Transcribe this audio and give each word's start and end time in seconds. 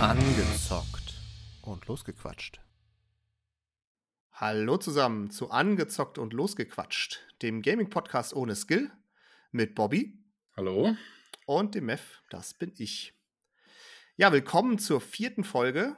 Angezockt 0.00 1.20
und 1.60 1.86
losgequatscht. 1.86 2.58
Hallo 4.32 4.78
zusammen 4.78 5.30
zu 5.30 5.50
Angezockt 5.50 6.16
und 6.16 6.32
losgequatscht, 6.32 7.20
dem 7.42 7.60
Gaming-Podcast 7.60 8.32
ohne 8.32 8.56
Skill 8.56 8.90
mit 9.50 9.74
Bobby. 9.74 10.18
Hallo. 10.56 10.96
Und 11.44 11.74
dem 11.74 11.84
Mev, 11.84 12.22
das 12.30 12.54
bin 12.54 12.72
ich. 12.78 13.12
Ja, 14.16 14.32
willkommen 14.32 14.78
zur 14.78 15.02
vierten 15.02 15.44
Folge. 15.44 15.94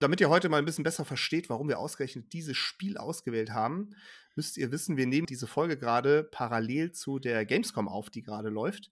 Damit 0.00 0.20
ihr 0.20 0.28
heute 0.28 0.48
mal 0.48 0.58
ein 0.58 0.64
bisschen 0.64 0.82
besser 0.82 1.04
versteht, 1.04 1.48
warum 1.48 1.68
wir 1.68 1.78
ausgerechnet 1.78 2.32
dieses 2.32 2.56
Spiel 2.56 2.98
ausgewählt 2.98 3.52
haben, 3.52 3.94
müsst 4.34 4.56
ihr 4.56 4.72
wissen, 4.72 4.96
wir 4.96 5.06
nehmen 5.06 5.28
diese 5.28 5.46
Folge 5.46 5.78
gerade 5.78 6.24
parallel 6.24 6.90
zu 6.90 7.20
der 7.20 7.46
Gamescom 7.46 7.86
auf, 7.86 8.10
die 8.10 8.22
gerade 8.22 8.48
läuft. 8.48 8.90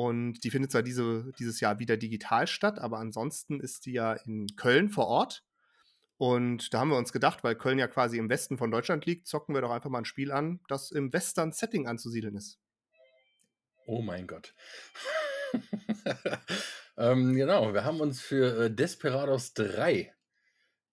Und 0.00 0.44
die 0.44 0.50
findet 0.50 0.72
zwar 0.72 0.82
diese, 0.82 1.30
dieses 1.38 1.60
Jahr 1.60 1.78
wieder 1.78 1.98
digital 1.98 2.46
statt, 2.46 2.78
aber 2.78 3.00
ansonsten 3.00 3.60
ist 3.60 3.84
die 3.84 3.92
ja 3.92 4.14
in 4.14 4.46
Köln 4.56 4.88
vor 4.88 5.08
Ort. 5.08 5.44
Und 6.16 6.72
da 6.72 6.80
haben 6.80 6.88
wir 6.88 6.96
uns 6.96 7.12
gedacht, 7.12 7.44
weil 7.44 7.54
Köln 7.54 7.78
ja 7.78 7.86
quasi 7.86 8.16
im 8.16 8.30
Westen 8.30 8.56
von 8.56 8.70
Deutschland 8.70 9.04
liegt, 9.04 9.26
zocken 9.26 9.54
wir 9.54 9.60
doch 9.60 9.70
einfach 9.70 9.90
mal 9.90 9.98
ein 9.98 10.06
Spiel 10.06 10.32
an, 10.32 10.60
das 10.68 10.90
im 10.90 11.12
Western-Setting 11.12 11.86
anzusiedeln 11.86 12.34
ist. 12.34 12.58
Oh 13.84 14.00
mein 14.00 14.26
Gott. 14.26 14.54
ähm, 16.96 17.34
genau, 17.34 17.74
wir 17.74 17.84
haben 17.84 18.00
uns 18.00 18.22
für 18.22 18.64
äh, 18.64 18.74
Desperados 18.74 19.52
3 19.52 20.14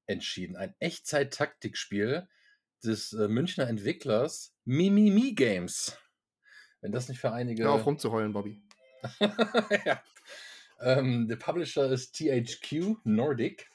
entschieden. 0.06 0.58
Ein 0.58 0.76
Echtzeit-Taktikspiel 0.80 2.28
des 2.84 3.14
äh, 3.14 3.30
Münchner 3.30 3.70
Entwicklers 3.70 4.54
Mimimi 4.66 5.34
Games. 5.34 5.98
Wenn 6.82 6.92
das 6.92 7.08
nicht 7.08 7.22
für 7.22 7.32
einige. 7.32 7.64
Hör 7.64 7.72
auf 7.72 7.86
rumzuheulen, 7.86 8.34
Bobby. 8.34 8.67
ja. 9.86 10.02
ähm, 10.82 11.28
der 11.28 11.36
Publisher 11.38 11.92
ist 11.92 12.16
THQ 12.16 12.98
Nordic 13.04 13.70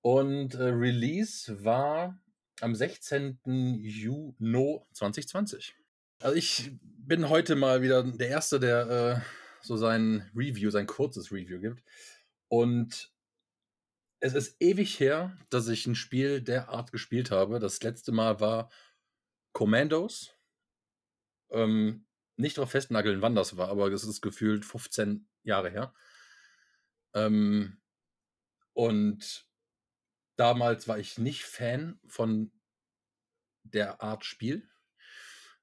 und 0.00 0.54
äh, 0.54 0.64
Release 0.64 1.64
war 1.64 2.18
am 2.60 2.74
16. 2.74 3.38
Juni 3.44 4.80
2020. 4.92 5.74
Also 6.20 6.36
ich 6.36 6.72
bin 6.80 7.28
heute 7.28 7.56
mal 7.56 7.82
wieder 7.82 8.02
der 8.04 8.28
Erste, 8.28 8.60
der 8.60 8.88
äh, 8.88 9.20
so 9.64 9.76
sein 9.76 10.30
Review, 10.34 10.70
sein 10.70 10.86
kurzes 10.86 11.32
Review 11.32 11.60
gibt. 11.60 11.82
Und 12.48 13.12
es 14.20 14.34
ist 14.34 14.56
ewig 14.60 15.00
her, 15.00 15.36
dass 15.50 15.66
ich 15.68 15.86
ein 15.86 15.96
Spiel 15.96 16.40
der 16.40 16.68
Art 16.68 16.92
gespielt 16.92 17.30
habe. 17.30 17.58
Das 17.58 17.82
letzte 17.82 18.12
Mal 18.12 18.38
war 18.38 18.70
Commandos. 19.52 20.36
Ähm, 21.50 22.06
nicht 22.42 22.58
darauf 22.58 22.70
festnageln, 22.70 23.22
wann 23.22 23.34
das 23.34 23.56
war, 23.56 23.68
aber 23.68 23.88
es 23.88 24.04
ist 24.04 24.20
gefühlt 24.20 24.64
15 24.64 25.26
Jahre 25.42 25.70
her. 25.70 25.94
Ähm, 27.14 27.80
und 28.74 29.46
damals 30.36 30.88
war 30.88 30.98
ich 30.98 31.18
nicht 31.18 31.44
Fan 31.44 32.00
von 32.06 32.52
der 33.62 34.02
Art 34.02 34.24
Spiel. 34.24 34.68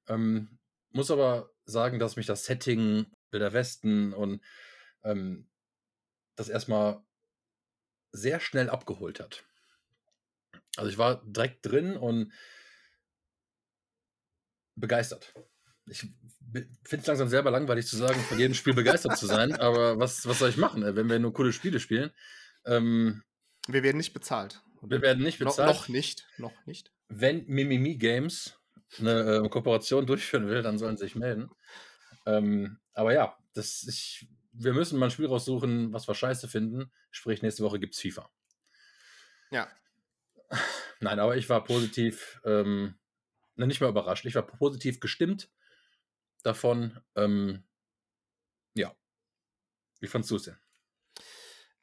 Ähm, 0.07 0.59
muss 0.89 1.11
aber 1.11 1.53
sagen, 1.65 1.99
dass 1.99 2.15
mich 2.15 2.25
das 2.25 2.45
Setting 2.45 3.05
Wilder 3.31 3.53
Westen 3.53 4.13
und 4.13 4.43
ähm, 5.03 5.49
das 6.35 6.49
erstmal 6.49 7.03
sehr 8.11 8.39
schnell 8.39 8.69
abgeholt 8.69 9.19
hat. 9.19 9.43
Also 10.77 10.89
ich 10.89 10.97
war 10.97 11.23
direkt 11.25 11.65
drin 11.65 11.95
und 11.97 12.33
begeistert. 14.75 15.33
Ich 15.89 16.07
finde 16.83 17.01
es 17.01 17.07
langsam 17.07 17.29
selber 17.29 17.51
langweilig 17.51 17.87
zu 17.87 17.95
sagen, 17.95 18.19
von 18.21 18.39
jedem 18.39 18.53
Spiel 18.53 18.73
begeistert 18.73 19.17
zu 19.17 19.27
sein, 19.27 19.53
aber 19.59 19.99
was, 19.99 20.27
was 20.27 20.39
soll 20.39 20.49
ich 20.49 20.57
machen, 20.57 20.83
äh, 20.83 20.95
wenn 20.95 21.09
wir 21.09 21.19
nur 21.19 21.33
coole 21.33 21.53
Spiele 21.53 21.79
spielen? 21.79 22.11
Ähm, 22.65 23.23
wir 23.67 23.83
werden 23.83 23.97
nicht 23.97 24.13
bezahlt. 24.13 24.61
Wir 24.81 25.01
werden 25.01 25.23
nicht 25.23 25.39
bezahlt. 25.39 25.67
No, 25.67 25.73
noch 25.73 25.87
nicht, 25.89 26.27
noch 26.37 26.65
nicht. 26.65 26.91
Wenn 27.09 27.45
Mimimi 27.47 27.95
Games 27.97 28.57
eine 28.97 29.43
äh, 29.43 29.49
Kooperation 29.49 30.05
durchführen 30.05 30.47
will, 30.47 30.61
dann 30.61 30.77
sollen 30.77 30.97
sie 30.97 31.05
sich 31.05 31.15
melden. 31.15 31.49
Ähm, 32.25 32.79
aber 32.93 33.13
ja, 33.13 33.37
das, 33.53 33.85
ich 33.87 34.27
wir 34.59 34.73
müssen 34.73 34.99
mal 34.99 35.05
ein 35.05 35.11
Spiel 35.11 35.27
raussuchen, 35.27 35.93
was 35.93 36.07
wir 36.07 36.15
scheiße 36.15 36.47
finden. 36.47 36.91
Sprich, 37.11 37.41
nächste 37.41 37.63
Woche 37.63 37.79
gibt 37.79 37.95
es 37.95 38.01
FIFA. 38.01 38.29
Ja. 39.51 39.67
Nein, 40.99 41.19
aber 41.19 41.37
ich 41.37 41.49
war 41.49 41.63
positiv, 41.63 42.41
ähm, 42.43 42.95
nicht 43.55 43.81
mehr 43.81 43.89
überrascht. 43.89 44.25
Ich 44.25 44.35
war 44.35 44.45
positiv 44.45 44.99
gestimmt 44.99 45.49
davon. 46.43 46.99
Ähm, 47.15 47.63
ja. 48.75 48.95
Wie 49.99 50.07
fandst 50.07 50.31
du 50.31 50.37
es 50.37 50.43
denn? 50.43 50.57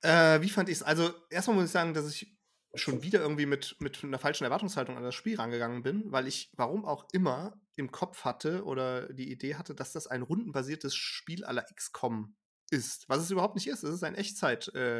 Äh, 0.02 0.40
wie 0.40 0.48
fand 0.48 0.68
ich 0.68 0.76
es? 0.76 0.82
Also, 0.82 1.12
erstmal 1.30 1.56
muss 1.56 1.66
ich 1.66 1.72
sagen, 1.72 1.94
dass 1.94 2.08
ich 2.08 2.36
schon 2.74 3.02
wieder 3.02 3.20
irgendwie 3.20 3.46
mit, 3.46 3.76
mit 3.80 4.02
einer 4.04 4.18
falschen 4.18 4.44
Erwartungshaltung 4.44 4.96
an 4.96 5.02
das 5.02 5.14
Spiel 5.14 5.36
rangegangen 5.36 5.82
bin, 5.82 6.12
weil 6.12 6.26
ich, 6.26 6.52
warum 6.56 6.84
auch 6.84 7.06
immer, 7.12 7.58
im 7.76 7.90
Kopf 7.90 8.24
hatte 8.24 8.64
oder 8.64 9.12
die 9.12 9.30
Idee 9.30 9.56
hatte, 9.56 9.74
dass 9.74 9.92
das 9.92 10.06
ein 10.06 10.22
rundenbasiertes 10.22 10.94
Spiel 10.94 11.44
aller 11.44 11.66
XCOM 11.74 12.36
ist, 12.70 13.06
was 13.08 13.22
es 13.22 13.30
überhaupt 13.30 13.54
nicht 13.54 13.68
ist. 13.68 13.82
Es 13.82 13.94
ist 13.94 14.02
ein 14.02 14.14
Echtzeit-Schleichspiel, 14.14 14.92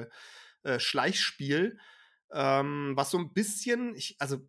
äh, 1.55 1.69
äh, 1.69 2.61
ähm, 2.61 2.93
was 2.94 3.11
so 3.11 3.19
ein 3.19 3.33
bisschen, 3.33 3.94
ich, 3.94 4.17
also 4.19 4.41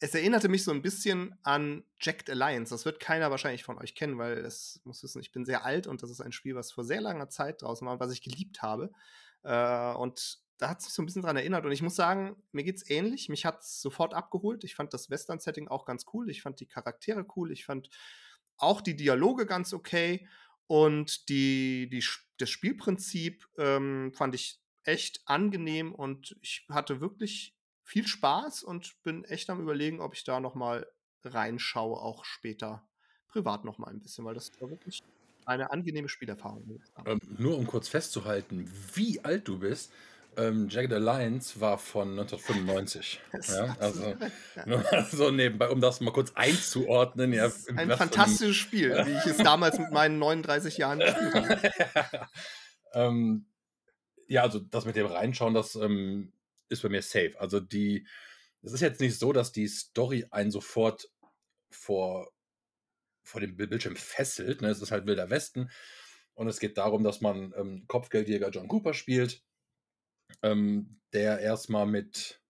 es 0.00 0.14
erinnerte 0.14 0.48
mich 0.48 0.64
so 0.64 0.70
ein 0.70 0.80
bisschen 0.80 1.34
an 1.42 1.84
Jacked 2.00 2.30
Alliance. 2.30 2.74
Das 2.74 2.86
wird 2.86 3.00
keiner 3.00 3.30
wahrscheinlich 3.30 3.64
von 3.64 3.78
euch 3.78 3.94
kennen, 3.94 4.16
weil 4.16 4.38
es 4.38 4.80
muss 4.84 5.02
wissen, 5.02 5.20
ich 5.20 5.30
bin 5.30 5.44
sehr 5.44 5.64
alt 5.64 5.86
und 5.86 6.02
das 6.02 6.10
ist 6.10 6.22
ein 6.22 6.32
Spiel, 6.32 6.54
was 6.54 6.72
vor 6.72 6.84
sehr 6.84 7.02
langer 7.02 7.28
Zeit 7.28 7.62
draußen 7.62 7.86
war 7.86 8.00
was 8.00 8.12
ich 8.12 8.22
geliebt 8.22 8.62
habe. 8.62 8.90
Äh, 9.42 9.92
und 9.94 10.38
da 10.56 10.70
hat 10.70 10.80
sich 10.80 10.92
so 10.92 11.02
ein 11.02 11.06
bisschen 11.06 11.22
dran 11.22 11.36
erinnert. 11.36 11.66
Und 11.66 11.72
ich 11.72 11.82
muss 11.82 11.96
sagen, 11.96 12.36
mir 12.52 12.64
geht's 12.64 12.88
ähnlich. 12.88 13.28
Mich 13.28 13.44
hat 13.44 13.60
es 13.60 13.80
sofort 13.80 14.14
abgeholt. 14.14 14.64
Ich 14.64 14.74
fand 14.74 14.92
das 14.94 15.10
Western-Setting 15.10 15.68
auch 15.68 15.84
ganz 15.84 16.06
cool. 16.12 16.30
Ich 16.30 16.42
fand 16.42 16.60
die 16.60 16.66
Charaktere 16.66 17.26
cool. 17.36 17.52
Ich 17.52 17.64
fand 17.64 17.90
auch 18.56 18.80
die 18.80 18.96
Dialoge 18.96 19.46
ganz 19.46 19.72
okay. 19.72 20.26
Und 20.66 21.28
die, 21.28 21.88
die, 21.90 22.04
das 22.38 22.48
Spielprinzip 22.48 23.46
ähm, 23.58 24.12
fand 24.14 24.34
ich 24.34 24.60
echt 24.84 25.20
angenehm 25.26 25.94
und 25.94 26.36
ich 26.40 26.66
hatte 26.70 27.00
wirklich 27.00 27.54
viel 27.90 28.06
Spaß 28.06 28.62
und 28.62 29.02
bin 29.02 29.24
echt 29.24 29.50
am 29.50 29.60
überlegen, 29.60 30.00
ob 30.00 30.14
ich 30.14 30.22
da 30.22 30.38
noch 30.38 30.54
mal 30.54 30.86
reinschaue, 31.24 32.00
auch 32.00 32.24
später 32.24 32.86
privat 33.26 33.64
noch 33.64 33.78
mal 33.78 33.88
ein 33.88 34.00
bisschen, 34.00 34.24
weil 34.24 34.34
das 34.34 34.52
war 34.60 34.70
wirklich 34.70 35.02
eine 35.44 35.72
angenehme 35.72 36.08
Spielerfahrung. 36.08 36.80
Ähm, 37.04 37.20
nur 37.36 37.58
um 37.58 37.66
kurz 37.66 37.88
festzuhalten, 37.88 38.70
wie 38.94 39.24
alt 39.24 39.48
du 39.48 39.58
bist, 39.58 39.92
ähm, 40.36 40.68
Jagged 40.68 40.92
Alliance 40.92 41.60
war 41.60 41.78
von 41.78 42.10
1995. 42.10 43.20
ja, 43.48 43.76
also 43.80 44.14
nur 44.66 44.84
so 45.10 45.32
nebenbei, 45.32 45.68
um 45.68 45.80
das 45.80 46.00
mal 46.00 46.12
kurz 46.12 46.30
einzuordnen. 46.36 47.32
Ja, 47.32 47.50
ein 47.74 47.90
fantastisches 47.90 48.54
Spiel, 48.54 48.90
wie 49.04 49.18
ich 49.18 49.26
es 49.26 49.38
damals 49.38 49.80
mit 49.80 49.90
meinen 49.90 50.20
39 50.20 50.78
Jahren 50.78 51.00
gespielt 51.00 51.34
habe. 51.34 52.28
ähm, 52.92 53.46
ja, 54.28 54.42
also 54.42 54.60
das 54.60 54.84
mit 54.84 54.94
dem 54.94 55.06
Reinschauen, 55.06 55.54
das 55.54 55.74
ähm, 55.74 56.32
ist 56.70 56.82
bei 56.82 56.88
mir 56.88 57.02
safe. 57.02 57.34
Also 57.38 57.60
die, 57.60 58.06
es 58.62 58.72
ist 58.72 58.80
jetzt 58.80 59.00
nicht 59.00 59.18
so, 59.18 59.32
dass 59.32 59.52
die 59.52 59.68
Story 59.68 60.26
einen 60.30 60.50
sofort 60.50 61.10
vor, 61.70 62.32
vor 63.22 63.40
dem 63.40 63.56
Bildschirm 63.56 63.96
fesselt. 63.96 64.62
Ne? 64.62 64.68
Es 64.68 64.82
ist 64.82 64.90
halt 64.90 65.06
Wilder 65.06 65.30
Westen. 65.30 65.70
Und 66.34 66.48
es 66.48 66.60
geht 66.60 66.78
darum, 66.78 67.04
dass 67.04 67.20
man 67.20 67.52
ähm, 67.56 67.84
Kopfgeldjäger 67.86 68.50
John 68.50 68.68
Cooper 68.68 68.94
spielt 68.94 69.42
ähm, 70.42 71.00
der 71.12 71.40
erstmal 71.40 71.86
mit, 71.86 72.40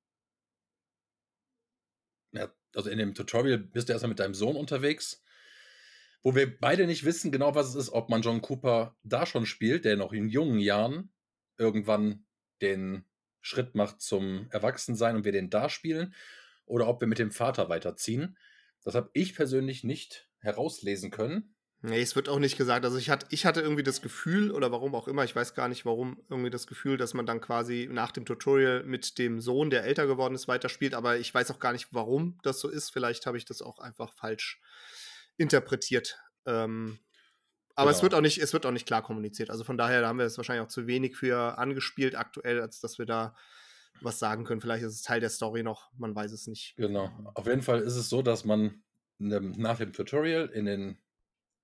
ja, 2.33 2.53
also 2.75 2.91
in 2.91 2.99
dem 2.99 3.15
Tutorial 3.15 3.59
bist 3.59 3.89
du 3.89 3.93
erstmal 3.93 4.11
mit 4.11 4.21
deinem 4.21 4.35
Sohn 4.35 4.57
unterwegs, 4.57 5.23
wo 6.23 6.35
wir 6.35 6.59
beide 6.59 6.87
nicht 6.87 7.05
wissen 7.05 7.33
genau, 7.33 7.55
was 7.55 7.69
es 7.69 7.75
ist, 7.75 7.91
ob 7.91 8.11
man 8.11 8.23
John 8.23 8.43
Cooper 8.43 8.97
da 9.03 9.27
schon 9.27 9.47
spielt, 9.47 9.85
der 9.85 9.97
noch 9.97 10.13
in 10.13 10.29
jungen 10.29 10.59
Jahren 10.59 11.13
irgendwann 11.57 12.27
den 12.61 13.07
Schritt 13.41 13.75
macht 13.75 14.01
zum 14.01 14.49
Erwachsensein 14.51 15.17
und 15.17 15.25
wir 15.25 15.33
den 15.33 15.51
da 15.51 15.69
spielen, 15.69 16.15
oder 16.67 16.87
ob 16.87 17.01
wir 17.01 17.09
mit 17.09 17.19
dem 17.19 17.31
Vater 17.31 17.69
weiterziehen. 17.69 18.37
Das 18.83 18.95
habe 18.95 19.11
ich 19.13 19.35
persönlich 19.35 19.85
nicht 19.85 20.29
herauslesen 20.39 21.11
können. 21.11 21.55
Nee, 21.83 22.03
es 22.03 22.15
wird 22.15 22.29
auch 22.29 22.39
nicht 22.39 22.59
gesagt. 22.59 22.85
Also 22.85 22.99
ich 22.99 23.09
hatte, 23.09 23.61
irgendwie 23.61 23.83
das 23.83 24.03
Gefühl, 24.03 24.51
oder 24.51 24.71
warum 24.71 24.95
auch 24.95 25.09
immer, 25.09 25.25
ich 25.25 25.35
weiß 25.35 25.55
gar 25.55 25.69
nicht 25.69 25.87
warum, 25.87 26.23
irgendwie 26.29 26.51
das 26.51 26.67
Gefühl, 26.67 26.99
dass 26.99 27.15
man 27.15 27.25
dann 27.25 27.41
quasi 27.41 27.89
nach 27.91 28.13
dem 28.13 28.27
Tutorial 28.27 28.85
mit 28.85 29.19
dem 29.19 29.41
Sohn, 29.41 29.71
der 29.71 29.85
älter 29.85 30.07
geworden 30.07 30.35
ist, 30.35 30.47
weiterspielt. 30.47 30.93
Aber 30.93 31.19
ich 31.19 31.33
weiß 31.33 31.51
auch 31.51 31.59
gar 31.59 31.73
nicht, 31.73 31.89
warum 31.91 32.39
das 32.43 32.61
so 32.61 32.69
ist. 32.69 32.91
Vielleicht 32.91 33.25
habe 33.25 33.39
ich 33.39 33.47
das 33.47 33.63
auch 33.63 33.79
einfach 33.79 34.13
falsch 34.13 34.61
interpretiert. 35.39 36.19
Ähm, 36.45 36.99
aber 37.81 37.91
genau. 37.91 37.97
es 37.97 38.03
wird 38.03 38.15
auch 38.15 38.21
nicht, 38.21 38.39
es 38.39 38.53
wird 38.53 38.67
auch 38.67 38.73
nicht 38.73 38.87
klar 38.87 39.03
kommuniziert. 39.03 39.51
Also 39.51 39.65
von 39.65 39.79
daher 39.79 40.07
haben 40.07 40.19
wir 40.19 40.27
es 40.27 40.37
wahrscheinlich 40.37 40.65
auch 40.65 40.71
zu 40.71 40.87
wenig 40.87 41.17
für 41.17 41.59
angespielt 41.59 42.15
aktuell, 42.15 42.61
als 42.61 42.81
dass 42.81 42.99
wir 42.99 43.07
da 43.07 43.35
was 44.01 44.19
sagen 44.19 44.45
können. 44.45 44.61
Vielleicht 44.61 44.85
ist 44.85 44.95
es 44.95 45.03
Teil 45.03 45.21
der 45.21 45.31
Story 45.31 45.63
noch, 45.63 45.91
man 45.97 46.15
weiß 46.15 46.33
es 46.33 46.47
nicht. 46.47 46.77
Genau. 46.77 47.11
Auf 47.35 47.47
jeden 47.47 47.63
Fall 47.63 47.81
ist 47.81 47.97
es 47.97 48.09
so, 48.09 48.23
dass 48.23 48.45
man 48.45 48.83
nach 49.19 49.79
dem 49.79 49.93
Tutorial 49.93 50.49
in 50.49 50.67
den 50.67 50.99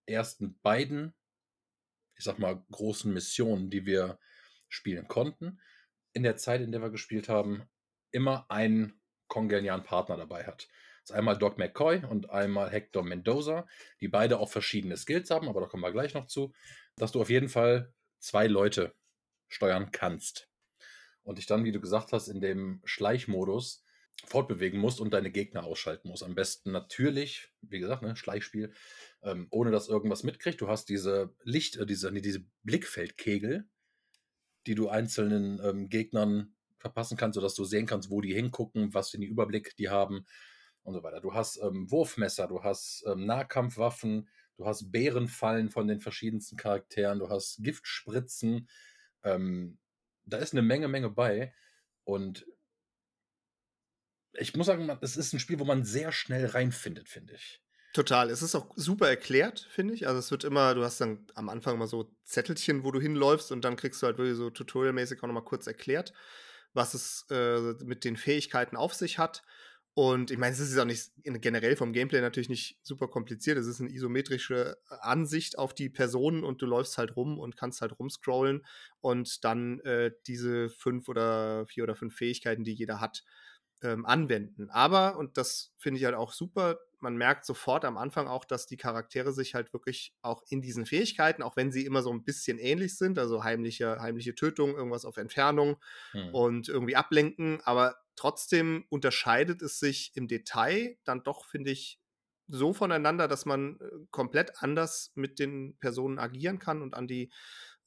ersten 0.07 0.59
beiden, 0.61 1.15
ich 2.17 2.25
sag 2.25 2.39
mal, 2.39 2.65
großen 2.71 3.13
Missionen, 3.13 3.71
die 3.71 3.87
wir 3.87 4.19
spielen 4.69 5.09
konnten, 5.09 5.61
in 6.13 6.23
der 6.23 6.37
Zeit, 6.37 6.61
in 6.61 6.73
der 6.73 6.83
wir 6.83 6.91
gespielt 6.91 7.29
haben, 7.29 7.69
immer 8.11 8.51
einen 8.51 9.01
kongenialen 9.29 9.83
Partner 9.83 10.17
dabei 10.17 10.45
hat. 10.45 10.69
Das 11.07 11.13
ist 11.13 11.19
einmal 11.19 11.39
Doc 11.39 11.57
McCoy 11.57 12.05
und 12.05 12.31
einmal 12.31 12.69
Hector 12.69 13.05
Mendoza, 13.05 13.69
die 14.01 14.09
beide 14.09 14.41
auch 14.41 14.51
verschiedene 14.51 14.97
Skills 14.97 15.31
haben, 15.31 15.49
aber 15.49 15.61
da 15.61 15.69
kommen 15.69 15.85
wir 15.85 15.93
gleich 15.93 16.15
noch 16.15 16.27
zu, 16.27 16.53
dass 16.97 17.13
du 17.13 17.21
auf 17.21 17.31
jeden 17.31 17.49
Fall 17.49 17.95
zwei 18.19 18.49
Leute 18.49 18.93
steuern 19.47 19.93
kannst. 19.93 20.49
Und 21.23 21.39
dich 21.39 21.47
dann, 21.47 21.63
wie 21.63 21.71
du 21.71 21.81
gesagt 21.81 22.13
hast, 22.13 22.27
in 22.27 22.41
dem 22.41 22.81
Schleichmodus 22.85 23.85
fortbewegen 24.25 24.81
musst 24.81 25.01
und 25.01 25.15
deine 25.15 25.31
Gegner 25.31 25.63
ausschalten 25.63 26.09
musst. 26.09 26.25
Am 26.25 26.35
besten 26.35 26.73
natürlich, 26.73 27.53
wie 27.61 27.79
gesagt, 27.79 28.03
ne, 28.03 28.17
Schleichspiel, 28.17 28.73
ähm, 29.23 29.47
ohne 29.51 29.71
dass 29.71 29.89
irgendwas 29.89 30.25
mitkriegt. 30.25 30.61
Du 30.61 30.67
hast 30.67 30.89
diese 30.89 31.37
Licht, 31.45 31.77
äh, 31.77 31.87
diese, 31.87 32.11
nee, 32.11 32.21
diese 32.21 32.45
Blickfeldkegel, 32.65 33.69
die 34.67 34.75
du 34.75 34.89
einzelnen 34.89 35.61
ähm, 35.63 35.89
Gegnern 35.89 36.57
verpassen 36.79 37.17
kannst, 37.17 37.37
sodass 37.37 37.55
du 37.55 37.63
sehen 37.63 37.87
kannst, 37.87 38.11
wo 38.11 38.21
die 38.21 38.35
hingucken, 38.35 38.93
was 38.93 39.11
für 39.11 39.19
einen 39.19 39.29
Überblick 39.29 39.77
die 39.77 39.89
haben 39.89 40.27
und 40.87 40.95
so 40.95 41.03
weiter. 41.03 41.21
Du 41.21 41.35
hast 41.35 41.61
ähm, 41.61 41.91
Wurfmesser, 41.91 42.47
du 42.47 42.63
hast 42.63 43.05
ähm, 43.07 43.27
Nahkampfwaffen, 43.27 44.29
du 44.57 44.67
hast 44.67 44.93
Bärenfallen 44.93 45.69
von 45.69 45.89
den 45.89 46.01
verschiedensten 46.01 46.57
Charakteren, 46.57 47.19
du 47.19 47.29
hast 47.29 47.63
Giftspritzen. 47.63 48.69
Ähm, 49.25 49.79
da 50.25 50.39
ist 50.39 50.53
eine 50.53 50.63
Menge, 50.63 50.87
Menge 50.87 51.11
bei. 51.11 51.53
Und 52.05 52.47
ich 54.35 54.55
muss 54.55 54.67
sagen, 54.67 54.97
es 55.01 55.17
ist 55.17 55.33
ein 55.33 55.41
Spiel, 55.41 55.59
wo 55.59 55.65
man 55.65 55.85
sehr 55.85 56.13
schnell 56.13 56.47
reinfindet, 56.47 57.09
finde 57.09 57.35
ich. 57.35 57.61
Total. 57.93 58.31
Es 58.31 58.43
ist 58.43 58.55
auch 58.55 58.73
super 58.77 59.09
erklärt, 59.09 59.67
finde 59.71 59.95
ich. 59.95 60.07
Also 60.07 60.21
es 60.21 60.31
wird 60.31 60.45
immer, 60.45 60.75
du 60.75 60.85
hast 60.85 61.01
dann 61.01 61.27
am 61.35 61.49
Anfang 61.49 61.79
mal 61.79 61.89
so 61.89 62.15
Zettelchen, 62.25 62.85
wo 62.85 62.93
du 62.93 63.01
hinläufst 63.01 63.51
und 63.51 63.65
dann 63.65 63.75
kriegst 63.75 64.03
du 64.03 64.07
halt 64.07 64.19
wirklich 64.19 64.37
so 64.37 64.51
tutorialmäßig 64.51 65.21
auch 65.21 65.27
nochmal 65.27 65.45
kurz 65.45 65.67
erklärt, 65.67 66.13
was 66.75 66.95
es 66.95 67.27
äh, 67.31 67.75
mit 67.83 68.05
den 68.05 68.17
Fähigkeiten 68.17 68.77
auf 68.77 68.95
sich 68.95 69.19
hat. 69.19 69.43
Und 69.99 70.31
ich 70.31 70.37
meine, 70.37 70.53
es 70.53 70.61
ist 70.61 70.79
auch 70.79 70.85
nicht 70.85 71.11
generell 71.25 71.75
vom 71.75 71.95
Gameplay 71.95 72.21
natürlich 72.21 72.51
nicht 72.51 72.77
super 72.83 73.09
kompliziert. 73.09 73.57
Es 73.57 73.67
ist 73.67 73.81
eine 73.81 73.89
isometrische 73.89 74.77
Ansicht 75.01 75.57
auf 75.57 75.73
die 75.73 75.89
Personen 75.89 76.45
und 76.45 76.61
du 76.61 76.67
läufst 76.67 76.99
halt 76.99 77.17
rum 77.17 77.39
und 77.39 77.57
kannst 77.57 77.81
halt 77.81 77.99
rumscrollen 77.99 78.67
und 79.01 79.43
dann 79.43 79.81
äh, 79.81 80.13
diese 80.27 80.69
fünf 80.69 81.09
oder 81.09 81.65
vier 81.67 81.85
oder 81.85 81.97
fünf 81.97 82.15
Fähigkeiten, 82.15 82.63
die 82.63 82.75
jeder 82.75 83.01
hat, 83.01 83.25
ähm, 83.81 84.05
anwenden. 84.05 84.69
Aber, 84.69 85.17
und 85.17 85.39
das 85.39 85.73
finde 85.79 85.99
ich 85.99 86.05
halt 86.05 86.15
auch 86.15 86.35
super, 86.35 86.79
man 87.01 87.17
merkt 87.17 87.47
sofort 87.47 87.87
am 87.87 87.97
Anfang 87.97 88.27
auch, 88.29 88.45
dass 88.45 88.67
die 88.67 88.77
Charaktere 88.77 89.33
sich 89.33 89.55
halt 89.55 89.73
wirklich 89.73 90.15
auch 90.21 90.43
in 90.51 90.61
diesen 90.61 90.85
Fähigkeiten, 90.85 91.43
auch 91.43 91.57
wenn 91.57 91.73
sie 91.73 91.87
immer 91.87 92.03
so 92.03 92.11
ein 92.11 92.23
bisschen 92.23 92.59
ähnlich 92.59 92.99
sind, 92.99 93.19
also 93.19 93.45
heimliche, 93.45 93.99
heimliche 93.99 94.35
Tötung, 94.35 94.77
irgendwas 94.77 95.07
auf 95.07 95.17
Entfernung 95.17 95.77
hm. 96.13 96.35
und 96.35 96.69
irgendwie 96.69 96.97
ablenken, 96.97 97.63
aber 97.63 97.97
trotzdem 98.17 98.85
unterscheidet 98.89 99.63
es 99.63 99.79
sich 99.79 100.13
im 100.15 100.29
Detail 100.29 100.99
dann 101.05 101.23
doch, 101.23 101.47
finde 101.47 101.71
ich, 101.71 102.01
so 102.49 102.73
voneinander, 102.73 103.29
dass 103.29 103.45
man 103.45 103.81
äh, 103.81 103.89
komplett 104.11 104.63
anders 104.63 105.13
mit 105.15 105.39
den 105.39 105.77
Personen 105.79 106.19
agieren 106.19 106.59
kann 106.59 106.83
und 106.83 106.95
an 106.95 107.07
die 107.07 107.33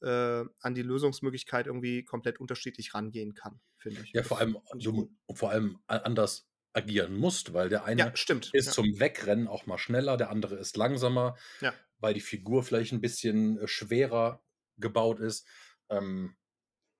äh, 0.02 0.44
an 0.60 0.74
die 0.74 0.82
Lösungsmöglichkeit 0.82 1.66
irgendwie 1.66 2.04
komplett 2.04 2.40
unterschiedlich 2.40 2.94
rangehen 2.94 3.34
kann, 3.34 3.60
finde 3.76 4.00
ich. 4.02 4.12
Ja, 4.12 4.22
vor 4.22 4.38
allem, 4.38 4.56
du, 4.74 5.14
vor 5.34 5.50
allem 5.50 5.78
anders 5.86 6.48
agieren 6.72 7.16
musst, 7.16 7.52
weil 7.52 7.68
der 7.68 7.84
eine 7.84 8.00
ja, 8.00 8.16
stimmt, 8.16 8.50
ist 8.54 8.66
ja. 8.66 8.72
zum 8.72 8.98
Wegrennen 8.98 9.48
auch 9.48 9.66
mal 9.66 9.78
schneller, 9.78 10.16
der 10.16 10.30
andere 10.30 10.56
ist 10.56 10.76
langsamer, 10.76 11.36
ja. 11.60 11.74
weil 11.98 12.14
die 12.14 12.20
Figur 12.20 12.62
vielleicht 12.62 12.92
ein 12.92 13.00
bisschen 13.00 13.58
äh, 13.58 13.68
schwerer 13.68 14.42
gebaut 14.78 15.20
ist. 15.20 15.46
Ähm, 15.90 16.36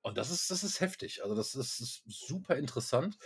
und 0.03 0.17
das 0.17 0.31
ist, 0.31 0.51
das 0.51 0.65
ist 0.65 0.81
heftig. 0.81 1.23
Also, 1.23 1.35
das 1.35 1.55
ist, 1.55 1.81
ist 1.81 2.03
super 2.07 2.57
interessant. 2.57 3.19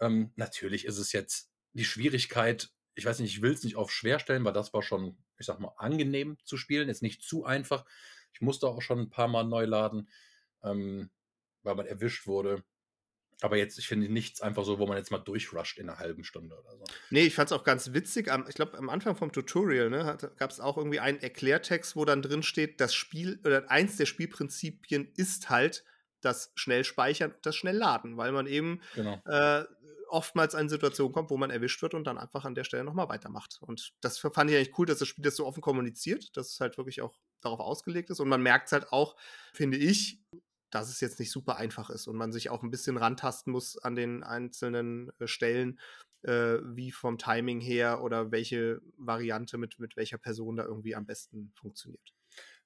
Ähm, 0.00 0.32
natürlich 0.36 0.84
ist 0.84 0.98
es 0.98 1.12
jetzt 1.12 1.50
die 1.72 1.84
Schwierigkeit, 1.84 2.70
ich 2.94 3.04
weiß 3.04 3.20
nicht, 3.20 3.34
ich 3.34 3.42
will 3.42 3.52
es 3.52 3.64
nicht 3.64 3.76
auf 3.76 3.90
schwer 3.90 4.18
stellen, 4.18 4.44
weil 4.44 4.52
das 4.52 4.72
war 4.74 4.82
schon, 4.82 5.16
ich 5.38 5.46
sag 5.46 5.60
mal, 5.60 5.72
angenehm 5.76 6.36
zu 6.44 6.56
spielen, 6.56 6.88
ist 6.88 7.02
nicht 7.02 7.22
zu 7.22 7.44
einfach. 7.44 7.84
Ich 8.32 8.40
musste 8.40 8.66
auch 8.66 8.82
schon 8.82 8.98
ein 8.98 9.10
paar 9.10 9.28
Mal 9.28 9.44
neu 9.44 9.64
laden, 9.64 10.10
ähm, 10.62 11.10
weil 11.62 11.74
man 11.74 11.86
erwischt 11.86 12.26
wurde. 12.26 12.62
Aber 13.40 13.56
jetzt, 13.56 13.78
ich 13.78 13.88
finde 13.88 14.08
nichts 14.08 14.40
einfach 14.40 14.64
so, 14.64 14.78
wo 14.78 14.86
man 14.86 14.98
jetzt 14.98 15.10
mal 15.10 15.18
durchrusht 15.18 15.78
in 15.78 15.88
einer 15.88 15.98
halben 15.98 16.22
Stunde 16.22 16.56
oder 16.56 16.76
so. 16.76 16.84
Nee, 17.10 17.22
ich 17.22 17.34
fand 17.34 17.50
es 17.50 17.52
auch 17.52 17.64
ganz 17.64 17.92
witzig. 17.92 18.30
Ich 18.48 18.54
glaube, 18.54 18.78
am 18.78 18.88
Anfang 18.88 19.16
vom 19.16 19.32
Tutorial 19.32 19.90
ne, 19.90 20.16
gab 20.36 20.50
es 20.50 20.60
auch 20.60 20.76
irgendwie 20.76 21.00
einen 21.00 21.18
Erklärtext, 21.18 21.96
wo 21.96 22.04
dann 22.04 22.22
drin 22.22 22.44
steht, 22.44 22.80
das 22.80 22.94
Spiel 22.94 23.40
oder 23.44 23.68
eins 23.68 23.96
der 23.96 24.06
Spielprinzipien 24.06 25.10
ist 25.16 25.50
halt 25.50 25.84
das 26.24 26.52
Schnellspeichern 26.54 27.32
und 27.32 27.44
das 27.44 27.56
Schnellladen, 27.56 28.16
weil 28.16 28.32
man 28.32 28.46
eben 28.46 28.80
genau. 28.94 29.20
äh, 29.26 29.64
oftmals 30.08 30.54
in 30.54 30.68
Situationen 30.68 31.12
kommt, 31.12 31.30
wo 31.30 31.36
man 31.36 31.50
erwischt 31.50 31.80
wird 31.82 31.94
und 31.94 32.04
dann 32.04 32.18
einfach 32.18 32.44
an 32.44 32.54
der 32.54 32.64
Stelle 32.64 32.84
nochmal 32.84 33.08
weitermacht. 33.08 33.58
Und 33.60 33.94
das 34.00 34.18
fand 34.18 34.50
ich 34.50 34.56
eigentlich 34.56 34.78
cool, 34.78 34.86
dass 34.86 34.98
das 34.98 35.08
Spiel 35.08 35.24
das 35.24 35.36
so 35.36 35.46
offen 35.46 35.62
kommuniziert, 35.62 36.36
dass 36.36 36.52
es 36.52 36.60
halt 36.60 36.76
wirklich 36.76 37.00
auch 37.00 37.14
darauf 37.40 37.60
ausgelegt 37.60 38.10
ist. 38.10 38.20
Und 38.20 38.28
man 38.28 38.42
merkt 38.42 38.66
es 38.66 38.72
halt 38.72 38.92
auch, 38.92 39.16
finde 39.54 39.78
ich, 39.78 40.20
dass 40.70 40.88
es 40.88 41.00
jetzt 41.00 41.18
nicht 41.18 41.30
super 41.30 41.56
einfach 41.56 41.90
ist 41.90 42.06
und 42.06 42.16
man 42.16 42.32
sich 42.32 42.50
auch 42.50 42.62
ein 42.62 42.70
bisschen 42.70 42.96
rantasten 42.96 43.52
muss 43.52 43.78
an 43.78 43.94
den 43.94 44.22
einzelnen 44.22 45.10
äh, 45.18 45.26
Stellen, 45.26 45.78
äh, 46.22 46.58
wie 46.64 46.90
vom 46.90 47.18
Timing 47.18 47.60
her 47.60 48.02
oder 48.02 48.30
welche 48.30 48.80
Variante 48.96 49.58
mit, 49.58 49.78
mit 49.78 49.96
welcher 49.96 50.18
Person 50.18 50.56
da 50.56 50.64
irgendwie 50.64 50.94
am 50.94 51.06
besten 51.06 51.52
funktioniert. 51.54 52.14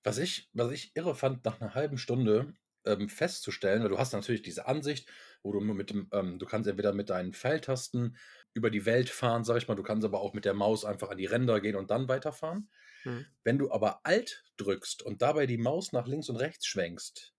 Was 0.04 0.18
ich, 0.18 0.48
was 0.52 0.70
ich 0.70 0.94
irre 0.94 1.14
fand, 1.14 1.44
nach 1.44 1.60
einer 1.60 1.74
halben 1.74 1.98
Stunde 1.98 2.54
ähm, 2.86 3.08
festzustellen, 3.08 3.82
weil 3.82 3.88
du 3.88 3.98
hast 3.98 4.12
natürlich 4.12 4.42
diese 4.42 4.66
Ansicht, 4.66 5.08
wo 5.42 5.52
du 5.52 5.60
mit 5.60 5.90
dem, 5.90 6.08
ähm, 6.12 6.38
du 6.38 6.46
kannst 6.46 6.68
entweder 6.68 6.92
mit 6.92 7.10
deinen 7.10 7.32
Pfeiltasten 7.32 8.16
über 8.54 8.70
die 8.70 8.86
Welt 8.86 9.10
fahren, 9.10 9.44
sag 9.44 9.58
ich 9.58 9.68
mal, 9.68 9.74
du 9.74 9.82
kannst 9.82 10.04
aber 10.04 10.20
auch 10.20 10.32
mit 10.32 10.44
der 10.44 10.54
Maus 10.54 10.84
einfach 10.84 11.10
an 11.10 11.18
die 11.18 11.26
Ränder 11.26 11.60
gehen 11.60 11.76
und 11.76 11.90
dann 11.90 12.08
weiterfahren. 12.08 12.70
Mhm. 13.04 13.26
Wenn 13.44 13.58
du 13.58 13.70
aber 13.70 14.00
Alt 14.04 14.44
drückst 14.56 15.02
und 15.02 15.22
dabei 15.22 15.46
die 15.46 15.58
Maus 15.58 15.92
nach 15.92 16.06
links 16.06 16.28
und 16.28 16.36
rechts 16.36 16.66
schwenkst, 16.66 17.34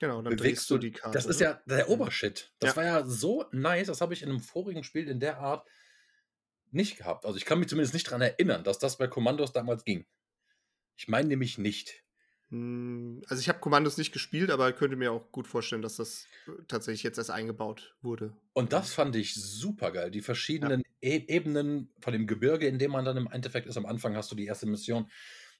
Genau, 0.00 0.22
dann 0.22 0.36
bewegst 0.36 0.70
du 0.70 0.78
die 0.78 0.92
Karte. 0.92 1.16
Das 1.16 1.26
ist 1.26 1.40
ne? 1.40 1.46
ja 1.46 1.62
der 1.66 1.88
Obershit. 1.88 2.52
Das 2.60 2.70
ja. 2.70 2.76
war 2.76 2.84
ja 2.84 3.04
so 3.04 3.46
nice, 3.50 3.88
das 3.88 4.00
habe 4.00 4.14
ich 4.14 4.22
in 4.22 4.28
einem 4.28 4.40
vorigen 4.40 4.84
Spiel 4.84 5.08
in 5.08 5.18
der 5.18 5.38
Art 5.38 5.66
nicht 6.70 6.98
gehabt. 6.98 7.24
Also 7.24 7.36
ich 7.36 7.44
kann 7.44 7.58
mich 7.58 7.68
zumindest 7.68 7.94
nicht 7.94 8.06
daran 8.06 8.20
erinnern, 8.20 8.62
dass 8.62 8.78
das 8.78 8.98
bei 8.98 9.08
Kommandos 9.08 9.52
damals 9.52 9.84
ging. 9.84 10.06
Ich 10.96 11.08
meine 11.08 11.28
nämlich 11.28 11.58
nicht. 11.58 12.04
Hm, 12.50 13.22
also 13.28 13.40
ich 13.40 13.48
habe 13.48 13.58
Kommandos 13.58 13.98
nicht 13.98 14.12
gespielt, 14.12 14.50
aber 14.50 14.72
könnte 14.72 14.96
mir 14.96 15.12
auch 15.12 15.30
gut 15.32 15.46
vorstellen, 15.46 15.82
dass 15.82 15.96
das 15.96 16.26
äh, 16.46 16.52
tatsächlich 16.66 17.02
jetzt 17.02 17.18
erst 17.18 17.30
eingebaut 17.30 17.94
wurde. 18.00 18.34
Und 18.54 18.72
das 18.72 18.94
fand 18.94 19.16
ich 19.16 19.34
super 19.34 19.90
geil. 19.90 20.10
Die 20.10 20.22
verschiedenen 20.22 20.82
ja. 21.00 21.10
e 21.10 21.24
Ebenen 21.28 21.92
von 22.00 22.12
dem 22.12 22.26
Gebirge, 22.26 22.66
in 22.66 22.78
dem 22.78 22.92
man 22.92 23.04
dann 23.04 23.16
im 23.16 23.30
Endeffekt 23.30 23.66
ist. 23.66 23.76
Am 23.76 23.86
Anfang 23.86 24.16
hast 24.16 24.30
du 24.32 24.36
die 24.36 24.46
erste 24.46 24.66
Mission, 24.66 25.10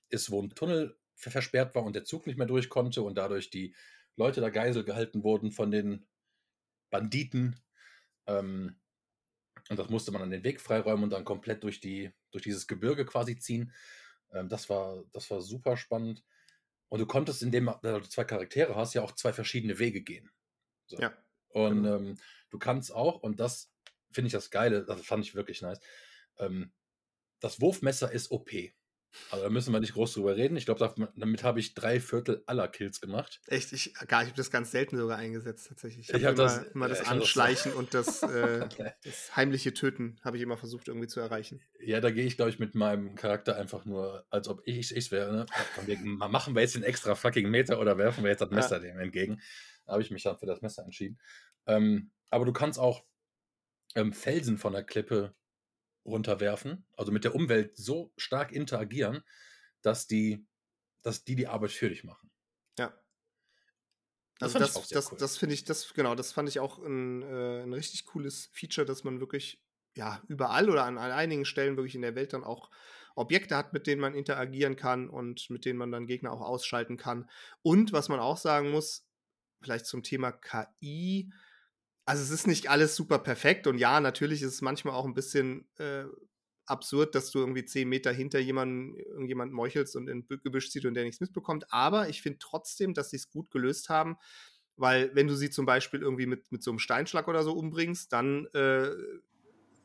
ist, 0.08 0.30
wo 0.30 0.42
ein 0.42 0.50
Tunnel 0.50 0.96
versperrt 1.14 1.74
war 1.74 1.84
und 1.84 1.94
der 1.94 2.04
Zug 2.04 2.26
nicht 2.26 2.38
mehr 2.38 2.46
durch 2.46 2.68
konnte 2.68 3.02
und 3.02 3.18
dadurch 3.18 3.50
die 3.50 3.74
Leute 4.16 4.40
da 4.40 4.48
Geisel 4.50 4.84
gehalten 4.84 5.22
wurden 5.22 5.52
von 5.52 5.70
den 5.70 6.06
Banditen. 6.90 7.60
Ähm, 8.26 8.76
und 9.68 9.78
das 9.78 9.90
musste 9.90 10.12
man 10.12 10.22
an 10.22 10.30
den 10.30 10.44
Weg 10.44 10.60
freiräumen 10.60 11.04
und 11.04 11.10
dann 11.10 11.24
komplett 11.24 11.62
durch, 11.64 11.80
die, 11.80 12.10
durch 12.30 12.44
dieses 12.44 12.66
Gebirge 12.66 13.04
quasi 13.04 13.36
ziehen. 13.36 13.72
Ähm, 14.32 14.48
das, 14.48 14.70
war, 14.70 15.04
das 15.12 15.30
war 15.30 15.42
super 15.42 15.76
spannend. 15.76 16.24
Und 16.88 17.00
du 17.00 17.06
konntest, 17.06 17.42
indem 17.42 17.70
du 17.82 18.00
zwei 18.02 18.24
Charaktere 18.24 18.74
hast, 18.74 18.94
ja 18.94 19.02
auch 19.02 19.12
zwei 19.12 19.32
verschiedene 19.32 19.78
Wege 19.78 20.00
gehen. 20.00 20.30
So. 20.86 20.98
Ja. 20.98 21.16
Und 21.48 21.82
genau. 21.82 21.96
ähm, 21.96 22.18
du 22.50 22.58
kannst 22.58 22.92
auch, 22.94 23.22
und 23.22 23.40
das 23.40 23.70
finde 24.10 24.28
ich 24.28 24.32
das 24.32 24.50
Geile, 24.50 24.84
das 24.84 25.02
fand 25.02 25.24
ich 25.24 25.34
wirklich 25.34 25.60
nice, 25.60 25.80
ähm, 26.38 26.72
das 27.40 27.60
Wurfmesser 27.60 28.10
ist 28.10 28.30
OP. 28.30 28.50
Also 29.30 29.44
da 29.44 29.50
müssen 29.50 29.72
wir 29.72 29.80
nicht 29.80 29.94
groß 29.94 30.14
drüber 30.14 30.36
reden. 30.36 30.56
Ich 30.56 30.66
glaube, 30.66 30.94
damit 31.16 31.42
habe 31.42 31.60
ich 31.60 31.74
drei 31.74 32.00
Viertel 32.00 32.42
aller 32.46 32.68
Kills 32.68 33.00
gemacht. 33.00 33.40
Echt? 33.46 33.72
Ich, 33.72 33.94
gar, 34.06 34.22
ich 34.22 34.28
habe 34.28 34.36
das 34.36 34.50
ganz 34.50 34.70
selten 34.70 34.96
sogar 34.96 35.18
eingesetzt, 35.18 35.68
tatsächlich. 35.68 36.08
Ich, 36.08 36.14
ich 36.14 36.24
habe 36.24 36.34
immer 36.34 36.44
das, 36.44 36.62
immer 36.74 36.88
das 36.88 37.06
Anschleichen 37.06 37.72
das 37.72 37.78
und 37.78 37.94
das, 37.94 38.22
äh, 38.22 38.68
das, 39.02 39.36
heimliche 39.36 39.74
Töten 39.74 40.18
habe 40.22 40.36
ich 40.36 40.42
immer 40.42 40.56
versucht 40.56 40.88
irgendwie 40.88 41.08
zu 41.08 41.20
erreichen. 41.20 41.60
Ja, 41.80 42.00
da 42.00 42.10
gehe 42.10 42.24
ich, 42.24 42.36
glaube 42.36 42.50
ich, 42.50 42.58
mit 42.58 42.74
meinem 42.74 43.14
Charakter 43.14 43.56
einfach 43.56 43.84
nur, 43.84 44.26
als 44.30 44.48
ob 44.48 44.62
ich 44.64 44.92
es 44.92 45.10
wäre. 45.10 45.32
Ne? 45.32 45.46
Wegen, 45.86 46.16
machen 46.16 46.54
wir 46.54 46.62
jetzt 46.62 46.74
den 46.74 46.82
extra 46.82 47.14
fucking 47.14 47.50
Meter 47.50 47.80
oder 47.80 47.98
werfen 47.98 48.24
wir 48.24 48.30
jetzt 48.30 48.40
das 48.40 48.50
Messer 48.50 48.76
ja. 48.76 48.92
dem 48.92 48.98
entgegen? 48.98 49.40
Da 49.86 49.92
habe 49.92 50.02
ich 50.02 50.10
mich 50.10 50.22
dann 50.22 50.38
für 50.38 50.46
das 50.46 50.60
Messer 50.62 50.84
entschieden. 50.84 51.18
Ähm, 51.66 52.10
aber 52.30 52.44
du 52.44 52.52
kannst 52.52 52.78
auch 52.78 53.04
ähm, 53.94 54.12
Felsen 54.12 54.58
von 54.58 54.72
der 54.72 54.84
Klippe 54.84 55.34
runterwerfen, 56.08 56.86
also 56.96 57.12
mit 57.12 57.24
der 57.24 57.34
Umwelt 57.34 57.76
so 57.76 58.12
stark 58.16 58.52
interagieren, 58.52 59.22
dass 59.82 60.06
die, 60.06 60.46
dass 61.02 61.24
die 61.24 61.36
die 61.36 61.46
Arbeit 61.46 61.70
für 61.70 61.88
dich 61.88 62.04
machen. 62.04 62.30
Ja. 62.78 62.92
Also 64.40 64.58
das, 64.58 64.74
das, 64.74 64.88
das, 64.88 65.12
cool. 65.12 65.18
das 65.18 65.36
finde 65.36 65.54
ich, 65.54 65.64
das, 65.64 65.92
genau, 65.94 66.14
das 66.14 66.32
fand 66.32 66.48
ich 66.48 66.60
auch 66.60 66.78
ein, 66.78 67.22
äh, 67.22 67.62
ein 67.62 67.72
richtig 67.72 68.04
cooles 68.06 68.50
Feature, 68.52 68.86
dass 68.86 69.04
man 69.04 69.20
wirklich, 69.20 69.60
ja, 69.96 70.22
überall 70.28 70.70
oder 70.70 70.84
an, 70.84 70.98
an 70.98 71.10
einigen 71.10 71.44
Stellen 71.44 71.76
wirklich 71.76 71.94
in 71.94 72.02
der 72.02 72.14
Welt 72.14 72.32
dann 72.32 72.44
auch 72.44 72.70
Objekte 73.16 73.56
hat, 73.56 73.72
mit 73.72 73.88
denen 73.88 74.00
man 74.00 74.14
interagieren 74.14 74.76
kann 74.76 75.08
und 75.08 75.50
mit 75.50 75.64
denen 75.64 75.78
man 75.78 75.90
dann 75.90 76.06
Gegner 76.06 76.32
auch 76.32 76.40
ausschalten 76.40 76.96
kann. 76.96 77.28
Und 77.62 77.92
was 77.92 78.08
man 78.08 78.20
auch 78.20 78.36
sagen 78.36 78.70
muss, 78.70 79.08
vielleicht 79.60 79.86
zum 79.86 80.02
Thema 80.02 80.32
KI. 80.32 81.32
Also 82.08 82.22
es 82.22 82.30
ist 82.30 82.46
nicht 82.46 82.70
alles 82.70 82.96
super 82.96 83.18
perfekt 83.18 83.66
und 83.66 83.76
ja, 83.76 84.00
natürlich 84.00 84.40
ist 84.40 84.54
es 84.54 84.62
manchmal 84.62 84.94
auch 84.94 85.04
ein 85.04 85.12
bisschen 85.12 85.68
äh, 85.76 86.04
absurd, 86.64 87.14
dass 87.14 87.30
du 87.30 87.38
irgendwie 87.38 87.66
zehn 87.66 87.86
Meter 87.86 88.10
hinter 88.10 88.38
jemanden, 88.38 88.96
irgendjemand 88.96 89.52
meuchelst 89.52 89.94
und 89.94 90.08
in 90.08 90.26
Gebüsch 90.26 90.70
zieht 90.70 90.86
und 90.86 90.94
der 90.94 91.04
nichts 91.04 91.20
mitbekommt. 91.20 91.70
Aber 91.70 92.08
ich 92.08 92.22
finde 92.22 92.38
trotzdem, 92.38 92.94
dass 92.94 93.10
sie 93.10 93.18
es 93.18 93.28
gut 93.28 93.50
gelöst 93.50 93.90
haben, 93.90 94.16
weil 94.76 95.14
wenn 95.14 95.26
du 95.26 95.34
sie 95.34 95.50
zum 95.50 95.66
Beispiel 95.66 96.00
irgendwie 96.00 96.24
mit, 96.24 96.50
mit 96.50 96.62
so 96.62 96.70
einem 96.70 96.78
Steinschlag 96.78 97.28
oder 97.28 97.42
so 97.42 97.52
umbringst, 97.52 98.10
dann 98.10 98.46
äh, 98.54 98.88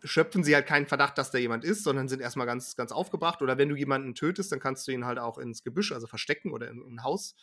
schöpfen 0.05 0.45
sie 0.45 0.55
halt 0.55 0.65
keinen 0.65 0.87
Verdacht, 0.87 1.17
dass 1.17 1.29
da 1.29 1.39
jemand 1.39 1.65
ist, 1.65 1.83
sondern 1.83 2.07
sind 2.07 2.21
erstmal 2.21 2.47
ganz, 2.47 2.77
ganz 2.77 2.93
aufgebracht. 2.93 3.41
Oder 3.41 3.57
wenn 3.57 3.67
du 3.67 3.75
jemanden 3.75 4.15
tötest, 4.15 4.49
dann 4.53 4.61
kannst 4.61 4.87
du 4.87 4.93
ihn 4.93 5.03
halt 5.05 5.19
auch 5.19 5.37
ins 5.37 5.61
Gebüsch, 5.61 5.91
also 5.91 6.07
verstecken 6.07 6.53
oder 6.53 6.69
in, 6.69 6.81
in 6.83 6.95
ein 6.95 7.03
Haus 7.03 7.35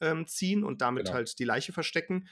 ähm, 0.00 0.26
ziehen 0.26 0.64
und 0.64 0.80
damit 0.80 1.04
genau. 1.04 1.16
halt 1.16 1.38
die 1.38 1.44
Leiche 1.44 1.74
verstecken. 1.74 2.26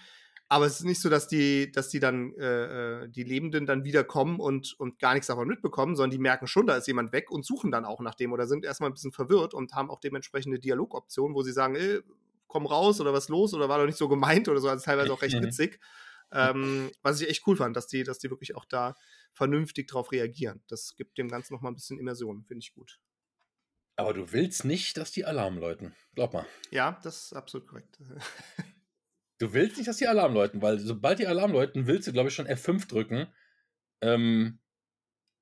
Aber 0.52 0.66
es 0.66 0.80
ist 0.80 0.84
nicht 0.84 1.00
so, 1.00 1.08
dass 1.08 1.28
die, 1.28 1.72
dass 1.72 1.88
die 1.88 1.98
dann, 1.98 2.34
äh, 2.34 3.04
äh, 3.04 3.08
die 3.08 3.22
Lebenden 3.22 3.64
dann 3.64 3.84
wiederkommen 3.84 4.38
und, 4.38 4.78
und 4.78 4.98
gar 4.98 5.14
nichts 5.14 5.28
davon 5.28 5.48
mitbekommen, 5.48 5.96
sondern 5.96 6.10
die 6.10 6.18
merken 6.18 6.46
schon, 6.46 6.66
da 6.66 6.76
ist 6.76 6.86
jemand 6.86 7.10
weg 7.12 7.30
und 7.30 7.46
suchen 7.46 7.70
dann 7.70 7.86
auch 7.86 8.00
nach 8.00 8.14
dem 8.14 8.34
oder 8.34 8.46
sind 8.46 8.66
erstmal 8.66 8.90
ein 8.90 8.92
bisschen 8.92 9.12
verwirrt 9.12 9.54
und 9.54 9.72
haben 9.72 9.90
auch 9.90 9.98
dementsprechende 9.98 10.58
Dialogoptionen, 10.58 11.34
wo 11.34 11.42
sie 11.42 11.54
sagen, 11.54 11.74
ey, 11.74 12.00
komm 12.48 12.66
raus 12.66 13.00
oder 13.00 13.14
was 13.14 13.30
los 13.30 13.54
oder 13.54 13.70
war 13.70 13.78
doch 13.78 13.86
nicht 13.86 13.96
so 13.96 14.10
gemeint 14.10 14.46
oder 14.46 14.60
so, 14.60 14.68
also 14.68 14.84
teilweise 14.84 15.10
auch 15.14 15.22
recht 15.22 15.40
witzig. 15.40 15.80
Ähm, 16.30 16.90
was 17.00 17.18
ich 17.22 17.30
echt 17.30 17.46
cool 17.46 17.56
fand, 17.56 17.74
dass 17.74 17.86
die, 17.86 18.04
dass 18.04 18.18
die 18.18 18.28
wirklich 18.28 18.54
auch 18.54 18.66
da 18.66 18.94
vernünftig 19.32 19.88
darauf 19.88 20.12
reagieren. 20.12 20.62
Das 20.68 20.96
gibt 20.96 21.16
dem 21.16 21.28
Ganzen 21.28 21.54
nochmal 21.54 21.72
ein 21.72 21.76
bisschen 21.76 21.98
Immersion, 21.98 22.44
finde 22.44 22.60
ich 22.62 22.74
gut. 22.74 23.00
Aber 23.96 24.12
du 24.12 24.32
willst 24.32 24.66
nicht, 24.66 24.98
dass 24.98 25.12
die 25.12 25.24
Alarm 25.24 25.56
läuten. 25.56 25.94
Glaub 26.14 26.34
mal. 26.34 26.44
Ja, 26.70 27.00
das 27.02 27.24
ist 27.24 27.32
absolut 27.32 27.66
korrekt. 27.66 27.98
du 29.42 29.52
willst 29.52 29.76
nicht, 29.76 29.88
dass 29.88 29.96
die 29.96 30.06
Alarm 30.06 30.34
läuten, 30.34 30.62
weil 30.62 30.78
sobald 30.78 31.18
die 31.18 31.26
Alarm 31.26 31.52
läuten, 31.52 31.86
willst 31.86 32.06
du, 32.06 32.12
glaube 32.12 32.28
ich, 32.28 32.34
schon 32.34 32.46
F5 32.46 32.88
drücken. 32.88 33.26
Ähm, 34.00 34.60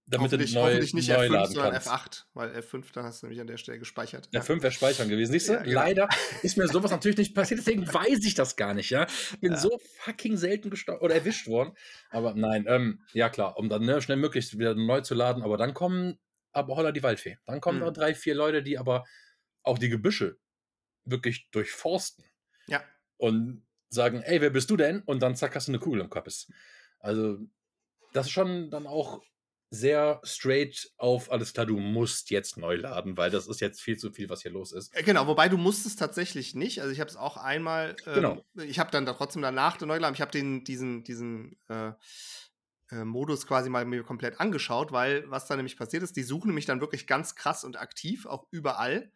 damit 0.07 0.33
hoffentlich, 0.33 0.53
du 0.53 0.59
neu, 0.59 0.69
hoffentlich 0.69 0.95
nicht 0.95 1.09
neu 1.09 1.27
F5, 1.27 1.47
sondern 1.47 1.73
kannst. 1.73 1.89
F8, 1.89 2.25
weil 2.35 2.51
F5, 2.57 2.93
da 2.93 3.03
hast 3.05 3.23
du 3.23 3.27
nämlich 3.27 3.41
an 3.41 3.47
der 3.47 3.59
Stelle 3.59 3.79
gespeichert. 3.79 4.29
F5 4.33 4.63
wäre 4.63 4.73
speichern 4.73 5.09
gewesen. 5.09 5.33
Siehst 5.33 5.51
du, 5.51 5.53
ja, 5.53 5.63
genau. 5.63 5.81
leider 5.81 6.09
ist 6.43 6.57
mir 6.57 6.67
sowas 6.67 6.91
natürlich 6.91 7.19
nicht 7.19 7.35
passiert, 7.35 7.61
deswegen 7.61 7.87
weiß 7.87 8.25
ich 8.25 8.35
das 8.35 8.57
gar 8.57 8.75
nicht, 8.75 8.91
ja. 8.91 9.07
Bin 9.41 9.53
ja. 9.53 9.59
so 9.59 9.79
fucking 9.99 10.37
selten 10.37 10.73
oder 11.01 11.15
erwischt 11.15 11.47
worden. 11.47 11.75
Aber 12.11 12.35
nein, 12.35 12.65
ähm, 12.67 13.05
ja 13.13 13.29
klar, 13.29 13.57
um 13.57 13.69
dann 13.69 13.85
ne, 13.85 14.01
schnell 14.01 14.17
möglichst 14.17 14.59
wieder 14.59 14.75
neu 14.75 15.03
zu 15.03 15.15
laden, 15.15 15.43
aber 15.43 15.59
dann 15.59 15.75
kommen 15.75 16.19
aber 16.53 16.75
holla 16.75 16.91
die 16.91 17.03
Waldfee. 17.03 17.39
Dann 17.45 17.61
kommen 17.61 17.79
mhm. 17.79 17.85
da 17.85 17.91
drei, 17.91 18.15
vier 18.15 18.35
Leute, 18.35 18.63
die 18.63 18.79
aber 18.79 19.05
auch 19.63 19.79
die 19.79 19.91
Gebüsche 19.91 20.39
wirklich 21.05 21.51
durchforsten. 21.53 22.25
Ja. 22.67 22.83
Und 23.17 23.63
sagen, 23.91 24.23
ey, 24.23 24.41
wer 24.41 24.51
bist 24.51 24.71
du 24.71 24.77
denn? 24.77 25.01
Und 25.01 25.21
dann 25.21 25.37
zack, 25.37 25.55
hast 25.55 25.69
du 25.69 25.73
eine 25.73 25.79
Kugel 25.79 26.01
im 26.01 26.11
Kopf. 26.11 26.47
Also, 27.01 27.39
das 28.13 28.27
ist 28.27 28.33
schon 28.33 28.71
dann 28.71 28.87
auch 28.87 29.21
sehr 29.73 30.21
straight 30.25 30.91
auf 30.97 31.31
alles 31.31 31.53
klar, 31.53 31.65
du 31.65 31.79
musst 31.79 32.31
jetzt 32.31 32.57
neu 32.57 32.75
laden, 32.75 33.17
weil 33.17 33.31
das 33.31 33.47
ist 33.47 33.61
jetzt 33.61 33.81
viel 33.81 33.97
zu 33.97 34.11
viel, 34.11 34.29
was 34.29 34.43
hier 34.43 34.51
los 34.51 34.73
ist. 34.73 34.95
Äh, 34.97 35.05
genau, 35.05 35.29
wobei 35.29 35.49
du 35.49 35.57
musst 35.57 35.87
es 35.87 35.95
tatsächlich 35.95 36.57
nicht. 36.57 36.81
Also 36.81 36.93
ich 36.93 36.99
habe 36.99 37.09
es 37.09 37.17
auch 37.17 37.37
einmal, 37.37 37.95
ähm, 38.07 38.15
genau. 38.15 38.45
ich 38.57 38.81
habe 38.81 38.91
dann 38.91 39.07
da 39.07 39.13
trotzdem 39.13 39.43
danach 39.43 39.79
neu 39.81 39.95
geladen, 39.95 40.15
ich 40.15 40.21
habe 40.21 40.33
den 40.33 40.65
diesen 40.65 41.05
diesen 41.05 41.57
äh, 41.69 41.93
äh, 42.91 43.05
Modus 43.05 43.47
quasi 43.47 43.71
mal 43.71 43.85
mir 43.85 44.03
komplett 44.03 44.41
angeschaut, 44.41 44.91
weil 44.91 45.31
was 45.31 45.47
da 45.47 45.55
nämlich 45.55 45.77
passiert 45.77 46.03
ist, 46.03 46.17
die 46.17 46.25
suchen 46.25 46.49
nämlich 46.49 46.67
dann 46.67 46.81
wirklich 46.81 47.07
ganz 47.07 47.37
krass 47.37 47.63
und 47.63 47.79
aktiv 47.79 48.27
auch 48.27 48.49
überall. 48.51 49.13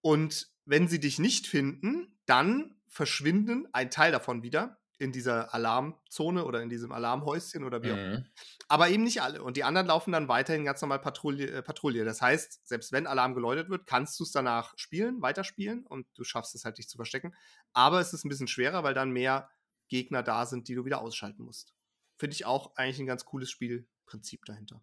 Und 0.00 0.48
wenn 0.64 0.88
sie 0.88 1.00
dich 1.00 1.18
nicht 1.18 1.46
finden, 1.46 2.18
dann 2.24 2.73
verschwinden 2.94 3.66
ein 3.72 3.90
Teil 3.90 4.12
davon 4.12 4.44
wieder 4.44 4.78
in 4.98 5.10
dieser 5.10 5.52
Alarmzone 5.52 6.44
oder 6.44 6.62
in 6.62 6.68
diesem 6.68 6.92
Alarmhäuschen 6.92 7.64
oder 7.64 7.82
wie 7.82 7.90
auch 7.90 7.96
immer. 7.96 8.18
Mhm. 8.18 8.26
Aber 8.68 8.88
eben 8.88 9.02
nicht 9.02 9.20
alle. 9.20 9.42
Und 9.42 9.56
die 9.56 9.64
anderen 9.64 9.88
laufen 9.88 10.12
dann 10.12 10.28
weiterhin 10.28 10.64
ganz 10.64 10.80
normal 10.80 11.00
Patrouille, 11.00 11.50
äh, 11.50 11.62
Patrouille. 11.62 12.04
Das 12.04 12.22
heißt, 12.22 12.64
selbst 12.64 12.92
wenn 12.92 13.08
Alarm 13.08 13.34
geläutet 13.34 13.68
wird, 13.68 13.88
kannst 13.88 14.18
du 14.20 14.22
es 14.22 14.30
danach 14.30 14.72
spielen, 14.78 15.20
weiterspielen 15.20 15.84
und 15.84 16.06
du 16.14 16.22
schaffst 16.22 16.54
es 16.54 16.64
halt, 16.64 16.78
dich 16.78 16.88
zu 16.88 16.96
verstecken. 16.96 17.34
Aber 17.72 17.98
es 17.98 18.12
ist 18.12 18.24
ein 18.24 18.28
bisschen 18.28 18.46
schwerer, 18.46 18.84
weil 18.84 18.94
dann 18.94 19.10
mehr 19.10 19.50
Gegner 19.88 20.22
da 20.22 20.46
sind, 20.46 20.68
die 20.68 20.76
du 20.76 20.84
wieder 20.84 21.00
ausschalten 21.00 21.42
musst. 21.42 21.74
Finde 22.16 22.34
ich 22.34 22.46
auch 22.46 22.76
eigentlich 22.76 23.00
ein 23.00 23.06
ganz 23.06 23.24
cooles 23.24 23.50
Spielprinzip 23.50 24.44
dahinter. 24.44 24.80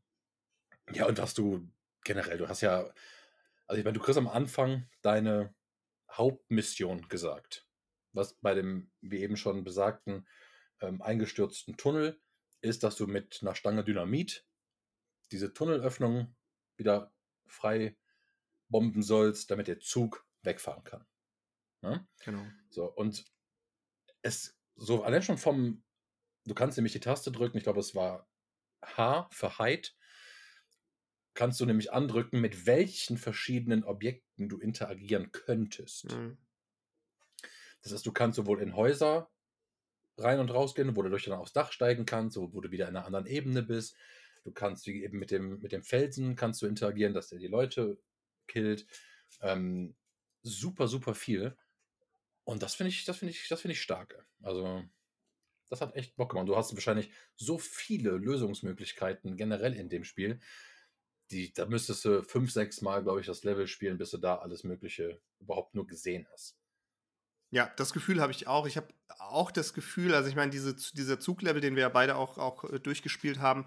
Ja, 0.92 1.08
und 1.08 1.18
was 1.18 1.34
du 1.34 1.66
generell, 2.04 2.38
du 2.38 2.50
hast 2.50 2.60
ja, 2.60 2.84
also 3.68 3.80
ich 3.80 3.86
meine, 3.86 3.98
du 3.98 4.02
kriegst 4.02 4.18
am 4.18 4.28
Anfang 4.28 4.90
deine 5.02 5.56
Hauptmission 6.12 7.08
gesagt 7.08 7.66
was 8.14 8.36
bei 8.36 8.54
dem, 8.54 8.92
wie 9.02 9.22
eben 9.22 9.38
schon 9.38 9.64
besagten, 9.64 10.28
ähm, 10.82 11.02
eingestürzten 11.02 11.78
Tunnel 11.78 12.22
ist, 12.62 12.84
dass 12.84 12.96
du 12.96 13.08
mit 13.08 13.40
einer 13.42 13.56
Stange 13.56 13.84
Dynamit 13.84 14.46
diese 15.32 15.54
Tunnelöffnung 15.54 16.36
wieder 16.78 17.14
frei 17.46 17.98
bomben 18.70 19.04
sollst, 19.04 19.52
damit 19.52 19.68
der 19.68 19.80
Zug 19.80 20.26
wegfahren 20.44 20.84
kann. 20.84 21.06
Ne? 21.82 22.08
Genau. 22.24 22.46
So, 22.70 22.86
und 22.86 23.26
es, 24.22 24.58
so 24.76 25.04
allein 25.04 25.24
schon 25.24 25.38
vom, 25.38 25.84
du 26.46 26.54
kannst 26.54 26.78
nämlich 26.78 26.94
die 26.94 27.00
Taste 27.00 27.32
drücken, 27.32 27.58
ich 27.58 27.64
glaube, 27.64 27.80
es 27.80 27.96
war 27.96 28.30
H 28.84 29.30
für 29.32 29.58
Height, 29.60 29.96
kannst 31.34 31.60
du 31.60 31.66
nämlich 31.66 31.92
andrücken, 31.92 32.42
mit 32.42 32.66
welchen 32.66 33.18
verschiedenen 33.18 33.84
Objekten 33.84 34.50
du 34.50 34.60
interagieren 34.60 35.32
könntest. 35.32 36.12
Mhm. 36.12 36.38
Das 37.82 37.94
heißt, 37.94 38.06
du 38.06 38.12
kannst 38.12 38.36
sowohl 38.36 38.62
in 38.62 38.76
Häuser 38.76 39.30
rein 40.18 40.40
und 40.40 40.52
rausgehen, 40.52 40.96
wo 40.96 41.02
du 41.02 41.10
durch 41.10 41.26
dann 41.26 41.34
aufs 41.34 41.54
Dach 41.54 41.72
steigen 41.72 42.06
kannst, 42.06 42.38
wo, 42.38 42.54
wo 42.54 42.62
du 42.62 42.72
wieder 42.72 42.88
in 42.88 42.96
einer 42.96 43.06
anderen 43.06 43.26
Ebene 43.26 43.64
bist. 43.64 43.96
Du 44.44 44.52
kannst 44.52 44.88
wie 44.88 45.04
eben 45.04 45.20
mit 45.20 45.32
dem, 45.32 45.60
mit 45.60 45.72
dem 45.72 45.84
Felsen 45.84 46.36
kannst 46.36 46.62
du 46.62 46.68
interagieren, 46.68 47.14
dass 47.14 47.30
der 47.30 47.40
die 47.40 47.48
Leute 47.48 48.00
killt. 48.48 48.88
Ähm, 49.42 49.96
super, 50.44 50.88
super 50.88 51.16
viel. 51.16 51.56
Und 52.44 52.64
das 52.64 52.76
finde 52.76 52.90
ich, 52.90 53.06
das 53.06 53.18
finde 53.18 53.34
ich, 53.34 53.48
das 53.48 53.62
finde 53.62 53.74
ich 53.74 53.82
stark. 53.82 54.26
Also, 54.42 54.84
das 55.70 55.82
hat 55.82 55.96
echt 55.96 56.16
Bock 56.16 56.32
gemacht. 56.32 56.48
Du 56.48 56.56
hast 56.56 56.74
wahrscheinlich 56.74 57.12
so 57.36 57.58
viele 57.58 58.12
Lösungsmöglichkeiten 58.12 59.38
generell 59.38 59.74
in 59.74 59.90
dem 59.90 60.04
Spiel. 60.04 60.40
Die, 61.30 61.54
da 61.54 61.66
müsstest 61.66 62.04
du 62.04 62.24
fünf, 62.24 62.52
sechs 62.52 62.82
Mal, 62.82 63.04
glaube 63.04 63.22
ich, 63.22 63.28
das 63.28 63.44
Level 63.44 63.68
spielen, 63.68 63.98
bis 63.98 64.12
du 64.12 64.18
da 64.18 64.40
alles 64.40 64.64
Mögliche 64.64 65.22
überhaupt 65.40 65.76
nur 65.76 65.88
gesehen 65.88 66.28
hast. 66.34 66.61
Ja, 67.52 67.70
das 67.76 67.92
Gefühl 67.92 68.22
habe 68.22 68.32
ich 68.32 68.48
auch. 68.48 68.66
Ich 68.66 68.78
habe 68.78 68.88
auch 69.20 69.52
das 69.52 69.74
Gefühl, 69.74 70.16
also 70.16 70.30
ich 70.30 70.36
meine, 70.36 70.52
diese, 70.52 70.76
dieser 70.94 71.20
Zuglevel, 71.20 71.62
den 71.62 71.76
wir 71.76 71.84
ja 71.84 71.90
beide 71.90 72.16
auch, 72.16 72.38
auch 72.38 72.64
äh, 72.64 72.80
durchgespielt 72.80 73.40
haben, 73.40 73.66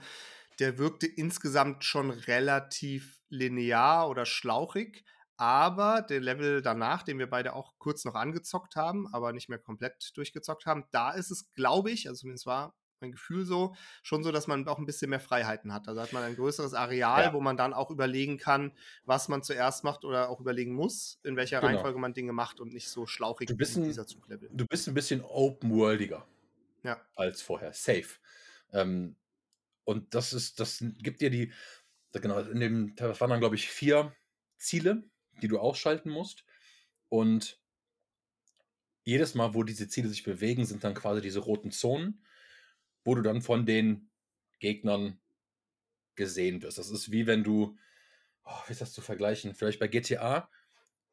der 0.58 0.78
wirkte 0.78 1.06
insgesamt 1.06 1.84
schon 1.84 2.10
relativ 2.10 3.20
linear 3.28 4.08
oder 4.08 4.24
schlauchig. 4.24 5.04
Aber 5.36 6.00
der 6.00 6.20
Level 6.20 6.62
danach, 6.62 7.02
den 7.02 7.18
wir 7.18 7.28
beide 7.28 7.54
auch 7.54 7.74
kurz 7.78 8.04
noch 8.04 8.14
angezockt 8.14 8.76
haben, 8.76 9.06
aber 9.12 9.32
nicht 9.32 9.48
mehr 9.48 9.58
komplett 9.58 10.12
durchgezockt 10.14 10.64
haben, 10.64 10.84
da 10.92 11.10
ist 11.10 11.30
es, 11.30 11.52
glaube 11.54 11.90
ich, 11.90 12.08
also 12.08 12.20
zumindest 12.20 12.46
war 12.46 12.74
mein 13.04 13.12
Gefühl 13.12 13.44
so, 13.44 13.74
schon 14.02 14.24
so, 14.24 14.32
dass 14.32 14.46
man 14.46 14.66
auch 14.66 14.78
ein 14.78 14.86
bisschen 14.86 15.10
mehr 15.10 15.20
Freiheiten 15.20 15.72
hat. 15.72 15.88
Also 15.88 16.00
hat 16.00 16.12
man 16.12 16.22
ein 16.22 16.36
größeres 16.36 16.74
Areal, 16.74 17.24
ja. 17.24 17.32
wo 17.32 17.40
man 17.40 17.56
dann 17.56 17.72
auch 17.72 17.90
überlegen 17.90 18.38
kann, 18.38 18.72
was 19.04 19.28
man 19.28 19.42
zuerst 19.42 19.84
macht 19.84 20.04
oder 20.04 20.28
auch 20.28 20.40
überlegen 20.40 20.74
muss, 20.74 21.20
in 21.22 21.36
welcher 21.36 21.60
genau. 21.60 21.72
Reihenfolge 21.72 21.98
man 21.98 22.14
Dinge 22.14 22.32
macht 22.32 22.60
und 22.60 22.72
nicht 22.72 22.88
so 22.88 23.06
schlauchig 23.06 23.48
du 23.48 23.56
bist 23.56 23.76
ein, 23.76 23.84
dieser 23.84 24.06
Zuglevel. 24.06 24.48
Du 24.52 24.66
bist 24.66 24.88
ein 24.88 24.94
bisschen 24.94 25.22
open-worldiger 25.22 26.26
ja. 26.82 27.00
als 27.14 27.42
vorher. 27.42 27.72
Safe. 27.72 28.08
Ähm, 28.72 29.16
und 29.84 30.14
das 30.14 30.32
ist, 30.32 30.60
das 30.60 30.82
gibt 30.98 31.20
dir 31.20 31.30
die, 31.30 31.52
genau, 32.12 32.40
in 32.40 32.60
dem, 32.60 32.96
das 32.96 33.20
waren 33.20 33.30
dann, 33.30 33.40
glaube 33.40 33.56
ich, 33.56 33.68
vier 33.68 34.14
Ziele, 34.56 35.04
die 35.42 35.48
du 35.48 35.58
ausschalten 35.58 36.10
musst. 36.10 36.44
Und 37.10 37.60
jedes 39.04 39.34
Mal, 39.34 39.52
wo 39.52 39.62
diese 39.62 39.88
Ziele 39.88 40.08
sich 40.08 40.22
bewegen, 40.22 40.64
sind 40.64 40.82
dann 40.82 40.94
quasi 40.94 41.20
diese 41.20 41.40
roten 41.40 41.70
Zonen 41.70 42.24
wo 43.04 43.14
du 43.14 43.22
dann 43.22 43.42
von 43.42 43.66
den 43.66 44.10
Gegnern 44.58 45.20
gesehen 46.16 46.62
wirst. 46.62 46.78
Das 46.78 46.90
ist 46.90 47.10
wie 47.10 47.26
wenn 47.26 47.44
du, 47.44 47.76
oh, 48.44 48.60
wie 48.66 48.72
ist 48.72 48.80
das 48.80 48.92
zu 48.92 49.02
vergleichen? 49.02 49.54
Vielleicht 49.54 49.78
bei 49.78 49.88
GTA, 49.88 50.50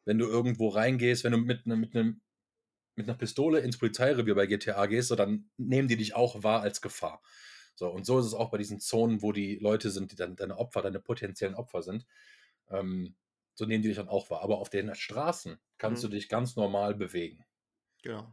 wenn 0.05 0.17
du 0.17 0.27
irgendwo 0.27 0.69
reingehst, 0.69 1.23
wenn 1.23 1.33
du 1.33 1.37
mit, 1.37 1.65
ne, 1.65 1.75
mit, 1.75 1.95
einem, 1.95 2.21
mit 2.95 3.07
einer 3.07 3.17
Pistole 3.17 3.59
ins 3.59 3.77
Polizeirevier 3.77 4.35
bei 4.35 4.47
GTA 4.47 4.85
gehst, 4.85 5.09
so, 5.09 5.15
dann 5.15 5.49
nehmen 5.57 5.87
die 5.87 5.97
dich 5.97 6.15
auch 6.15 6.43
wahr 6.43 6.61
als 6.61 6.81
Gefahr. 6.81 7.21
So, 7.75 7.89
und 7.89 8.05
so 8.05 8.19
ist 8.19 8.25
es 8.25 8.33
auch 8.33 8.51
bei 8.51 8.57
diesen 8.57 8.79
Zonen, 8.79 9.21
wo 9.21 9.31
die 9.31 9.55
Leute 9.55 9.89
sind, 9.89 10.11
die 10.11 10.15
dann 10.15 10.35
deine 10.35 10.57
Opfer, 10.57 10.81
deine 10.81 10.99
potenziellen 10.99 11.55
Opfer 11.55 11.81
sind. 11.81 12.05
Ähm, 12.69 13.15
so 13.55 13.65
nehmen 13.65 13.81
die 13.81 13.89
dich 13.89 13.97
dann 13.97 14.09
auch 14.09 14.29
wahr. 14.29 14.41
Aber 14.41 14.59
auf 14.59 14.69
den 14.69 14.93
Straßen 14.93 15.59
kannst 15.77 16.03
mhm. 16.03 16.09
du 16.09 16.15
dich 16.15 16.29
ganz 16.29 16.55
normal 16.55 16.95
bewegen. 16.95 17.43
Genau. 18.03 18.31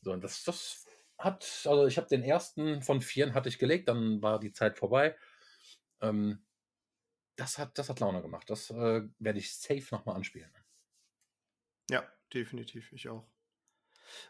So, 0.00 0.12
und 0.12 0.22
das, 0.22 0.42
das 0.44 0.84
hat, 1.24 1.42
also 1.66 1.86
ich 1.86 1.96
habe 1.96 2.08
den 2.08 2.22
ersten 2.22 2.82
von 2.82 3.00
vieren 3.00 3.34
hatte 3.34 3.48
ich 3.48 3.58
gelegt, 3.58 3.88
dann 3.88 4.22
war 4.22 4.38
die 4.38 4.52
Zeit 4.52 4.78
vorbei. 4.78 5.16
Ähm, 6.00 6.44
das 7.36 7.58
hat, 7.58 7.78
das 7.78 7.88
hat 7.88 8.00
Laune 8.00 8.22
gemacht. 8.22 8.48
Das 8.50 8.70
äh, 8.70 9.02
werde 9.18 9.38
ich 9.38 9.56
safe 9.56 9.86
nochmal 9.90 10.16
anspielen. 10.16 10.52
Ja, 11.90 12.04
definitiv, 12.32 12.92
ich 12.92 13.08
auch. 13.08 13.26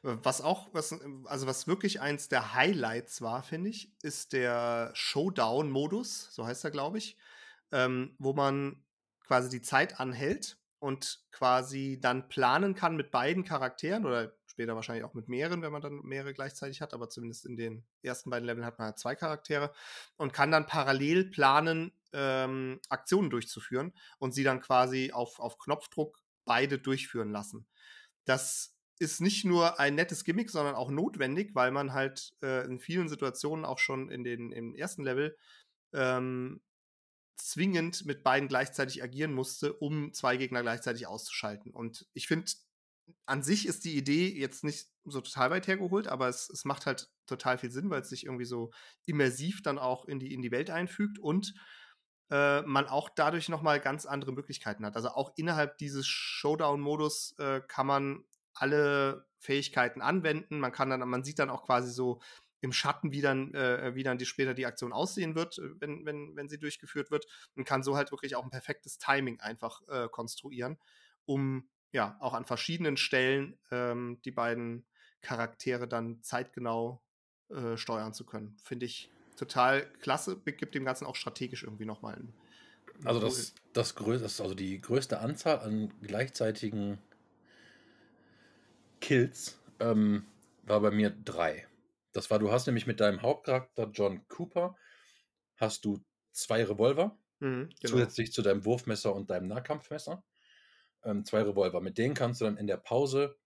Was 0.03 0.41
auch, 0.41 0.73
was, 0.73 0.93
also 1.25 1.47
was 1.47 1.67
wirklich 1.67 2.01
eins 2.01 2.29
der 2.29 2.55
Highlights 2.55 3.21
war, 3.23 3.43
finde 3.43 3.71
ich, 3.71 3.93
ist 4.03 4.33
der 4.33 4.91
Showdown-Modus, 4.95 6.33
so 6.33 6.47
heißt 6.47 6.65
er, 6.65 6.71
glaube 6.71 6.99
ich, 6.99 7.17
ähm, 7.73 8.15
wo 8.19 8.33
man 8.33 8.85
quasi 9.21 9.49
die 9.49 9.63
Zeit 9.63 9.99
anhält 9.99 10.59
und 10.79 11.25
quasi 11.33 11.99
dann 12.01 12.29
planen 12.29 12.75
kann 12.75 12.97
mit 12.97 13.11
beiden 13.11 13.45
Charakteren 13.45 14.05
oder 14.05 14.37
später 14.53 14.75
wahrscheinlich 14.75 15.05
auch 15.05 15.15
mit 15.15 15.29
mehreren, 15.29 15.63
wenn 15.63 15.73
man 15.73 15.83
dann 15.83 16.03
mehrere 16.03 16.33
gleichzeitig 16.33 16.81
hat, 16.81 16.95
aber 16.95 17.09
zumindest 17.09 17.45
in 17.45 17.57
den 17.57 17.85
ersten 18.03 18.31
beiden 18.31 18.47
Leveln 18.47 18.65
hat 18.65 18.79
man 18.79 18.87
halt 18.87 18.99
zwei 18.99 19.15
Charaktere 19.15 19.73
und 20.17 20.33
kann 20.33 20.51
dann 20.51 20.67
parallel 20.67 21.25
planen, 21.25 21.93
ähm, 22.13 22.81
Aktionen 22.89 23.31
durchzuführen 23.31 23.93
und 24.19 24.33
sie 24.33 24.45
dann 24.45 24.61
quasi 24.61 25.11
auf, 25.13 25.39
auf 25.41 25.59
Knopfdruck 25.59 26.19
beide 26.45 26.79
durchführen 26.79 27.31
lassen. 27.31 27.67
Das 28.25 28.77
ist 28.99 29.21
nicht 29.21 29.45
nur 29.45 29.81
ein 29.81 29.95
nettes 29.95 30.23
Gimmick, 30.23 30.51
sondern 30.51 30.75
auch 30.75 30.91
notwendig, 30.91 31.55
weil 31.55 31.73
man 31.73 31.93
halt 31.93 32.35
äh, 32.43 32.65
in 32.67 32.79
vielen 32.79 33.09
Situationen 33.09 33.65
auch 33.65 33.79
schon 33.79 34.11
in 34.11 34.23
den 34.23 34.53
im 34.53 34.75
ersten 34.75 35.03
Level 35.03 35.37
ähm, 35.93 36.61
zwingend 37.37 38.05
mit 38.05 38.23
beiden 38.23 38.49
gleichzeitig 38.49 39.03
agieren 39.03 39.33
musste, 39.33 39.73
um 39.73 40.13
zwei 40.13 40.37
Gegner 40.37 40.63
gleichzeitig 40.63 41.07
auszuschalten. 41.07 41.73
Und 41.73 42.07
ich 42.13 42.29
finde, 42.29 42.47
an 43.27 43.43
sich 43.43 43.67
ist 43.67 43.85
die 43.85 43.97
Idee 43.97 44.29
jetzt 44.29 44.65
nicht 44.65 44.89
so 45.05 45.21
total 45.21 45.51
weit 45.51 45.67
hergeholt, 45.67 46.09
aber 46.09 46.29
es, 46.29 46.49
es 46.51 46.65
macht 46.65 46.87
halt 46.87 47.09
total 47.27 47.59
viel 47.59 47.71
Sinn, 47.71 47.91
weil 47.91 48.03
es 48.03 48.09
sich 48.09 48.25
irgendwie 48.27 48.45
so 48.45 48.71
immersiv 49.07 49.63
dann 49.63 49.79
auch 49.79 50.05
in 50.05 50.21
die, 50.21 50.33
in 50.33 50.43
die 50.43 50.51
Welt 50.51 50.71
einfügt 50.71 51.19
und 51.19 51.55
äh, 52.31 52.63
man 52.63 52.87
auch 52.87 53.09
dadurch 53.11 53.49
nochmal 53.49 53.81
ganz 53.81 54.07
andere 54.07 54.33
Möglichkeiten 54.33 54.87
hat. 54.87 54.97
Also 54.97 55.09
auch 55.11 55.33
innerhalb 55.37 55.79
dieses 55.79 56.07
Showdown-Modus 56.07 57.35
äh, 57.39 57.61
kann 57.69 57.87
man 57.87 58.25
alle 58.55 59.27
Fähigkeiten 59.39 60.01
anwenden. 60.01 60.61
Man 60.61 60.73
kann 60.73 60.91
dann, 60.91 61.07
man 61.09 61.25
sieht 61.25 61.39
dann 61.39 61.51
auch 61.51 61.65
quasi 61.65 61.91
so 61.91 62.21
im 62.61 62.73
Schatten, 62.73 63.13
wie 63.13 63.21
dann, 63.21 63.53
äh, 63.55 63.95
wie 63.95 64.05
dann 64.05 64.19
die, 64.19 64.25
später 64.25 64.55
die 64.55 64.67
Aktion 64.67 64.93
aussehen 64.93 65.35
wird, 65.35 65.59
äh, 65.59 65.81
wenn, 65.81 66.07
wenn, 66.07 66.37
wenn 66.37 66.49
sie 66.49 66.59
durchgeführt 66.59 67.11
wird. 67.11 67.27
Und 67.57 67.65
kann 67.65 67.83
so 67.83 67.97
halt 67.97 68.13
wirklich 68.13 68.37
auch 68.37 68.45
ein 68.45 68.51
perfektes 68.51 68.99
Timing 68.99 69.41
einfach 69.41 69.83
äh, 69.89 70.09
konstruieren, 70.09 70.79
um 71.25 71.69
ja 71.93 72.17
auch 72.21 72.35
an 72.35 72.45
verschiedenen 72.45 72.97
Stellen 72.97 73.59
ähm, 73.71 74.19
die 74.25 74.31
beiden 74.31 74.85
Charaktere 75.21 75.87
dann 75.87 76.23
zeitgenau 76.23 77.03
äh, 77.51 77.77
steuern 77.77 78.15
zu 78.15 78.25
können. 78.25 78.57
Finde 78.63 78.87
ich 78.87 79.11
total 79.37 79.87
klasse, 80.01 80.37
gibt 80.45 80.75
dem 80.75 80.85
Ganzen 80.85 81.07
auch 81.07 81.17
strategisch 81.17 81.63
irgendwie 81.63 81.85
nochmal 81.85 82.15
einen. 82.15 82.35
Also 83.05 83.21
das, 83.21 83.55
das 83.73 83.95
größte, 83.95 84.43
also 84.43 84.55
die 84.55 84.81
größte 84.81 85.21
Anzahl 85.21 85.61
an 85.61 85.93
gleichzeitigen 86.03 86.99
Kills 89.01 89.59
ähm, 89.81 90.25
war 90.65 90.81
bei 90.81 90.91
mir 90.91 91.11
drei. 91.11 91.67
Das 92.13 92.31
war, 92.31 92.39
du 92.39 92.53
hast 92.53 92.67
nämlich 92.67 92.87
mit 92.87 93.01
deinem 93.01 93.23
Hauptcharakter 93.23 93.91
John 93.93 94.27
Cooper, 94.29 94.77
hast 95.57 95.85
du 95.85 96.05
zwei 96.33 96.65
Revolver, 96.65 97.19
mhm, 97.41 97.71
genau. 97.81 97.95
zusätzlich 97.95 98.33
zu 98.33 98.43
deinem 98.43 98.65
Wurfmesser 98.65 99.15
und 99.15 99.31
deinem 99.31 99.49
Nahkampfmesser. 99.49 100.23
Ähm, 101.05 101.25
zwei 101.25 101.43
Revolver. 101.43 101.81
Mit 101.81 101.99
denen 101.99 102.15
kannst 102.15 102.41
du 102.41 102.45
dann 102.45 102.57
in 102.57 102.67
der 102.67 102.77
Pause 102.77 103.37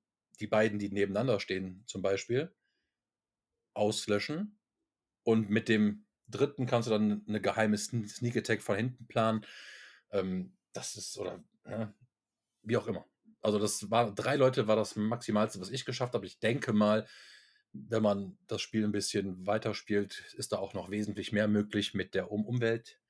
die 0.40 0.46
beiden, 0.46 0.78
die 0.78 0.90
nebeneinander 0.90 1.40
stehen, 1.40 1.82
zum 1.86 2.02
Beispiel, 2.02 2.54
auslöschen. 3.74 4.58
Und 5.22 5.50
mit 5.50 5.68
dem 5.68 6.06
dritten 6.28 6.66
kannst 6.66 6.88
du 6.88 6.92
dann 6.92 7.24
eine 7.26 7.40
geheime 7.40 7.78
Sneak 7.78 8.36
Attack 8.36 8.62
von 8.62 8.76
hinten 8.76 9.06
planen. 9.06 9.44
Ähm, 10.10 10.56
das 10.72 10.96
ist, 10.96 11.18
oder 11.18 11.42
ja, 11.64 11.94
wie 12.62 12.76
auch 12.76 12.86
immer. 12.86 13.06
Also 13.40 13.58
das 13.58 13.90
war, 13.90 14.14
drei 14.14 14.36
Leute 14.36 14.66
war 14.66 14.76
das 14.76 14.96
Maximalste, 14.96 15.60
was 15.60 15.70
ich 15.70 15.84
geschafft 15.84 16.14
habe. 16.14 16.26
Ich 16.26 16.40
denke 16.40 16.72
mal, 16.72 17.06
wenn 17.72 18.02
man 18.02 18.38
das 18.46 18.62
Spiel 18.62 18.84
ein 18.84 18.92
bisschen 18.92 19.46
weiterspielt, 19.46 20.34
ist 20.36 20.52
da 20.52 20.58
auch 20.58 20.74
noch 20.74 20.90
wesentlich 20.90 21.32
mehr 21.32 21.48
möglich 21.48 21.94
mit 21.94 22.14
der 22.14 22.32
um 22.32 22.44
Umwelt, 22.44 23.00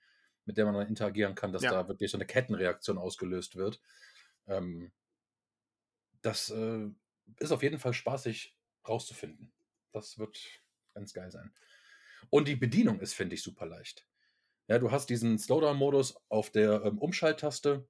mit 0.44 0.56
der 0.56 0.64
man 0.64 0.74
dann 0.74 0.88
interagieren 0.88 1.34
kann, 1.34 1.52
dass 1.52 1.62
ja. 1.62 1.70
da 1.70 1.88
wirklich 1.88 2.10
so 2.10 2.18
eine 2.18 2.26
Kettenreaktion 2.26 2.98
ausgelöst 2.98 3.56
wird. 3.56 3.80
Ähm, 4.46 4.92
das 6.22 6.50
äh, 6.50 6.88
ist 7.38 7.52
auf 7.52 7.62
jeden 7.62 7.78
Fall 7.78 7.92
spaßig 7.92 8.56
rauszufinden. 8.86 9.52
Das 9.92 10.18
wird 10.18 10.38
ganz 10.94 11.12
geil 11.12 11.30
sein. 11.30 11.52
Und 12.30 12.48
die 12.48 12.56
Bedienung 12.56 13.00
ist, 13.00 13.14
finde 13.14 13.34
ich, 13.34 13.42
super 13.42 13.66
leicht. 13.66 14.06
Ja, 14.68 14.78
du 14.78 14.90
hast 14.90 15.10
diesen 15.10 15.38
Slowdown-Modus 15.38 16.16
auf 16.28 16.50
der 16.50 16.82
ähm, 16.84 16.98
Umschalttaste 16.98 17.88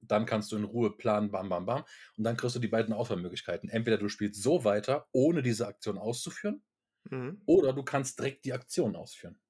dann 0.00 0.26
kannst 0.26 0.52
du 0.52 0.56
in 0.56 0.64
Ruhe 0.64 0.90
planen, 0.96 1.30
bam, 1.30 1.48
bam, 1.48 1.66
bam. 1.66 1.84
Und 2.16 2.24
dann 2.24 2.36
kriegst 2.36 2.56
du 2.56 2.60
die 2.60 2.68
beiden 2.68 2.92
Auswahlmöglichkeiten. 2.92 3.68
Entweder 3.68 3.98
du 3.98 4.08
spielst 4.08 4.42
so 4.42 4.64
weiter, 4.64 5.08
ohne 5.12 5.42
diese 5.42 5.66
Aktion 5.66 5.98
auszuführen, 5.98 6.62
mhm. 7.10 7.42
oder 7.46 7.72
du 7.72 7.82
kannst 7.82 8.18
direkt 8.18 8.44
die 8.44 8.52
Aktion 8.52 8.96
ausführen. 8.96 9.40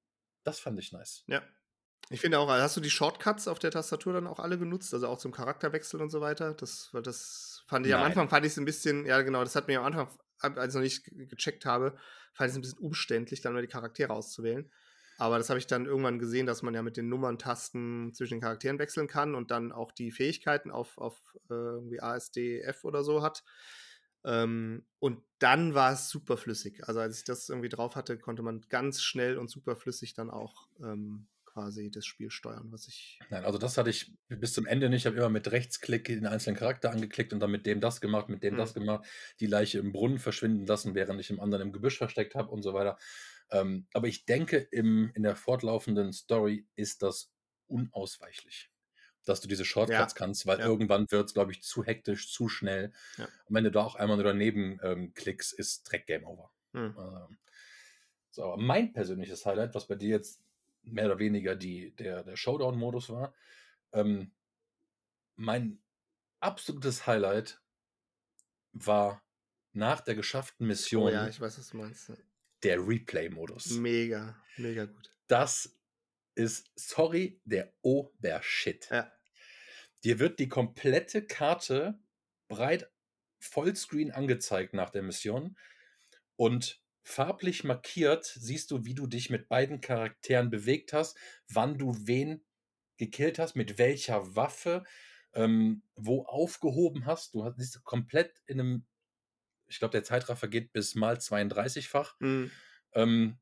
Das 0.43 0.59
fand 0.59 0.79
ich 0.79 0.91
nice. 0.91 1.23
Ja. 1.27 1.41
Ich 2.09 2.21
finde 2.21 2.39
auch, 2.39 2.47
hast 2.49 2.77
du 2.77 2.81
die 2.81 2.89
Shortcuts 2.89 3.47
auf 3.47 3.59
der 3.59 3.71
Tastatur 3.71 4.13
dann 4.13 4.27
auch 4.27 4.39
alle 4.39 4.57
genutzt, 4.57 4.93
also 4.93 5.07
auch 5.07 5.17
zum 5.17 5.31
Charakterwechsel 5.31 6.01
und 6.01 6.09
so 6.09 6.21
weiter? 6.21 6.53
Das, 6.53 6.91
das 7.03 7.63
fand 7.67 7.85
ich 7.85 7.91
Nein. 7.91 8.01
am 8.01 8.07
Anfang 8.07 8.29
fand 8.29 8.45
ich 8.45 8.51
es 8.51 8.57
ein 8.57 8.65
bisschen, 8.65 9.05
ja 9.05 9.21
genau, 9.21 9.43
das 9.43 9.55
hat 9.55 9.67
mir 9.67 9.79
am 9.79 9.85
Anfang, 9.85 10.09
als 10.39 10.73
ich 10.73 10.75
noch 10.75 10.81
nicht 10.81 11.05
gecheckt 11.29 11.65
habe, 11.65 11.97
fand 12.33 12.49
ich 12.49 12.51
es 12.51 12.57
ein 12.57 12.61
bisschen 12.61 12.79
umständlich, 12.79 13.41
dann 13.41 13.53
mal 13.53 13.61
die 13.61 13.67
Charaktere 13.67 14.13
auszuwählen. 14.13 14.69
Aber 15.17 15.37
das 15.37 15.49
habe 15.49 15.59
ich 15.59 15.67
dann 15.67 15.85
irgendwann 15.85 16.19
gesehen, 16.19 16.45
dass 16.45 16.63
man 16.63 16.73
ja 16.73 16.81
mit 16.81 16.97
den 16.97 17.07
Nummerntasten 17.07 18.13
zwischen 18.13 18.35
den 18.35 18.41
Charakteren 18.41 18.79
wechseln 18.79 19.07
kann 19.07 19.35
und 19.35 19.51
dann 19.51 19.71
auch 19.71 19.91
die 19.91 20.11
Fähigkeiten 20.11 20.71
auf, 20.71 20.97
auf 20.97 21.37
äh, 21.49 21.53
irgendwie 21.53 22.01
ASDF 22.01 22.83
oder 22.83 23.03
so 23.03 23.21
hat. 23.21 23.43
Ähm, 24.25 24.85
und 24.99 25.21
dann 25.39 25.75
war 25.75 25.93
es 25.93 26.09
super 26.09 26.37
flüssig. 26.37 26.87
Also 26.87 26.99
als 26.99 27.19
ich 27.19 27.25
das 27.25 27.49
irgendwie 27.49 27.69
drauf 27.69 27.95
hatte, 27.95 28.17
konnte 28.17 28.41
man 28.41 28.61
ganz 28.69 29.01
schnell 29.01 29.37
und 29.37 29.49
super 29.49 29.75
flüssig 29.75 30.13
dann 30.13 30.29
auch 30.29 30.67
ähm, 30.81 31.27
quasi 31.53 31.91
das 31.91 32.05
Spiel 32.05 32.31
steuern, 32.31 32.71
was 32.71 32.87
ich. 32.87 33.19
Nein, 33.29 33.45
also 33.45 33.57
das 33.57 33.77
hatte 33.77 33.89
ich 33.89 34.11
bis 34.27 34.53
zum 34.53 34.65
Ende 34.65 34.89
nicht. 34.89 35.01
Ich 35.01 35.05
habe 35.05 35.17
immer 35.17 35.29
mit 35.29 35.51
Rechtsklick 35.51 36.05
den 36.05 36.25
einzelnen 36.25 36.57
Charakter 36.57 36.91
angeklickt 36.91 37.31
und 37.31 37.39
dann 37.39 37.51
mit 37.51 37.65
dem 37.65 37.79
das 37.79 38.01
gemacht, 38.01 38.27
mit 38.29 38.43
dem 38.43 38.51
hm. 38.51 38.57
das 38.57 38.73
gemacht, 38.73 39.05
die 39.39 39.45
Leiche 39.45 39.79
im 39.79 39.91
Brunnen 39.91 40.19
verschwinden 40.19 40.65
lassen, 40.65 40.95
während 40.95 41.19
ich 41.21 41.29
im 41.29 41.39
anderen 41.39 41.67
im 41.67 41.71
Gebüsch 41.71 41.97
versteckt 41.97 42.35
habe 42.35 42.49
und 42.49 42.63
so 42.63 42.73
weiter. 42.73 42.97
Ähm, 43.51 43.87
aber 43.93 44.07
ich 44.07 44.25
denke, 44.25 44.57
im, 44.57 45.11
in 45.13 45.23
der 45.23 45.35
fortlaufenden 45.35 46.11
Story 46.11 46.67
ist 46.75 47.03
das 47.03 47.31
unausweichlich, 47.67 48.71
dass 49.25 49.41
du 49.41 49.47
diese 49.47 49.65
Shortcuts 49.65 50.13
ja. 50.13 50.17
kannst, 50.17 50.47
weil 50.47 50.59
ja. 50.59 50.65
irgendwann 50.65 51.09
wird 51.11 51.27
es, 51.27 51.33
glaube 51.33 51.51
ich, 51.51 51.61
zu 51.61 51.83
hektisch, 51.83 52.31
zu 52.31 52.49
schnell. 52.49 52.91
Ja. 53.17 53.25
Und 53.45 53.55
wenn 53.55 53.63
du 53.63 53.71
da 53.71 53.81
auch 53.81 53.95
einmal 53.95 54.17
nur 54.17 54.25
daneben 54.25 54.79
ähm, 54.81 55.13
klickst, 55.13 55.53
ist 55.53 55.83
Dreck 55.83 56.07
Game 56.07 56.25
Over. 56.25 56.51
Hm. 56.73 56.95
Ähm, 56.97 57.37
so, 58.31 58.55
mein 58.57 58.93
persönliches 58.93 59.45
Highlight, 59.45 59.75
was 59.75 59.87
bei 59.87 59.95
dir 59.95 60.09
jetzt 60.09 60.41
mehr 60.83 61.05
oder 61.05 61.19
weniger 61.19 61.55
die, 61.55 61.95
der, 61.95 62.23
der 62.23 62.35
Showdown-Modus 62.35 63.09
war, 63.09 63.33
ähm, 63.91 64.31
mein 65.35 65.81
absolutes 66.39 67.07
Highlight 67.07 67.61
war 68.73 69.23
nach 69.71 70.01
der 70.01 70.15
geschafften 70.15 70.67
Mission. 70.67 71.07
Oh 71.07 71.09
ja, 71.09 71.27
ich 71.27 71.39
weiß, 71.39 71.57
was 71.57 71.69
du 71.69 71.77
meinst 71.77 72.11
der 72.63 72.79
Replay-Modus. 72.87 73.71
Mega, 73.71 74.41
mega 74.57 74.85
gut. 74.85 75.13
Das 75.27 75.77
ist, 76.35 76.71
sorry, 76.75 77.41
der 77.45 77.73
Obershit. 77.81 78.89
Ja. 78.89 79.11
Dir 80.03 80.19
wird 80.19 80.39
die 80.39 80.49
komplette 80.49 81.25
Karte 81.25 81.99
breit 82.47 82.89
Vollscreen 83.39 84.11
angezeigt 84.11 84.73
nach 84.73 84.89
der 84.89 85.03
Mission 85.03 85.57
und 86.35 86.82
farblich 87.03 87.63
markiert 87.63 88.25
siehst 88.25 88.71
du, 88.71 88.85
wie 88.85 88.95
du 88.95 89.07
dich 89.07 89.29
mit 89.29 89.49
beiden 89.49 89.81
Charakteren 89.81 90.49
bewegt 90.49 90.93
hast, 90.93 91.17
wann 91.47 91.77
du 91.77 91.93
wen 92.07 92.43
gekillt 92.97 93.39
hast, 93.39 93.55
mit 93.55 93.77
welcher 93.77 94.35
Waffe, 94.35 94.83
ähm, 95.33 95.83
wo 95.95 96.23
aufgehoben 96.25 97.05
hast. 97.05 97.33
Du 97.33 97.49
siehst 97.57 97.83
komplett 97.83 98.41
in 98.45 98.59
einem 98.59 98.85
ich 99.73 99.79
glaube, 99.79 99.93
der 99.93 100.03
Zeitraffer 100.03 100.47
geht 100.47 100.71
bis 100.71 100.95
mal 100.95 101.15
32-fach. 101.15 102.15
Mhm. 102.19 102.51
Ähm, 102.93 103.39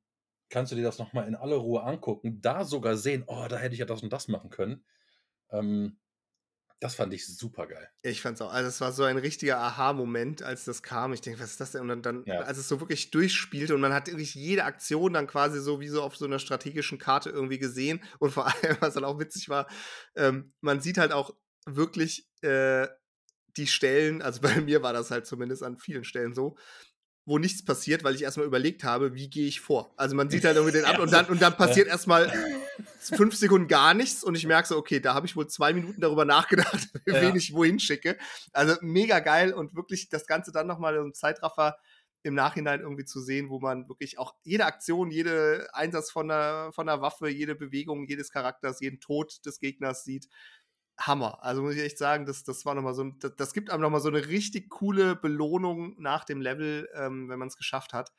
kannst 0.49 0.71
du 0.71 0.75
dir 0.75 0.83
das 0.83 0.97
nochmal 0.97 1.27
in 1.27 1.35
aller 1.35 1.57
Ruhe 1.57 1.83
angucken, 1.83 2.41
da 2.41 2.63
sogar 2.63 2.95
sehen, 2.97 3.23
oh, 3.27 3.47
da 3.49 3.57
hätte 3.57 3.73
ich 3.73 3.79
ja 3.79 3.85
das 3.85 4.01
und 4.01 4.13
das 4.13 4.27
machen 4.27 4.49
können. 4.49 4.85
Ähm, 5.49 5.99
das 6.81 6.95
fand 6.95 7.13
ich 7.13 7.27
super 7.27 7.67
geil. 7.67 7.87
Ich 8.01 8.21
fand 8.21 8.35
es 8.35 8.41
auch. 8.41 8.51
Also, 8.51 8.67
es 8.67 8.81
war 8.81 8.91
so 8.91 9.03
ein 9.03 9.19
richtiger 9.19 9.59
Aha-Moment, 9.59 10.41
als 10.41 10.65
das 10.65 10.81
kam. 10.81 11.13
Ich 11.13 11.21
denke, 11.21 11.39
was 11.39 11.51
ist 11.51 11.61
das 11.61 11.71
denn? 11.71 11.81
Und 11.81 11.87
dann, 11.89 12.01
dann 12.01 12.23
ja. 12.25 12.39
als 12.41 12.57
es 12.57 12.67
so 12.67 12.79
wirklich 12.79 13.11
durchspielte 13.11 13.75
und 13.75 13.81
man 13.81 13.93
hat 13.93 14.07
wirklich 14.07 14.33
jede 14.33 14.65
Aktion 14.65 15.13
dann 15.13 15.27
quasi 15.27 15.61
so 15.61 15.79
wie 15.79 15.87
so 15.87 16.01
auf 16.01 16.17
so 16.17 16.25
einer 16.25 16.39
strategischen 16.39 16.97
Karte 16.97 17.29
irgendwie 17.29 17.59
gesehen. 17.59 18.03
Und 18.17 18.31
vor 18.31 18.47
allem, 18.47 18.77
was 18.79 18.95
dann 18.95 19.03
auch 19.03 19.19
witzig 19.19 19.47
war, 19.47 19.67
ähm, 20.15 20.53
man 20.59 20.81
sieht 20.81 20.97
halt 20.97 21.11
auch 21.11 21.35
wirklich 21.67 22.27
äh, 22.41 22.87
die 23.57 23.67
Stellen, 23.67 24.23
also 24.23 24.41
bei 24.41 24.59
mir 24.59 24.81
war 24.81 24.93
das 24.93 25.11
halt 25.11 25.27
zumindest 25.27 25.61
an 25.61 25.77
vielen 25.77 26.03
Stellen 26.03 26.33
so, 26.33 26.57
wo 27.25 27.37
nichts 27.37 27.63
passiert, 27.63 28.03
weil 28.03 28.15
ich 28.15 28.23
erstmal 28.23 28.47
überlegt 28.47 28.83
habe, 28.83 29.13
wie 29.13 29.29
gehe 29.29 29.47
ich 29.47 29.61
vor. 29.61 29.93
Also 29.95 30.15
man 30.15 30.29
sieht 30.29 30.43
halt 30.43 30.55
irgendwie 30.55 30.77
den 30.77 30.85
ab 30.85 30.99
und 30.99 31.13
dann, 31.13 31.25
und 31.27 31.41
dann 31.41 31.55
passiert 31.55 31.87
erstmal 31.87 32.31
fünf 32.99 33.35
Sekunden 33.35 33.67
gar 33.67 33.93
nichts 33.93 34.23
und 34.23 34.35
ich 34.35 34.45
merke 34.45 34.67
so, 34.67 34.77
okay, 34.77 34.99
da 34.99 35.13
habe 35.13 35.27
ich 35.27 35.35
wohl 35.35 35.47
zwei 35.47 35.73
Minuten 35.73 36.01
darüber 36.01 36.25
nachgedacht, 36.25 36.89
Ja. 37.05 37.21
wen 37.21 37.35
ich 37.35 37.53
wohin 37.53 37.79
schicke. 37.79 38.17
Also 38.53 38.75
mega 38.81 39.19
geil 39.19 39.53
und 39.53 39.75
wirklich 39.75 40.09
das 40.09 40.25
Ganze 40.25 40.51
dann 40.51 40.67
nochmal 40.67 40.95
im 40.95 41.13
Zeitraffer 41.13 41.77
im 42.23 42.35
Nachhinein 42.35 42.81
irgendwie 42.81 43.05
zu 43.05 43.19
sehen, 43.19 43.49
wo 43.49 43.59
man 43.59 43.89
wirklich 43.89 44.19
auch 44.19 44.35
jede 44.43 44.65
Aktion, 44.65 45.09
jede 45.09 45.67
Einsatz 45.73 46.11
von 46.11 46.27
der, 46.27 46.69
von 46.73 46.85
der 46.85 47.01
Waffe, 47.01 47.29
jede 47.29 47.55
Bewegung 47.55 48.05
jedes 48.05 48.31
Charakters, 48.31 48.79
jeden 48.79 48.99
Tod 48.99 49.43
des 49.45 49.59
Gegners 49.59 50.03
sieht. 50.03 50.27
Hammer. 51.07 51.43
Also 51.43 51.61
muss 51.61 51.75
ich 51.75 51.81
echt 51.81 51.97
sagen, 51.97 52.25
das, 52.25 52.43
das 52.43 52.65
war 52.65 52.75
nochmal 52.75 52.93
so 52.93 53.03
ein, 53.03 53.19
das, 53.19 53.35
das 53.35 53.53
gibt 53.53 53.69
einem 53.69 53.81
nochmal 53.81 54.01
so 54.01 54.09
eine 54.09 54.27
richtig 54.27 54.69
coole 54.69 55.15
Belohnung 55.15 55.95
nach 55.99 56.23
dem 56.25 56.41
Level, 56.41 56.89
ähm, 56.95 57.29
wenn 57.29 57.39
man 57.39 57.47
es 57.47 57.57
geschafft 57.57 57.93
hat. 57.93 58.11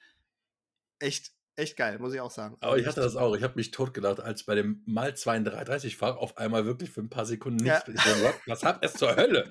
Echt, 0.98 1.32
echt 1.56 1.76
geil, 1.76 1.98
muss 1.98 2.14
ich 2.14 2.20
auch 2.20 2.30
sagen. 2.30 2.56
Aber 2.60 2.78
ich 2.78 2.86
hatte 2.86 3.00
das 3.00 3.16
auch. 3.16 3.34
Ich 3.36 3.42
habe 3.42 3.54
mich 3.56 3.70
totgelacht, 3.70 4.20
als 4.20 4.44
bei 4.44 4.54
dem 4.54 4.82
mal 4.86 5.10
32-fach 5.10 6.16
auf 6.16 6.36
einmal 6.38 6.64
wirklich 6.64 6.90
für 6.90 7.00
ein 7.00 7.10
paar 7.10 7.26
Sekunden 7.26 7.64
Ja. 7.64 7.82
nichts. 7.86 8.04
What? 8.22 8.34
was 8.46 8.62
hab 8.62 8.84
es 8.84 8.94
zur 8.94 9.16
Hölle? 9.16 9.50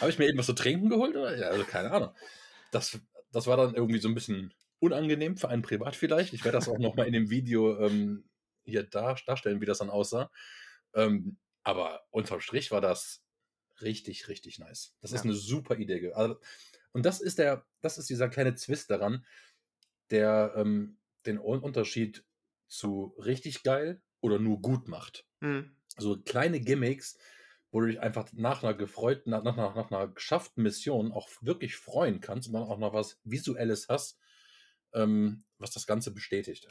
Habe 0.00 0.10
ich 0.10 0.18
mir 0.18 0.28
eben 0.28 0.38
was 0.38 0.46
zu 0.46 0.54
trinken 0.54 0.88
geholt? 0.90 1.16
Oder? 1.16 1.36
Ja, 1.36 1.48
also 1.48 1.64
keine 1.64 1.90
Ahnung. 1.90 2.14
Das, 2.70 2.98
das 3.32 3.46
war 3.46 3.56
dann 3.56 3.74
irgendwie 3.74 3.98
so 4.00 4.08
ein 4.08 4.14
bisschen 4.14 4.52
unangenehm 4.78 5.36
für 5.36 5.48
einen 5.48 5.62
privat 5.62 5.96
vielleicht. 5.96 6.32
Ich 6.34 6.44
werde 6.44 6.58
das 6.58 6.68
auch 6.68 6.78
nochmal 6.78 7.06
in 7.06 7.12
dem 7.12 7.30
Video 7.30 7.78
ähm, 7.80 8.28
hier 8.64 8.84
dar, 8.84 9.18
darstellen, 9.26 9.60
wie 9.60 9.66
das 9.66 9.78
dann 9.78 9.90
aussah. 9.90 10.30
Ähm, 10.94 11.38
aber 11.68 12.06
unterm 12.08 12.40
Strich 12.40 12.70
war 12.70 12.80
das 12.80 13.22
richtig, 13.82 14.28
richtig 14.28 14.58
nice. 14.58 14.96
Das 15.02 15.12
ist 15.12 15.18
Ja. 15.18 15.24
eine 15.24 15.34
super 15.34 15.76
Idee. 15.76 16.12
Also, 16.14 16.40
und 16.92 17.04
das 17.04 17.20
ist 17.20 17.38
der, 17.38 17.66
das 17.82 17.98
ist 17.98 18.08
dieser 18.08 18.30
kleine 18.30 18.54
Zwist 18.54 18.88
daran, 18.88 19.26
der 20.08 20.54
ähm, 20.56 20.98
den 21.26 21.38
Un- 21.38 21.60
Unterschied 21.60 22.24
zu 22.68 23.14
richtig 23.18 23.62
geil 23.64 24.00
oder 24.20 24.38
nur 24.38 24.62
gut 24.62 24.88
macht. 24.88 25.26
Hm. 25.42 25.76
So 25.98 26.18
kleine 26.18 26.58
Gimmicks, 26.60 27.18
wo 27.70 27.80
du 27.82 27.88
dich 27.88 28.00
einfach 28.00 28.32
nach 28.32 28.62
einer 28.62 28.72
gefreuten, 28.72 29.30
nach, 29.30 29.44
nach, 29.44 29.56
nach 29.56 29.90
einer 29.90 30.08
geschafften 30.08 30.62
Mission 30.62 31.12
auch 31.12 31.28
wirklich 31.42 31.76
freuen 31.76 32.22
kannst 32.22 32.48
und 32.48 32.54
dann 32.54 32.62
auch 32.62 32.78
noch 32.78 32.94
was 32.94 33.20
Visuelles 33.24 33.88
hast, 33.88 34.18
ähm, 34.94 35.44
was 35.58 35.70
das 35.70 35.86
Ganze 35.86 36.14
bestätigt. 36.14 36.66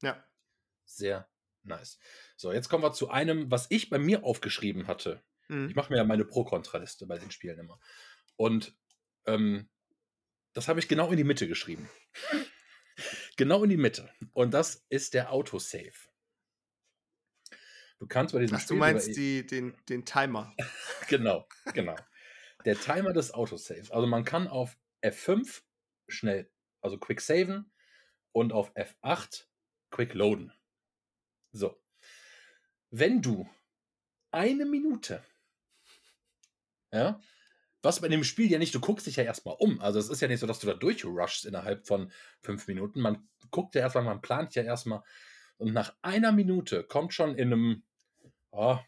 Ja. 0.00 0.24
Sehr 0.86 1.28
nice. 1.66 1.98
So, 2.36 2.52
jetzt 2.52 2.68
kommen 2.68 2.82
wir 2.84 2.92
zu 2.92 3.10
einem, 3.10 3.50
was 3.50 3.66
ich 3.70 3.90
bei 3.90 3.98
mir 3.98 4.24
aufgeschrieben 4.24 4.86
hatte. 4.86 5.22
Hm. 5.48 5.68
Ich 5.68 5.74
mache 5.74 5.92
mir 5.92 5.98
ja 5.98 6.04
meine 6.04 6.24
Pro-Kontra-Liste 6.24 7.06
bei 7.06 7.18
den 7.18 7.30
Spielen 7.30 7.58
immer. 7.58 7.78
Und 8.36 8.76
ähm, 9.26 9.68
das 10.54 10.68
habe 10.68 10.80
ich 10.80 10.88
genau 10.88 11.10
in 11.10 11.16
die 11.16 11.24
Mitte 11.24 11.46
geschrieben. 11.48 11.88
genau 13.36 13.62
in 13.62 13.70
die 13.70 13.76
Mitte. 13.76 14.10
Und 14.32 14.54
das 14.54 14.84
ist 14.88 15.14
der 15.14 15.32
Autosave. 15.32 15.92
Du 17.98 18.06
kannst 18.06 18.34
bei 18.34 18.40
diesem 18.40 18.56
Ach, 18.56 18.60
du 18.60 18.66
Spiel. 18.66 18.76
meinst 18.78 19.06
über- 19.08 19.16
die, 19.16 19.46
den, 19.46 19.74
den 19.88 20.04
Timer. 20.04 20.54
Genau, 21.08 21.46
genau. 21.72 21.94
Der 22.64 22.74
Timer 22.80 23.12
des 23.12 23.30
Autosaves. 23.32 23.92
Also 23.92 24.08
man 24.08 24.24
kann 24.24 24.48
auf 24.48 24.76
F5 25.04 25.62
schnell, 26.08 26.50
also 26.80 26.98
quick 26.98 27.20
saven 27.20 27.70
und 28.32 28.52
auf 28.52 28.74
F8 28.74 29.44
quick 29.90 30.14
loaden. 30.14 30.52
So. 31.56 31.80
Wenn 32.90 33.22
du 33.22 33.48
eine 34.30 34.66
Minute, 34.66 35.24
ja, 36.92 37.20
was 37.82 38.00
bei 38.00 38.08
dem 38.08 38.24
Spiel 38.24 38.50
ja 38.50 38.58
nicht, 38.58 38.74
du 38.74 38.80
guckst 38.80 39.06
dich 39.06 39.16
ja 39.16 39.24
erstmal 39.24 39.56
um. 39.58 39.80
Also 39.80 39.98
es 39.98 40.08
ist 40.08 40.20
ja 40.20 40.28
nicht 40.28 40.40
so, 40.40 40.46
dass 40.46 40.58
du 40.58 40.66
da 40.66 40.74
durchrushst 40.74 41.44
innerhalb 41.44 41.86
von 41.86 42.12
fünf 42.42 42.66
Minuten. 42.66 43.00
Man 43.00 43.28
guckt 43.50 43.74
ja 43.74 43.82
erstmal, 43.82 44.04
man 44.04 44.20
plant 44.20 44.54
ja 44.54 44.62
erstmal. 44.62 45.02
Und 45.56 45.72
nach 45.72 45.94
einer 46.02 46.32
Minute 46.32 46.84
kommt 46.84 47.14
schon 47.14 47.36
in 47.36 47.52
einem 47.52 47.84
oh, 48.50 48.78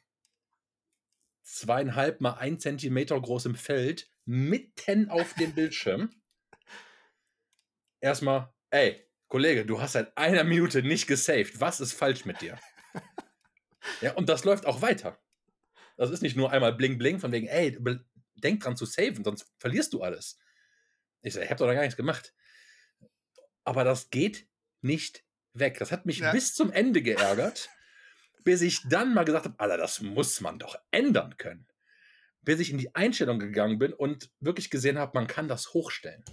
zweieinhalb 1.43 2.21
mal 2.21 2.35
ein 2.35 2.59
Zentimeter 2.59 3.21
großem 3.21 3.55
Feld 3.55 4.11
mitten 4.25 5.09
auf 5.11 5.35
dem 5.35 5.55
Bildschirm 5.55 6.11
erstmal, 8.01 8.53
ey, 8.71 9.08
Kollege, 9.29 9.67
du 9.67 9.81
hast 9.81 9.93
seit 9.93 10.17
einer 10.17 10.45
Minute 10.45 10.83
nicht 10.83 11.07
gesaved. 11.07 11.61
Was 11.61 11.81
ist 11.81 11.93
falsch 11.93 12.25
mit 12.25 12.41
dir? 12.41 12.59
ja, 14.01 14.15
und 14.15 14.29
das 14.29 14.45
läuft 14.45 14.67
auch 14.67 14.81
weiter. 14.83 15.19
Das 15.97 16.11
ist 16.11 16.23
nicht 16.23 16.37
nur 16.37 16.51
einmal 16.53 16.73
bling 16.75 16.97
bling 16.99 17.19
von 17.19 17.33
wegen, 17.33 17.47
ey, 17.47 17.77
denk 18.37 18.63
dran 18.63 18.77
zu 18.77 18.87
saven, 18.87 19.25
sonst 19.25 19.53
verlierst 19.59 19.93
du 19.93 20.03
alles. 20.03 20.39
Ich 21.23 21.35
so, 21.35 21.41
ich 21.41 21.51
hab 21.51 21.59
doch 21.59 21.67
noch 21.67 21.75
gar 21.75 21.81
nichts 21.83 21.97
gemacht. 21.97 22.35
Aber 23.65 23.85
das 23.85 24.11
geht 24.11 24.49
nicht 24.81 25.25
weg. 25.53 25.79
Das 25.79 25.93
hat 25.93 26.07
mich 26.07 26.21
Ja. 26.21 26.33
bis 26.33 26.55
zum 26.55 26.73
Ende 26.73 27.03
geärgert, 27.03 27.69
bis 28.45 28.63
ich 28.63 28.81
dann 28.89 29.13
mal 29.13 29.25
gesagt 29.25 29.45
habe, 29.45 29.59
Alter, 29.61 29.77
das 29.77 30.01
muss 30.01 30.41
man 30.41 30.59
doch 30.59 30.79
ändern 30.91 31.37
können. 31.37 31.67
Bis 32.43 32.61
ich 32.61 32.71
in 32.71 32.79
die 32.79 32.95
Einstellung 32.95 33.39
gegangen 33.41 33.79
bin 33.79 33.93
und 33.93 34.31
wirklich 34.41 34.71
gesehen 34.71 34.97
habe, 34.99 35.19
man 35.19 35.27
kann 35.27 35.49
das 35.49 35.75
hochstellen. 35.75 36.25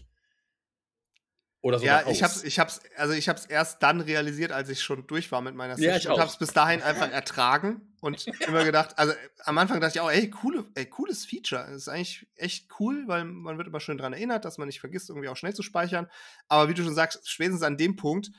Oder 1.65 1.79
sogar 1.79 2.03
Ja, 2.03 2.11
ich 2.11 2.21
hab's, 2.21 2.43
ich 2.43 2.59
hab's, 2.59 2.79
also 2.95 3.15
ich 3.15 3.27
hab's 3.27 3.47
erst 3.47 3.81
dann 3.81 3.99
realisiert, 3.99 4.51
als 4.51 4.69
ich 4.69 4.83
schon 4.83 5.07
durch 5.07 5.31
war 5.31 5.41
mit 5.41 5.55
meiner 5.55 5.79
Ja, 5.79 5.93
Session 5.93 6.11
ich 6.11 6.15
und 6.15 6.21
hab's 6.21 6.37
bis 6.37 6.53
dahin 6.53 6.83
einfach 6.83 7.09
ertragen 7.09 7.81
und 8.01 8.27
immer 8.47 8.63
gedacht, 8.63 8.99
also 8.99 9.13
äh, 9.13 9.29
am 9.45 9.57
Anfang 9.57 9.81
dachte 9.81 9.97
ich 9.97 9.99
auch, 9.99 10.11
ey, 10.11 10.29
coole, 10.29 10.65
ey, 10.75 10.85
cooles 10.85 11.25
Feature. 11.25 11.65
Das 11.65 11.75
ist 11.75 11.89
eigentlich 11.89 12.27
echt 12.35 12.69
cool, 12.79 13.05
weil 13.07 13.25
man 13.25 13.57
wird 13.57 13.67
immer 13.67 13.79
schön 13.79 13.97
dran 13.97 14.13
erinnert, 14.13 14.45
dass 14.45 14.59
man 14.59 14.67
nicht 14.67 14.79
vergisst, 14.79 15.09
irgendwie 15.09 15.27
auch 15.27 15.37
schnell 15.37 15.55
zu 15.55 15.63
speichern. 15.63 16.07
Aber 16.49 16.69
wie 16.69 16.75
du 16.75 16.83
schon 16.83 16.93
sagst, 16.93 17.27
spätestens 17.27 17.63
an 17.63 17.77
dem 17.77 17.95
Punkt, 17.95 18.29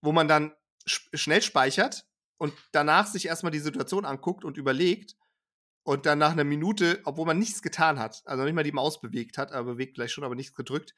wo 0.00 0.10
man 0.10 0.26
dann 0.26 0.52
sch 0.84 1.08
schnell 1.14 1.42
speichert 1.42 2.06
und 2.38 2.54
danach 2.72 3.06
sich 3.06 3.26
erstmal 3.26 3.52
die 3.52 3.60
Situation 3.60 4.04
anguckt 4.04 4.44
und 4.44 4.56
überlegt 4.56 5.14
und 5.84 6.06
dann 6.06 6.18
nach 6.18 6.32
einer 6.32 6.42
Minute, 6.42 7.00
obwohl 7.04 7.26
man 7.26 7.38
nichts 7.38 7.62
getan 7.62 8.00
hat, 8.00 8.22
also 8.24 8.42
nicht 8.42 8.54
mal 8.54 8.64
die 8.64 8.72
Maus 8.72 9.00
bewegt 9.00 9.38
hat, 9.38 9.52
aber 9.52 9.74
bewegt 9.74 9.94
vielleicht 9.94 10.14
schon, 10.14 10.24
aber 10.24 10.34
nichts 10.34 10.56
gedrückt, 10.56 10.96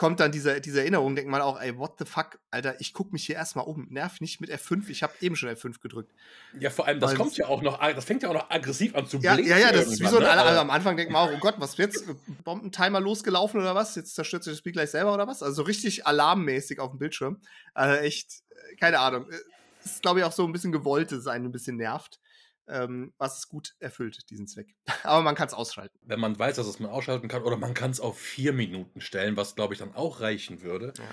kommt 0.00 0.18
dann 0.18 0.32
diese, 0.32 0.62
diese 0.62 0.80
Erinnerung, 0.80 1.14
denkt 1.14 1.30
man 1.30 1.42
auch, 1.42 1.60
ey, 1.60 1.76
what 1.76 1.96
the 1.98 2.06
fuck, 2.06 2.38
Alter, 2.50 2.80
ich 2.80 2.94
guck 2.94 3.12
mich 3.12 3.26
hier 3.26 3.34
erstmal 3.34 3.66
um. 3.66 3.86
Nerv 3.90 4.22
nicht 4.22 4.40
mit 4.40 4.50
F5, 4.50 4.88
ich 4.88 5.02
habe 5.02 5.12
eben 5.20 5.36
schon 5.36 5.50
F5 5.50 5.78
gedrückt. 5.78 6.14
Ja, 6.58 6.70
vor 6.70 6.86
allem, 6.86 7.00
das 7.00 7.10
Weil 7.10 7.18
kommt 7.18 7.36
ja 7.36 7.48
auch 7.48 7.60
noch, 7.60 7.78
das 7.78 8.06
fängt 8.06 8.22
ja 8.22 8.30
auch 8.30 8.34
noch 8.34 8.48
aggressiv 8.48 8.94
an 8.94 9.06
zu 9.06 9.18
Ja, 9.18 9.34
blinken. 9.34 9.50
ja, 9.52 9.58
ja, 9.58 9.72
das 9.72 9.88
ist 9.88 10.00
wie 10.00 10.06
so 10.06 10.16
ein, 10.16 10.22
ne? 10.22 10.30
also 10.30 10.58
am 10.58 10.70
Anfang 10.70 10.96
denkt 10.96 11.12
man 11.12 11.28
auch, 11.28 11.34
oh 11.34 11.38
Gott, 11.38 11.56
was 11.58 11.76
jetzt? 11.76 12.06
Bombentimer 12.44 12.98
losgelaufen 12.98 13.60
oder 13.60 13.74
was? 13.74 13.94
Jetzt 13.94 14.14
zerstört 14.14 14.42
sich 14.42 14.52
das 14.52 14.58
Spiel 14.58 14.72
gleich 14.72 14.90
selber 14.90 15.12
oder 15.12 15.28
was? 15.28 15.42
Also 15.42 15.56
so 15.56 15.62
richtig 15.64 16.06
alarmmäßig 16.06 16.80
auf 16.80 16.92
dem 16.92 16.98
Bildschirm. 16.98 17.42
Also 17.74 17.96
echt, 18.00 18.42
äh, 18.48 18.76
keine 18.76 19.00
Ahnung. 19.00 19.30
Äh, 19.30 19.36
Ist, 19.84 20.00
glaube 20.00 20.20
ich, 20.20 20.24
auch 20.24 20.32
so 20.32 20.46
ein 20.46 20.52
bisschen 20.52 20.72
gewollt, 20.72 21.12
dass 21.12 21.18
es 21.18 21.26
einen 21.26 21.44
ein 21.44 21.52
bisschen 21.52 21.76
nervt. 21.76 22.20
Ähm, 22.68 23.12
was 23.18 23.38
es 23.38 23.48
gut 23.48 23.74
erfüllt, 23.80 24.30
diesen 24.30 24.46
Zweck. 24.46 24.76
Aber 25.02 25.22
man 25.22 25.34
kann 25.34 25.48
es 25.48 25.54
ausschalten. 25.54 25.98
Wenn 26.02 26.20
man 26.20 26.38
weiß, 26.38 26.56
dass 26.56 26.66
es 26.66 26.78
man 26.78 26.90
ausschalten 26.90 27.28
kann, 27.28 27.42
oder 27.42 27.56
man 27.56 27.74
kann 27.74 27.90
es 27.90 28.00
auf 28.00 28.18
vier 28.18 28.52
Minuten 28.52 29.00
stellen, 29.00 29.36
was, 29.36 29.56
glaube 29.56 29.74
ich, 29.74 29.80
dann 29.80 29.94
auch 29.94 30.20
reichen 30.20 30.62
würde. 30.62 30.92
Ja. 30.96 31.10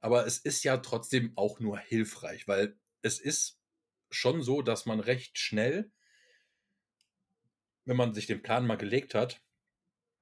Aber 0.00 0.26
es 0.26 0.38
ist 0.38 0.64
ja 0.64 0.78
trotzdem 0.78 1.32
auch 1.36 1.60
nur 1.60 1.78
hilfreich, 1.78 2.48
weil 2.48 2.76
es 3.02 3.20
ist 3.20 3.60
schon 4.10 4.42
so, 4.42 4.62
dass 4.62 4.86
man 4.86 5.00
recht 5.00 5.38
schnell, 5.38 5.92
wenn 7.84 7.96
man 7.96 8.14
sich 8.14 8.26
den 8.26 8.42
Plan 8.42 8.66
mal 8.66 8.76
gelegt 8.76 9.14
hat, 9.14 9.40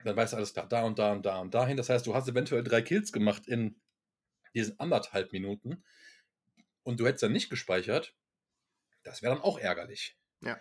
dann 0.05 0.17
weiß 0.17 0.35
alles 0.35 0.53
klar, 0.53 0.69
da 0.69 0.83
und 0.83 0.99
da 0.99 1.13
und 1.13 1.25
da 1.25 1.39
und 1.39 1.55
dahin. 1.55 1.77
Das 1.77 1.89
heißt, 1.89 2.07
du 2.07 2.15
hast 2.15 2.29
eventuell 2.29 2.63
drei 2.63 2.83
Kills 2.83 3.13
gemacht 3.13 3.47
in 3.47 3.81
diesen 4.55 4.79
anderthalb 4.79 5.33
Minuten 5.33 5.83
und 6.83 7.01
du 7.01 7.07
hättest 7.07 7.23
dann 7.23 7.33
nicht 7.33 7.51
gespeichert. 7.51 8.15
Das 9.03 9.23
wäre 9.23 9.35
dann 9.35 9.43
auch 9.43 9.59
ärgerlich. 9.59 10.19
Ja. 10.45 10.59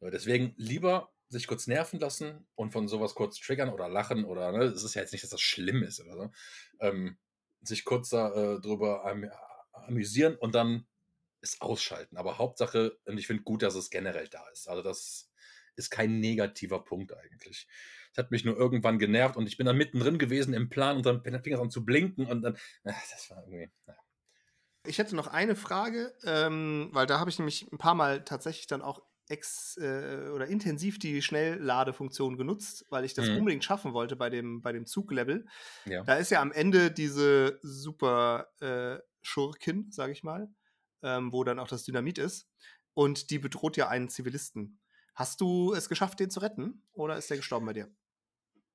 So, 0.00 0.10
Deswegen 0.10 0.54
lieber 0.56 1.12
sich 1.28 1.46
kurz 1.46 1.66
nerven 1.66 2.00
lassen 2.00 2.46
und 2.56 2.72
von 2.72 2.88
sowas 2.88 3.14
kurz 3.14 3.38
triggern 3.38 3.68
oder 3.68 3.88
lachen 3.88 4.24
oder, 4.24 4.50
ne, 4.52 4.64
es 4.64 4.82
ist 4.82 4.94
ja 4.94 5.02
jetzt 5.02 5.12
nicht, 5.12 5.22
dass 5.22 5.30
das 5.30 5.40
schlimm 5.40 5.82
ist 5.82 6.00
oder 6.00 6.16
so, 6.16 6.30
ähm, 6.80 7.18
sich 7.62 7.84
kurz 7.84 8.08
da, 8.08 8.34
äh, 8.34 9.00
am, 9.04 9.30
amüsieren 9.72 10.34
und 10.36 10.54
dann 10.54 10.86
es 11.40 11.60
ausschalten. 11.60 12.16
Aber 12.16 12.38
Hauptsache, 12.38 12.98
und 13.04 13.18
ich 13.18 13.26
finde 13.26 13.44
gut, 13.44 13.62
dass 13.62 13.74
es 13.74 13.90
generell 13.90 14.28
da 14.28 14.46
ist. 14.48 14.68
Also 14.68 14.82
das 14.82 15.30
ist 15.76 15.90
kein 15.90 16.20
negativer 16.20 16.84
Punkt 16.84 17.14
eigentlich. 17.14 17.68
Es 18.12 18.18
hat 18.18 18.30
mich 18.30 18.44
nur 18.44 18.56
irgendwann 18.56 18.98
genervt 18.98 19.36
und 19.36 19.46
ich 19.46 19.56
bin 19.56 19.66
dann 19.66 19.76
mittendrin 19.76 20.18
gewesen 20.18 20.52
im 20.52 20.68
Plan 20.68 20.96
und 20.96 21.06
dann 21.06 21.22
fing 21.22 21.54
es 21.54 21.60
an 21.60 21.70
zu 21.70 21.84
blinken 21.84 22.26
und 22.26 22.42
dann, 22.42 22.54
äh, 22.84 22.92
das 23.10 23.30
war 23.30 23.38
irgendwie, 23.44 23.70
naja. 23.86 24.00
Ich 24.86 24.98
hätte 24.98 25.14
noch 25.14 25.26
eine 25.26 25.56
Frage, 25.56 26.14
ähm, 26.24 26.88
weil 26.92 27.06
da 27.06 27.20
habe 27.20 27.28
ich 27.30 27.38
nämlich 27.38 27.70
ein 27.70 27.78
paar 27.78 27.94
Mal 27.94 28.24
tatsächlich 28.24 28.66
dann 28.66 28.80
auch 28.82 29.02
ex 29.28 29.76
äh, 29.76 30.30
oder 30.34 30.46
intensiv 30.46 30.98
die 30.98 31.22
Schnellladefunktion 31.22 32.36
genutzt, 32.36 32.86
weil 32.88 33.04
ich 33.04 33.14
das 33.14 33.28
Mhm. 33.28 33.30
unbedingt 33.30 33.62
schaffen 33.62 33.92
wollte 33.92 34.16
bei 34.16 34.30
dem, 34.30 34.62
bei 34.62 34.72
dem 34.72 34.86
Zuglevel. 34.86 35.46
Ja. 35.84 36.06
Da 36.06 36.14
ist 36.16 36.30
ja 36.30 36.40
am 36.40 36.50
Ende 36.52 36.90
diese 36.90 37.58
super 37.62 38.48
äh, 38.60 38.98
Schurkin, 39.22 39.92
sage 39.92 40.12
ich 40.12 40.22
mal, 40.24 40.48
ähm, 41.02 41.32
wo 41.32 41.44
dann 41.44 41.58
auch 41.58 41.68
das 41.68 41.84
Dynamit 41.84 42.18
ist. 42.18 42.48
Und 42.94 43.30
die 43.30 43.38
bedroht 43.38 43.76
ja 43.76 43.88
einen 43.88 44.08
Zivilisten. 44.08 44.80
Hast 45.14 45.40
du 45.42 45.74
es 45.74 45.88
geschafft, 45.88 46.20
den 46.20 46.30
zu 46.30 46.40
retten? 46.40 46.84
Oder 46.92 47.16
ist 47.18 47.28
der 47.30 47.36
gestorben 47.36 47.66
bei 47.66 47.74
dir? 47.74 47.90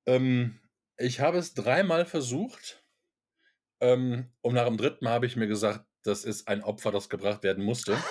Ähm, 0.06 0.58
ich 0.96 1.20
habe 1.20 1.38
es 1.38 1.54
dreimal 1.54 2.06
versucht 2.06 2.82
Ähm, 3.80 4.32
und 4.40 4.54
nach 4.54 4.66
dem 4.66 4.76
dritten 4.76 5.04
Mal 5.04 5.12
habe 5.12 5.26
ich 5.26 5.36
mir 5.36 5.46
gesagt, 5.46 5.86
das 6.06 6.24
ist 6.24 6.48
ein 6.48 6.62
Opfer, 6.62 6.90
das 6.92 7.08
gebracht 7.08 7.42
werden 7.42 7.64
musste. 7.64 7.96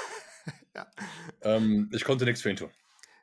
Ja. 0.76 0.86
Ähm, 1.42 1.90
ich 1.94 2.04
konnte 2.04 2.26
nichts 2.26 2.42
für 2.42 2.50
ihn 2.52 2.58
tun. 2.58 2.70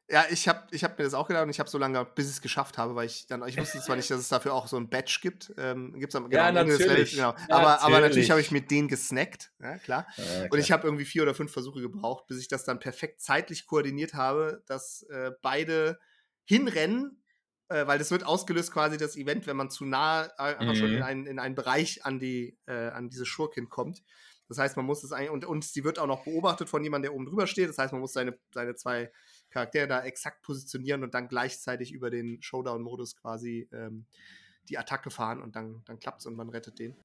Ja, 0.08 0.24
ich 0.30 0.48
habe 0.48 0.66
ich 0.72 0.82
hab 0.82 0.98
mir 0.98 1.04
das 1.04 1.14
auch 1.14 1.28
gedacht 1.28 1.44
und 1.44 1.50
ich 1.50 1.60
habe 1.60 1.70
so 1.70 1.78
lange, 1.78 2.04
bis 2.04 2.26
ich 2.26 2.32
es 2.32 2.40
geschafft 2.40 2.78
habe, 2.78 2.94
weil 2.96 3.06
ich 3.06 3.26
dann, 3.26 3.46
ich 3.46 3.56
wusste 3.58 3.78
zwar 3.80 3.94
nicht, 3.94 4.10
dass 4.10 4.18
es 4.18 4.28
dafür 4.28 4.54
auch 4.54 4.66
so 4.66 4.76
ein 4.76 4.88
Badge 4.90 5.18
gibt. 5.22 5.52
Ähm, 5.58 5.92
gibt's 6.00 6.16
am, 6.16 6.30
Ja, 6.32 6.48
Ende 6.48 6.64
des 6.64 6.80
natürlich. 6.80 7.12
Levels, 7.14 7.36
genau. 7.36 7.54
Aber, 7.54 7.80
aber 7.82 8.00
natürlich 8.00 8.28
Natürlich. 8.28 8.30
habe 8.30 8.40
ich 8.40 8.50
mir 8.50 8.62
den 8.62 8.88
gesnackt, 8.88 9.52
ja, 9.60 9.78
klar. 9.78 10.06
Ja, 10.16 10.42
Und 10.42 10.48
klar. 10.48 10.60
ich 10.60 10.72
habe 10.72 10.88
irgendwie 10.88 11.04
vier 11.04 11.22
oder 11.22 11.34
fünf 11.34 11.52
Versuche 11.52 11.80
gebraucht, 11.80 12.26
bis 12.26 12.40
ich 12.40 12.48
das 12.48 12.64
dann 12.64 12.80
perfekt 12.80 13.20
zeitlich 13.20 13.66
koordiniert 13.66 14.14
habe, 14.14 14.62
dass 14.66 15.02
äh, 15.10 15.30
beide 15.42 16.00
hinrennen, 16.44 17.22
äh, 17.68 17.86
weil 17.86 17.98
das 17.98 18.10
wird 18.10 18.24
ausgelöst 18.24 18.72
quasi 18.72 18.96
das 18.96 19.16
Event, 19.16 19.46
wenn 19.46 19.56
man 19.56 19.70
zu 19.70 19.84
nah 19.84 20.24
äh, 20.38 20.56
einfach 20.56 20.74
schon 20.74 20.90
Mhm. 20.90 20.96
in 20.96 21.02
einen, 21.02 21.26
in 21.26 21.38
einen 21.38 21.54
Bereich 21.54 22.04
an, 22.04 22.18
die, 22.18 22.58
äh, 22.66 22.88
an 22.88 23.08
diese 23.10 23.26
Schurkin 23.26 23.68
kommt. 23.68 24.02
Das 24.48 24.58
heißt, 24.58 24.76
man 24.76 24.86
muss 24.86 25.02
es 25.02 25.12
eigentlich, 25.12 25.30
und, 25.30 25.44
und 25.44 25.64
sie 25.64 25.84
wird 25.84 25.98
auch 25.98 26.06
noch 26.06 26.24
beobachtet 26.24 26.68
von 26.68 26.82
jemandem, 26.82 27.10
der 27.10 27.14
oben 27.14 27.26
drüber 27.26 27.46
steht. 27.46 27.68
Das 27.68 27.78
heißt, 27.78 27.92
man 27.92 28.00
muss 28.00 28.12
seine, 28.12 28.36
seine 28.52 28.74
zwei 28.74 29.10
Charaktere 29.50 29.86
da 29.86 30.02
exakt 30.02 30.42
positionieren 30.42 31.02
und 31.02 31.14
dann 31.14 31.28
gleichzeitig 31.28 31.92
über 31.92 32.10
den 32.10 32.42
Showdown-Modus 32.42 33.16
quasi 33.16 33.68
ähm, 33.72 34.06
die 34.68 34.78
Attacke 34.78 35.10
fahren 35.10 35.42
und 35.42 35.56
dann, 35.56 35.82
dann 35.86 35.98
klappt 35.98 36.20
es 36.20 36.26
und 36.26 36.36
man 36.36 36.48
rettet 36.50 36.78
den. 36.78 36.96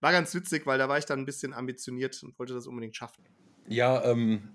War 0.00 0.12
ganz 0.12 0.34
witzig, 0.34 0.66
weil 0.66 0.78
da 0.78 0.88
war 0.88 0.98
ich 0.98 1.06
dann 1.06 1.20
ein 1.20 1.24
bisschen 1.24 1.54
ambitioniert 1.54 2.22
und 2.22 2.38
wollte 2.38 2.54
das 2.54 2.66
unbedingt 2.66 2.96
schaffen. 2.96 3.24
Ja, 3.68 4.04
ähm, 4.04 4.48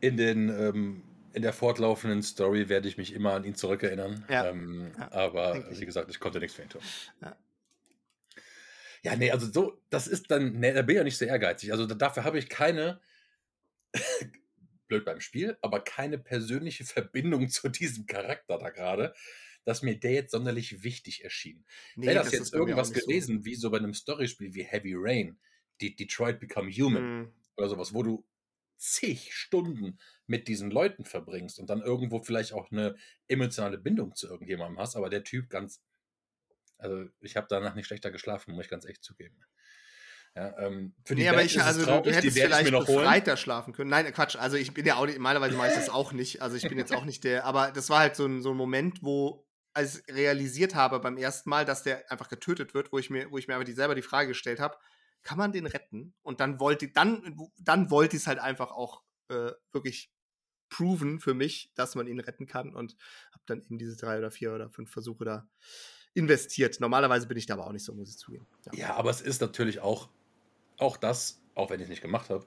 in, 0.00 0.16
den, 0.16 0.48
ähm, 0.48 1.02
in 1.32 1.42
der 1.42 1.52
fortlaufenden 1.52 2.22
Story 2.22 2.68
werde 2.68 2.88
ich 2.88 2.96
mich 2.96 3.12
immer 3.12 3.34
an 3.34 3.44
ihn 3.44 3.54
zurückerinnern. 3.54 4.24
Ja. 4.28 4.46
Ähm, 4.46 4.90
Ja, 4.98 5.12
aber 5.12 5.64
wie 5.70 5.86
gesagt, 5.86 6.10
ich 6.10 6.20
konnte 6.20 6.40
nichts 6.40 6.56
für 6.56 6.62
ihn 6.62 6.68
tun. 6.68 6.82
Ja. 7.20 7.36
Ja, 9.04 9.16
nee, 9.16 9.30
also 9.30 9.50
so, 9.50 9.82
das 9.90 10.06
ist 10.06 10.30
dann, 10.30 10.60
nee, 10.60 10.72
da 10.72 10.82
bin 10.82 10.94
ich 10.94 10.98
ja 10.98 11.04
nicht 11.04 11.18
so 11.18 11.24
ehrgeizig. 11.24 11.72
Also 11.72 11.86
da, 11.86 11.94
dafür 11.94 12.24
habe 12.24 12.38
ich 12.38 12.48
keine, 12.48 13.00
blöd 14.88 15.04
beim 15.04 15.20
Spiel, 15.20 15.56
aber 15.62 15.80
keine 15.80 16.18
persönliche 16.18 16.84
Verbindung 16.84 17.48
zu 17.50 17.68
diesem 17.68 18.06
Charakter 18.06 18.58
da 18.58 18.70
gerade, 18.70 19.14
dass 19.64 19.82
mir 19.82 19.98
der 19.98 20.12
jetzt 20.12 20.32
sonderlich 20.32 20.82
wichtig 20.82 21.24
erschien. 21.24 21.64
Nee, 21.96 22.06
Wäre 22.06 22.14
das, 22.14 22.28
ist 22.28 22.32
jetzt 22.32 22.54
irgendwas 22.54 22.90
nicht 22.90 23.02
so. 23.02 23.06
gewesen, 23.06 23.44
wie 23.44 23.54
so 23.54 23.70
bei 23.70 23.78
einem 23.78 23.94
Storyspiel 23.94 24.54
wie 24.54 24.64
Heavy 24.64 24.94
Rain, 24.96 25.38
die 25.80 25.94
Detroit 25.96 26.40
Become 26.40 26.70
Human 26.70 27.08
Hm. 27.26 27.32
oder 27.56 27.68
sowas, 27.68 27.94
wo 27.94 28.02
du 28.02 28.26
zig 28.76 29.32
Stunden 29.34 29.98
mit 30.26 30.48
diesen 30.48 30.70
Leuten 30.70 31.04
verbringst 31.04 31.60
und 31.60 31.70
dann 31.70 31.80
irgendwo 31.82 32.20
vielleicht 32.20 32.52
auch 32.52 32.70
eine 32.72 32.96
emotionale 33.28 33.78
Bindung 33.78 34.14
zu 34.16 34.26
irgendjemandem 34.28 34.78
hast, 34.80 34.96
aber 34.96 35.08
der 35.10 35.22
Typ 35.24 35.48
ganz, 35.50 35.82
also 36.82 37.04
ich 37.20 37.36
habe 37.36 37.46
danach 37.48 37.74
nicht 37.74 37.86
schlechter 37.86 38.10
geschlafen, 38.10 38.54
muss 38.54 38.64
ich 38.64 38.70
ganz 38.70 38.84
echt 38.84 39.02
zugeben. 39.02 39.36
Ja, 40.34 40.56
ähm, 40.58 40.94
für 41.04 41.14
die 41.14 41.22
Nee, 41.22 41.28
aber 41.28 41.38
Band 41.38 41.50
ich, 41.50 41.56
ist 41.56 41.62
es 41.62 41.66
also 41.66 41.80
du, 41.80 41.86
traurig, 41.86 42.04
du 42.04 42.12
hättest 42.12 42.36
ich 42.36 42.42
vielleicht 42.42 42.70
noch 42.70 42.88
holen. 42.88 42.98
befreiter 43.00 43.36
schlafen 43.36 43.74
können. 43.74 43.90
Nein, 43.90 44.10
Quatsch. 44.14 44.36
Also 44.36 44.56
ich 44.56 44.72
bin 44.72 44.86
ja 44.86 44.96
auch 44.96 45.04
nicht, 45.04 45.16
normalerweise 45.16 45.56
mache 45.56 45.68
ich 45.68 45.74
das 45.74 45.90
auch 45.90 46.12
nicht. 46.12 46.40
Also 46.40 46.56
ich 46.56 46.66
bin 46.66 46.78
jetzt 46.78 46.94
auch 46.94 47.04
nicht 47.04 47.24
der, 47.24 47.44
aber 47.44 47.70
das 47.70 47.90
war 47.90 47.98
halt 48.00 48.16
so 48.16 48.24
ein, 48.26 48.40
so 48.40 48.50
ein 48.50 48.56
Moment, 48.56 49.02
wo 49.02 49.46
als 49.74 50.02
ich 50.06 50.14
realisiert 50.14 50.74
habe 50.74 51.00
beim 51.00 51.16
ersten 51.16 51.50
Mal, 51.50 51.64
dass 51.64 51.82
der 51.82 52.10
einfach 52.10 52.28
getötet 52.28 52.74
wird, 52.74 52.92
wo 52.92 52.98
ich 52.98 53.10
mir, 53.10 53.30
wo 53.30 53.38
ich 53.38 53.48
mir 53.48 53.54
aber 53.54 53.64
die, 53.64 53.72
selber 53.72 53.94
die 53.94 54.02
Frage 54.02 54.28
gestellt 54.28 54.60
habe, 54.60 54.76
kann 55.22 55.38
man 55.38 55.52
den 55.52 55.66
retten? 55.66 56.14
Und 56.22 56.40
dann 56.40 56.60
wollte, 56.60 56.88
dann, 56.88 57.36
dann 57.58 57.90
wollte 57.90 58.16
ich 58.16 58.22
es 58.22 58.26
halt 58.26 58.38
einfach 58.38 58.70
auch 58.70 59.02
äh, 59.28 59.52
wirklich 59.72 60.10
proven 60.68 61.20
für 61.20 61.34
mich, 61.34 61.70
dass 61.74 61.94
man 61.94 62.06
ihn 62.06 62.20
retten 62.20 62.46
kann 62.46 62.74
und 62.74 62.96
habe 63.32 63.42
dann 63.46 63.60
eben 63.62 63.78
diese 63.78 63.96
drei 63.96 64.18
oder 64.18 64.30
vier 64.30 64.54
oder 64.54 64.70
fünf 64.70 64.90
Versuche 64.90 65.24
da 65.24 65.48
investiert. 66.14 66.80
Normalerweise 66.80 67.26
bin 67.26 67.36
ich 67.36 67.46
da 67.46 67.54
aber 67.54 67.66
auch 67.66 67.72
nicht 67.72 67.84
so, 67.84 67.94
muss 67.94 68.10
ich 68.10 68.18
zugeben. 68.18 68.46
Ja. 68.66 68.72
Ja, 68.74 68.94
aber 68.96 69.10
es 69.10 69.20
ist 69.20 69.40
natürlich 69.40 69.80
auch, 69.80 70.10
auch 70.78 70.96
das, 70.96 71.42
auch 71.54 71.70
wenn 71.70 71.80
ich 71.80 71.84
es 71.84 71.90
nicht 71.90 72.02
gemacht 72.02 72.30
habe, 72.30 72.46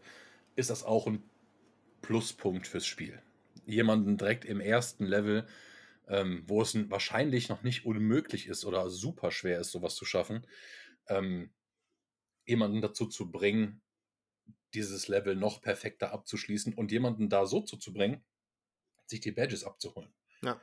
ist 0.56 0.69
das 0.69 0.84
auch 0.84 1.08
ein 1.08 1.30
Pluspunkt 2.01 2.67
fürs 2.67 2.86
Spiel. 2.86 3.21
Jemanden 3.65 4.17
direkt 4.17 4.45
im 4.45 4.60
ersten 4.60 5.06
Level, 5.06 5.47
ähm, 6.08 6.43
wo 6.47 6.62
es 6.62 6.75
wahrscheinlich 6.89 7.49
noch 7.49 7.63
nicht 7.63 7.86
unmöglich 7.86 8.47
ist 8.47 8.65
oder 8.65 8.89
super 8.89 9.32
schwer 9.32 9.60
ist, 9.60 9.71
sowas 9.71 9.95
zu 9.95 10.06
schaffen, 10.06 10.45
ähm, 11.08 11.51
jemanden 12.45 12.82
dazu 12.82 13.08
zu 13.08 13.32
bringen, 13.32 13.82
dieses 14.75 15.08
Level 15.08 15.36
noch 15.36 15.62
perfekter 15.62 16.12
abzuschließen 16.12 16.73
und 16.73 16.91
jemanden 16.91 17.30
da 17.30 17.45
so 17.45 17.62
zu, 17.62 17.78
zu 17.78 17.93
bringen, 17.93 18.23
sich 19.08 19.21
die 19.21 19.32
Badges 19.32 19.63
abzuholen. 19.63 20.13
Ja. 20.43 20.62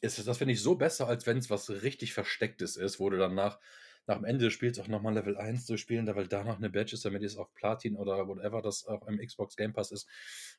Ist, 0.00 0.26
das 0.26 0.38
finde 0.38 0.54
ich 0.54 0.62
so 0.62 0.76
besser, 0.76 1.08
als 1.08 1.26
wenn 1.26 1.38
es 1.38 1.50
was 1.50 1.70
richtig 1.70 2.12
Verstecktes 2.12 2.76
ist, 2.76 3.00
wo 3.00 3.10
du 3.10 3.18
dann 3.18 3.34
nach, 3.34 3.58
nach 4.06 4.16
dem 4.16 4.24
Ende 4.24 4.44
des 4.46 4.54
Spiels 4.54 4.78
auch 4.78 4.88
nochmal 4.88 5.14
Level 5.14 5.36
1 5.36 5.66
durchspielen, 5.66 6.06
da 6.06 6.16
weil 6.16 6.28
da 6.28 6.44
noch 6.44 6.56
eine 6.56 6.70
Badge 6.70 6.94
ist, 6.94 7.04
damit 7.04 7.22
es 7.22 7.36
auf 7.36 7.52
Platin 7.54 7.96
oder 7.96 8.28
whatever 8.28 8.62
das 8.62 8.86
auch 8.86 9.06
im 9.06 9.18
Xbox 9.18 9.56
Game 9.56 9.72
Pass 9.72 9.90
ist, 9.90 10.08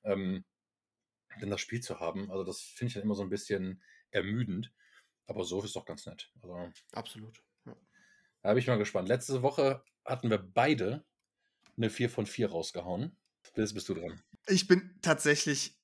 ähm, 0.04 0.44
dann 1.40 1.50
das 1.50 1.62
Spiel 1.62 1.82
zu 1.82 2.00
haben. 2.00 2.32
Also 2.32 2.44
das 2.44 2.62
finde 2.62 2.90
ich 2.90 2.94
dann 2.96 3.04
immer 3.04 3.16
so 3.16 3.24
ein 3.24 3.30
bisschen 3.30 3.82
ermüdend. 4.12 4.74
Aber 5.28 5.44
so 5.44 5.62
ist 5.64 5.76
doch 5.76 5.86
ganz 5.86 6.06
nett. 6.06 6.32
Also 6.42 6.72
Absolut. 6.94 7.42
Ja. 7.66 7.76
da 8.42 8.50
bin 8.50 8.58
ich 8.60 8.68
mal 8.68 8.78
gespannt. 8.78 9.08
Letzte 9.08 9.42
Woche 9.42 9.84
hatten 10.04 10.30
wir 10.30 10.40
beide 10.40 11.06
eine 11.78 11.90
4 11.90 12.10
von 12.10 12.26
4 12.26 12.50
rausgehauen. 12.50 13.16
Jetzt 13.56 13.74
bist 13.74 13.88
du 13.90 13.94
dran. 13.94 14.22
Ich 14.48 14.68
bin 14.68 14.98
tatsächlich 15.02 15.79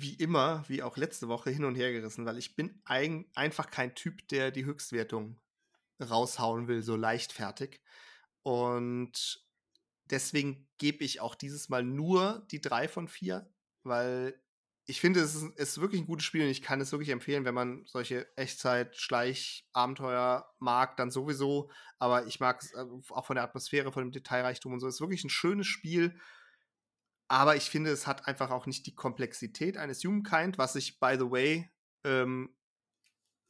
wie 0.00 0.14
immer, 0.14 0.64
wie 0.68 0.82
auch 0.82 0.96
letzte 0.96 1.28
Woche, 1.28 1.50
hin 1.50 1.64
und 1.64 1.74
her 1.74 1.92
gerissen, 1.92 2.26
weil 2.26 2.38
ich 2.38 2.56
bin 2.56 2.80
ein, 2.84 3.26
einfach 3.34 3.70
kein 3.70 3.94
Typ, 3.94 4.26
der 4.28 4.50
die 4.50 4.64
Höchstwertung 4.64 5.40
raushauen 6.00 6.68
will, 6.68 6.82
so 6.82 6.96
leichtfertig. 6.96 7.80
Und 8.42 9.44
deswegen 10.10 10.68
gebe 10.78 11.04
ich 11.04 11.20
auch 11.20 11.34
dieses 11.34 11.68
Mal 11.68 11.82
nur 11.82 12.46
die 12.50 12.60
3 12.60 12.88
von 12.88 13.08
4, 13.08 13.50
weil 13.82 14.40
ich 14.90 15.02
finde, 15.02 15.20
es 15.20 15.34
ist, 15.34 15.54
ist 15.58 15.82
wirklich 15.82 16.00
ein 16.00 16.06
gutes 16.06 16.24
Spiel 16.24 16.44
und 16.44 16.48
ich 16.48 16.62
kann 16.62 16.80
es 16.80 16.92
wirklich 16.92 17.10
empfehlen, 17.10 17.44
wenn 17.44 17.54
man 17.54 17.84
solche 17.84 18.26
Echtzeit-Schleich-Abenteuer 18.36 20.50
mag, 20.58 20.96
dann 20.96 21.10
sowieso. 21.10 21.70
Aber 21.98 22.26
ich 22.26 22.40
mag 22.40 22.62
es 22.62 22.72
äh, 22.72 22.86
auch 23.10 23.26
von 23.26 23.36
der 23.36 23.44
Atmosphäre, 23.44 23.92
von 23.92 24.04
dem 24.04 24.12
Detailreichtum 24.12 24.72
und 24.72 24.80
so. 24.80 24.86
Es 24.86 24.94
ist 24.94 25.02
wirklich 25.02 25.24
ein 25.24 25.30
schönes 25.30 25.66
Spiel. 25.66 26.18
Aber 27.28 27.56
ich 27.56 27.70
finde, 27.70 27.90
es 27.90 28.06
hat 28.06 28.26
einfach 28.26 28.50
auch 28.50 28.66
nicht 28.66 28.86
die 28.86 28.94
Komplexität 28.94 29.76
eines 29.76 30.02
Humankind, 30.02 30.56
was 30.56 30.74
ich, 30.76 30.98
by 30.98 31.16
the 31.18 31.30
way, 31.30 31.70
ähm, 32.04 32.54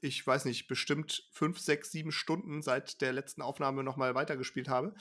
ich 0.00 0.24
weiß 0.24 0.44
nicht, 0.44 0.68
bestimmt 0.68 1.28
fünf, 1.32 1.58
sechs, 1.58 1.90
sieben 1.90 2.12
Stunden 2.12 2.62
seit 2.62 3.00
der 3.00 3.12
letzten 3.12 3.42
Aufnahme 3.42 3.82
nochmal 3.82 4.14
weitergespielt 4.14 4.68
habe. 4.68 4.94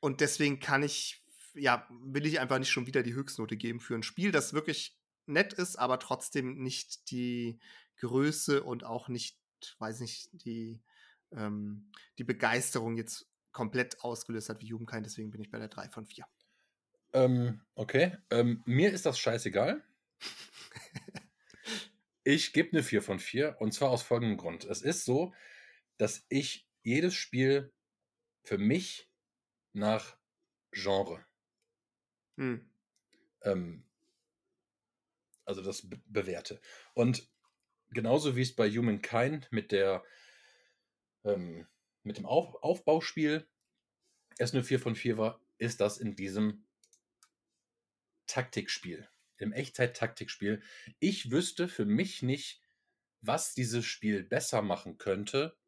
Und 0.00 0.20
deswegen 0.20 0.60
kann 0.60 0.82
ich, 0.82 1.24
ja, 1.54 1.88
will 1.90 2.26
ich 2.26 2.40
einfach 2.40 2.58
nicht 2.58 2.70
schon 2.70 2.86
wieder 2.86 3.02
die 3.02 3.14
Höchstnote 3.14 3.56
geben 3.56 3.80
für 3.80 3.94
ein 3.94 4.02
Spiel, 4.02 4.30
das 4.32 4.52
wirklich 4.52 4.96
nett 5.26 5.52
ist, 5.52 5.76
aber 5.76 5.98
trotzdem 5.98 6.62
nicht 6.62 7.10
die 7.10 7.60
Größe 7.98 8.62
und 8.62 8.84
auch 8.84 9.08
nicht, 9.08 9.38
weiß 9.78 10.00
nicht, 10.00 10.30
die, 10.32 10.80
ähm, 11.32 11.90
die 12.18 12.24
Begeisterung 12.24 12.96
jetzt 12.96 13.28
komplett 13.52 14.00
ausgelöst 14.02 14.48
hat 14.48 14.60
wie 14.60 14.66
Jugendkind. 14.66 15.04
Deswegen 15.04 15.30
bin 15.30 15.40
ich 15.40 15.50
bei 15.50 15.58
der 15.58 15.68
3 15.68 15.88
von 15.88 16.06
4. 16.06 16.24
Ähm, 17.12 17.60
okay. 17.74 18.16
Ähm, 18.30 18.62
mir 18.66 18.92
ist 18.92 19.06
das 19.06 19.18
scheißegal. 19.18 19.82
Ich 22.24 22.52
gebe 22.52 22.72
eine 22.72 22.82
4 22.82 23.00
von 23.00 23.20
4 23.20 23.56
und 23.58 23.72
zwar 23.72 23.88
aus 23.88 24.02
folgendem 24.02 24.36
Grund. 24.36 24.66
Es 24.66 24.82
ist 24.82 25.06
so, 25.06 25.32
dass 25.96 26.26
ich 26.28 26.68
jedes 26.82 27.14
Spiel 27.14 27.72
für 28.42 28.58
mich 28.58 29.10
nach 29.72 30.18
Genre, 30.72 31.24
Hm. 32.36 32.70
ähm, 33.42 33.84
also 35.46 35.62
das 35.62 35.88
be 35.88 36.00
bewerte. 36.04 36.60
Und 36.92 37.26
genauso 37.90 38.36
wie 38.36 38.42
es 38.42 38.54
bei 38.54 38.70
Humankind 38.70 39.50
mit 39.50 39.72
der 39.72 40.04
ähm, 41.24 41.66
mit 42.02 42.18
dem 42.18 42.26
Auf 42.26 42.62
Aufbauspiel 42.62 43.48
erst 44.38 44.54
eine 44.54 44.64
4 44.64 44.78
von 44.80 44.94
4 44.94 45.16
war, 45.16 45.40
ist 45.56 45.80
das 45.80 45.98
in 45.98 46.14
diesem 46.14 46.67
Taktikspiel, 48.28 49.08
im 49.38 49.52
Echtzeit-Taktikspiel. 49.52 50.62
Ich 51.00 51.32
wüsste 51.32 51.66
für 51.66 51.84
mich 51.84 52.22
nicht, 52.22 52.62
was 53.20 53.54
dieses 53.54 53.84
Spiel 53.84 54.22
besser 54.22 54.62
machen 54.62 54.98
könnte. 54.98 55.58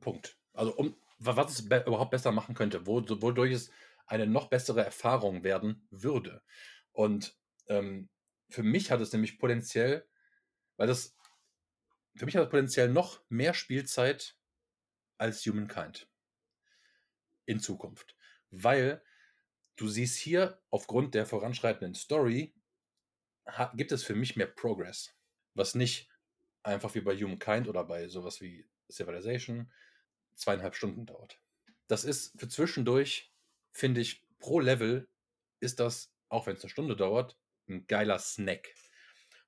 Punkt. 0.00 0.38
Also 0.52 0.74
um 0.74 1.00
wa- 1.18 1.36
was 1.36 1.52
es 1.52 1.68
be 1.68 1.84
überhaupt 1.86 2.10
besser 2.10 2.32
machen 2.32 2.54
könnte, 2.54 2.86
wo, 2.86 3.02
wodurch 3.22 3.52
es 3.52 3.70
eine 4.06 4.26
noch 4.26 4.48
bessere 4.48 4.84
Erfahrung 4.84 5.44
werden 5.44 5.86
würde. 5.90 6.42
Und 6.92 7.38
ähm, 7.68 8.08
für 8.48 8.62
mich 8.62 8.90
hat 8.90 9.00
es 9.00 9.12
nämlich 9.12 9.38
potenziell, 9.38 10.08
weil 10.76 10.86
das 10.86 11.16
für 12.16 12.24
mich 12.24 12.36
hat 12.36 12.44
es 12.44 12.50
potenziell 12.50 12.88
noch 12.88 13.22
mehr 13.28 13.54
Spielzeit 13.54 14.36
als 15.18 15.44
Humankind 15.44 16.08
in 17.44 17.60
Zukunft. 17.60 18.16
Weil 18.50 19.04
du 19.76 19.88
siehst 19.88 20.18
hier 20.18 20.60
aufgrund 20.70 21.14
der 21.14 21.26
voranschreitenden 21.26 21.94
Story, 21.94 22.54
gibt 23.74 23.92
es 23.92 24.02
für 24.02 24.14
mich 24.14 24.36
mehr 24.36 24.46
Progress. 24.46 25.14
Was 25.54 25.74
nicht 25.74 26.10
einfach 26.62 26.94
wie 26.94 27.00
bei 27.00 27.16
Humankind 27.16 27.68
oder 27.68 27.84
bei 27.84 28.08
sowas 28.08 28.40
wie 28.40 28.68
Civilization 28.90 29.72
zweieinhalb 30.34 30.74
Stunden 30.74 31.06
dauert. 31.06 31.40
Das 31.86 32.04
ist 32.04 32.38
für 32.38 32.48
zwischendurch, 32.48 33.32
finde 33.72 34.00
ich, 34.00 34.26
pro 34.38 34.60
Level 34.60 35.08
ist 35.60 35.80
das, 35.80 36.12
auch 36.28 36.46
wenn 36.46 36.56
es 36.56 36.62
eine 36.62 36.70
Stunde 36.70 36.96
dauert, 36.96 37.38
ein 37.68 37.86
geiler 37.86 38.18
Snack. 38.18 38.74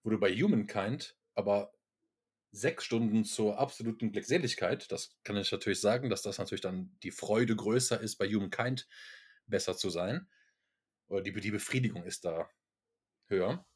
Wo 0.02 0.10
du 0.10 0.18
bei 0.18 0.32
Humankind 0.32 1.16
aber 1.34 1.74
sechs 2.50 2.84
Stunden 2.84 3.24
zur 3.24 3.58
absoluten 3.58 4.12
Glückseligkeit, 4.12 4.90
das 4.90 5.18
kann 5.24 5.36
ich 5.36 5.52
natürlich 5.52 5.80
sagen, 5.80 6.08
dass 6.08 6.22
das 6.22 6.38
natürlich 6.38 6.62
dann 6.62 6.96
die 7.02 7.10
Freude 7.10 7.54
größer 7.54 8.00
ist, 8.00 8.16
bei 8.16 8.28
Humankind 8.28 8.88
besser 9.48 9.76
zu 9.76 9.90
sein. 9.90 10.28
Oder 11.08 11.22
die, 11.22 11.32
die 11.32 11.50
Befriedigung 11.50 12.04
ist 12.04 12.24
da 12.24 12.50
höher. 13.26 13.66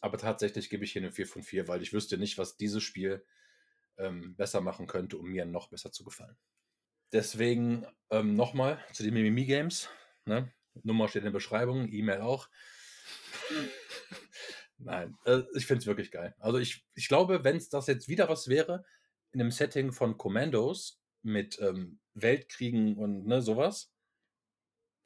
Aber 0.00 0.18
tatsächlich 0.18 0.70
gebe 0.70 0.84
ich 0.84 0.92
hier 0.92 1.02
eine 1.02 1.12
4 1.12 1.26
von 1.26 1.42
4, 1.42 1.68
weil 1.68 1.82
ich 1.82 1.92
wüsste 1.92 2.18
nicht, 2.18 2.38
was 2.38 2.56
dieses 2.56 2.82
Spiel 2.82 3.24
ähm, 3.98 4.36
besser 4.36 4.60
machen 4.60 4.86
könnte, 4.86 5.18
um 5.18 5.30
mir 5.30 5.44
noch 5.46 5.68
besser 5.68 5.92
zu 5.92 6.04
gefallen. 6.04 6.36
Deswegen 7.12 7.86
ähm, 8.10 8.34
nochmal 8.34 8.84
zu 8.92 9.02
den 9.02 9.14
Mimimi-Games. 9.14 9.88
Ne? 10.26 10.52
Nummer 10.82 11.08
steht 11.08 11.20
in 11.20 11.26
der 11.26 11.32
Beschreibung, 11.32 11.88
E-Mail 11.90 12.20
auch. 12.20 12.48
Nein, 14.78 15.16
äh, 15.24 15.42
ich 15.54 15.66
finde 15.66 15.80
es 15.80 15.86
wirklich 15.86 16.10
geil. 16.10 16.34
Also 16.38 16.58
ich, 16.58 16.84
ich 16.94 17.08
glaube, 17.08 17.44
wenn 17.44 17.56
es 17.56 17.68
das 17.68 17.86
jetzt 17.86 18.08
wieder 18.08 18.28
was 18.28 18.48
wäre, 18.48 18.84
in 19.32 19.40
einem 19.40 19.50
Setting 19.50 19.92
von 19.92 20.18
Commandos 20.18 21.00
mit 21.22 21.58
ähm, 21.60 21.98
Weltkriegen 22.14 22.96
und 22.96 23.26
ne, 23.26 23.40
sowas, 23.40 23.92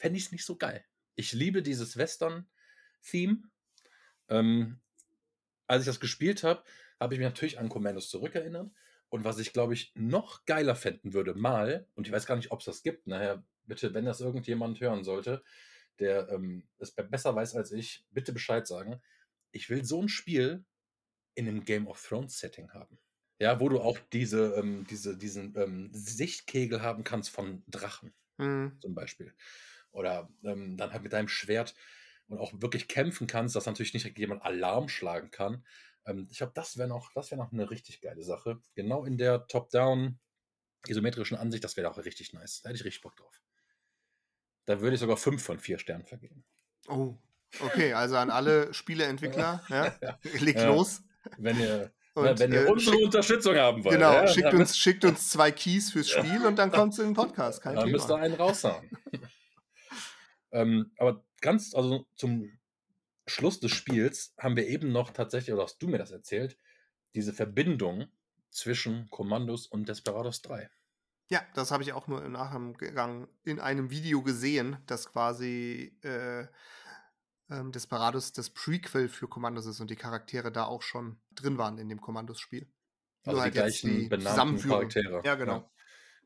fände 0.01 0.19
ich 0.19 0.25
es 0.27 0.33
nicht 0.33 0.45
so 0.45 0.57
geil. 0.57 0.85
Ich 1.15 1.33
liebe 1.33 1.63
dieses 1.63 1.97
Western-Theme. 1.97 3.43
Ähm, 4.29 4.81
als 5.67 5.83
ich 5.83 5.87
das 5.87 6.01
gespielt 6.01 6.43
habe, 6.43 6.65
habe 6.99 7.15
ich 7.15 7.21
mich 7.21 7.29
natürlich 7.29 7.59
an 7.59 7.69
Commandos 7.69 8.11
zurückerinnert. 8.11 8.73
Und 9.11 9.25
was 9.25 9.39
ich, 9.39 9.53
glaube 9.53 9.75
ich, 9.75 9.93
noch 9.95 10.45
geiler 10.47 10.75
fänden 10.75 11.13
würde, 11.13 11.35
mal, 11.35 11.87
und 11.95 12.07
ich 12.07 12.13
weiß 12.13 12.27
gar 12.27 12.37
nicht, 12.37 12.51
ob 12.51 12.61
es 12.61 12.67
das 12.67 12.83
gibt, 12.83 13.07
naja, 13.07 13.45
bitte, 13.65 13.93
wenn 13.93 14.05
das 14.05 14.21
irgendjemand 14.21 14.81
hören 14.81 15.05
sollte, 15.05 15.43
der 15.99 16.29
ähm, 16.31 16.67
es 16.79 16.93
besser 16.93 17.35
weiß 17.35 17.57
als 17.57 17.73
ich, 17.73 18.07
bitte 18.11 18.33
Bescheid 18.33 18.67
sagen. 18.67 19.01
Ich 19.53 19.69
will 19.69 19.85
so 19.85 20.01
ein 20.01 20.09
Spiel 20.09 20.65
in 21.35 21.47
einem 21.49 21.65
Game 21.65 21.87
of 21.87 22.03
Thrones 22.07 22.39
Setting 22.39 22.73
haben. 22.73 22.99
Ja, 23.39 23.59
wo 23.61 23.69
du 23.69 23.81
auch 23.81 23.99
diese, 24.13 24.55
ähm, 24.55 24.87
diese, 24.89 25.17
diesen 25.17 25.57
ähm, 25.57 25.91
Sichtkegel 25.93 26.83
haben 26.83 27.05
kannst 27.05 27.31
von 27.31 27.63
Drachen, 27.67 28.15
Mhm. 28.39 28.79
zum 28.81 28.95
Beispiel. 28.95 29.35
Oder 29.92 30.29
ähm, 30.44 30.76
dann 30.76 30.92
halt 30.92 31.03
mit 31.03 31.12
deinem 31.12 31.29
Schwert 31.29 31.74
und 32.29 32.38
auch 32.38 32.53
wirklich 32.61 32.87
kämpfen 32.88 33.26
kannst, 33.26 33.57
dass 33.57 33.66
natürlich 33.66 33.92
nicht 33.94 34.18
jemand 34.18 34.42
Alarm 34.42 34.88
schlagen 34.88 35.31
kann. 35.31 35.64
Ähm, 36.07 36.29
ich 36.31 36.38
glaube, 36.38 36.53
das 36.55 36.76
wäre 36.79 36.88
noch, 36.88 37.12
das 37.14 37.31
wäre 37.31 37.40
noch 37.40 37.53
eine 37.53 37.70
richtig 37.70 38.00
geile 38.00 38.22
Sache. 38.22 38.61
Genau 38.74 39.05
in 39.05 39.18
der 39.18 39.46
Top-Down 39.48 40.18
isometrischen 40.87 41.37
Ansicht, 41.37 41.64
das 41.64 41.76
wäre 41.76 41.90
auch 41.90 41.98
richtig 41.98 42.33
nice. 42.33 42.62
Da 42.62 42.68
hätte 42.68 42.79
ich 42.79 42.85
richtig 42.85 43.03
Bock 43.03 43.16
drauf. 43.16 43.42
Da 44.66 44.81
würde 44.81 44.94
ich 44.94 45.00
sogar 45.00 45.16
fünf 45.16 45.42
von 45.42 45.59
vier 45.59 45.79
Sternen 45.79 46.07
vergeben. 46.07 46.44
Oh, 46.88 47.16
okay, 47.61 47.92
also 47.92 48.16
an 48.16 48.31
alle 48.31 48.72
Spieleentwickler, 48.72 49.62
ja, 49.68 49.94
Ja. 50.00 50.18
legt 50.40 50.61
Ja. 50.61 50.68
los. 50.68 51.03
Wenn 51.37 51.59
ihr, 51.61 51.92
Und, 52.14 52.24
ja, 52.26 52.38
wenn 52.38 52.53
ihr 52.53 52.66
äh, 52.66 52.70
unsere 52.70 52.92
schickt- 52.94 53.05
Unterstützung 53.07 53.57
haben 53.57 53.85
wollt, 53.85 53.94
Genau, 53.96 54.12
ja, 54.12 54.26
schickt, 54.29 54.55
uns, 54.55 54.79
schickt 54.79 55.05
uns 55.05 55.29
zwei 55.31 55.50
Keys 55.50 55.90
fürs 55.90 56.09
Spiel 56.09 56.46
und 56.46 56.57
dann 56.57 56.70
kommt 56.70 56.92
es 56.94 56.98
in 57.00 57.07
den 57.07 57.14
Podcast. 57.14 57.61
Kein 57.62 57.74
dann 57.76 57.90
müsst 57.90 58.07
ihr 58.09 58.14
Thema. 58.14 58.24
einen 58.24 58.35
raushauen. 58.35 58.88
ähm, 60.53 60.93
aber 60.99 61.25
ganz, 61.41 61.75
also 61.75 62.07
zum 62.15 62.59
Schluss 63.27 63.61
des 63.61 63.73
Spiels 63.73 64.35
haben 64.39 64.57
wir 64.57 64.67
eben 64.67 64.93
noch 64.93 65.11
tatsächlich, 65.11 65.55
oder 65.55 65.65
hast 65.65 65.79
du 65.79 65.89
mir 65.89 65.99
das 65.99 66.11
erzählt, 66.11 66.57
diese 67.15 67.33
Verbindung 67.33 68.09
zwischen 68.51 69.09
Kommandos 69.11 69.67
und 69.67 69.89
Desperados 69.89 70.43
3. 70.43 70.69
Ja, 71.29 71.43
das 71.55 71.71
habe 71.71 71.85
ich 71.85 71.93
auch 71.93 72.09
nur 72.09 72.25
im 72.25 72.33
Nachgang 72.33 73.29
in 73.45 73.61
einem 73.61 73.91
Video 73.91 74.23
gesehen, 74.23 74.79
dass 74.87 75.09
quasi 75.13 75.97
äh, 76.03 76.47
ähm, 77.51 77.71
Desperados 77.71 78.33
das 78.33 78.51
Prequel 78.51 79.09
für 79.09 79.29
Kommandos 79.29 79.67
ist 79.67 79.81
und 79.81 79.91
die 79.91 79.97
Charaktere 79.97 80.51
da 80.51 80.65
auch 80.65 80.83
schon 80.83 81.21
drin 81.33 81.57
waren 81.57 81.79
in 81.79 81.89
dem 81.89 82.01
Kommandos-Spiel. 82.01 82.69
Also 83.23 83.31
Nur 83.31 83.35
die 83.37 83.43
halt 83.43 83.53
gleichen 83.53 84.09
benannten. 84.09 84.69
Charaktere. 84.69 85.23
Ja, 85.25 85.37
genau. 85.37 85.71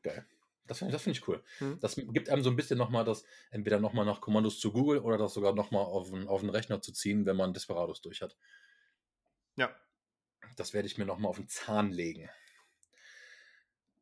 Geil. 0.01 0.25
Das 0.67 0.79
finde 0.79 0.89
ich, 0.89 0.95
das 0.95 1.03
find 1.03 1.17
ich 1.17 1.27
cool. 1.27 1.43
Hm. 1.59 1.79
Das 1.79 1.95
gibt 1.95 2.29
einem 2.29 2.43
so 2.43 2.49
ein 2.49 2.55
bisschen 2.55 2.77
nochmal 2.77 3.05
das, 3.05 3.23
entweder 3.51 3.79
nochmal 3.79 4.05
nach 4.05 4.21
Kommandos 4.21 4.59
zu 4.59 4.71
Google 4.71 4.99
oder 4.99 5.17
das 5.17 5.33
sogar 5.33 5.53
nochmal 5.53 5.83
auf 5.83 6.09
den, 6.09 6.27
auf 6.27 6.41
den 6.41 6.49
Rechner 6.49 6.81
zu 6.81 6.91
ziehen, 6.91 7.25
wenn 7.25 7.35
man 7.35 7.53
Desperados 7.53 8.01
durch 8.01 8.21
hat. 8.21 8.35
Ja. 9.55 9.75
Das 10.57 10.73
werde 10.73 10.87
ich 10.87 10.97
mir 10.97 11.05
nochmal 11.05 11.29
auf 11.29 11.37
den 11.37 11.47
Zahn 11.47 11.91
legen. 11.91 12.29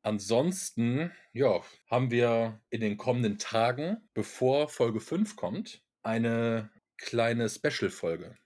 Ansonsten, 0.02 1.12
ja, 1.32 1.62
haben 1.88 2.12
wir 2.12 2.62
in 2.70 2.82
den 2.82 2.98
kommenden 2.98 3.40
Tagen, 3.40 4.10
bevor 4.14 4.68
Folge 4.68 5.00
5 5.00 5.36
kommt, 5.38 5.82
eine 6.02 6.70
kleine 6.98 7.50
Special-Folge. 7.50 8.38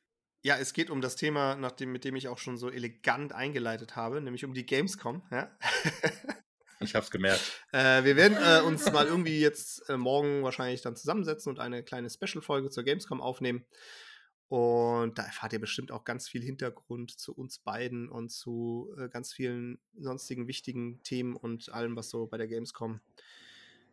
Ja, 0.43 0.57
es 0.57 0.73
geht 0.73 0.89
um 0.89 1.01
das 1.01 1.15
Thema, 1.15 1.55
nach 1.55 1.71
dem, 1.71 1.91
mit 1.91 2.05
dem 2.05 2.15
ich 2.15 2.27
auch 2.27 2.37
schon 2.37 2.57
so 2.57 2.69
elegant 2.69 3.33
eingeleitet 3.33 3.95
habe, 3.95 4.21
nämlich 4.21 4.45
um 4.45 4.53
die 4.53 4.65
Gamescom. 4.65 5.23
Ja? 5.31 5.57
Ich 6.79 6.95
habe 6.95 7.03
es 7.03 7.11
gemerkt. 7.11 7.41
Äh, 7.71 8.03
wir 8.03 8.15
werden 8.15 8.37
äh, 8.37 8.61
uns 8.61 8.91
mal 8.91 9.07
irgendwie 9.07 9.39
jetzt 9.39 9.89
äh, 9.89 9.97
morgen 9.97 10.43
wahrscheinlich 10.43 10.81
dann 10.81 10.95
zusammensetzen 10.95 11.49
und 11.49 11.59
eine 11.59 11.83
kleine 11.83 12.09
Special-Folge 12.09 12.69
zur 12.69 12.83
Gamescom 12.83 13.21
aufnehmen. 13.21 13.65
Und 14.49 15.17
da 15.17 15.23
erfahrt 15.23 15.53
ihr 15.53 15.59
bestimmt 15.59 15.91
auch 15.91 16.05
ganz 16.05 16.29
viel 16.29 16.41
Hintergrund 16.41 17.19
zu 17.19 17.35
uns 17.35 17.59
beiden 17.59 18.07
und 18.09 18.29
zu 18.29 18.93
äh, 18.97 19.09
ganz 19.09 19.33
vielen 19.33 19.79
sonstigen 19.97 20.47
wichtigen 20.47 21.03
Themen 21.03 21.35
und 21.35 21.69
allem, 21.69 21.95
was 21.97 22.09
so 22.09 22.27
bei 22.27 22.37
der 22.37 22.47
Gamescom 22.47 23.01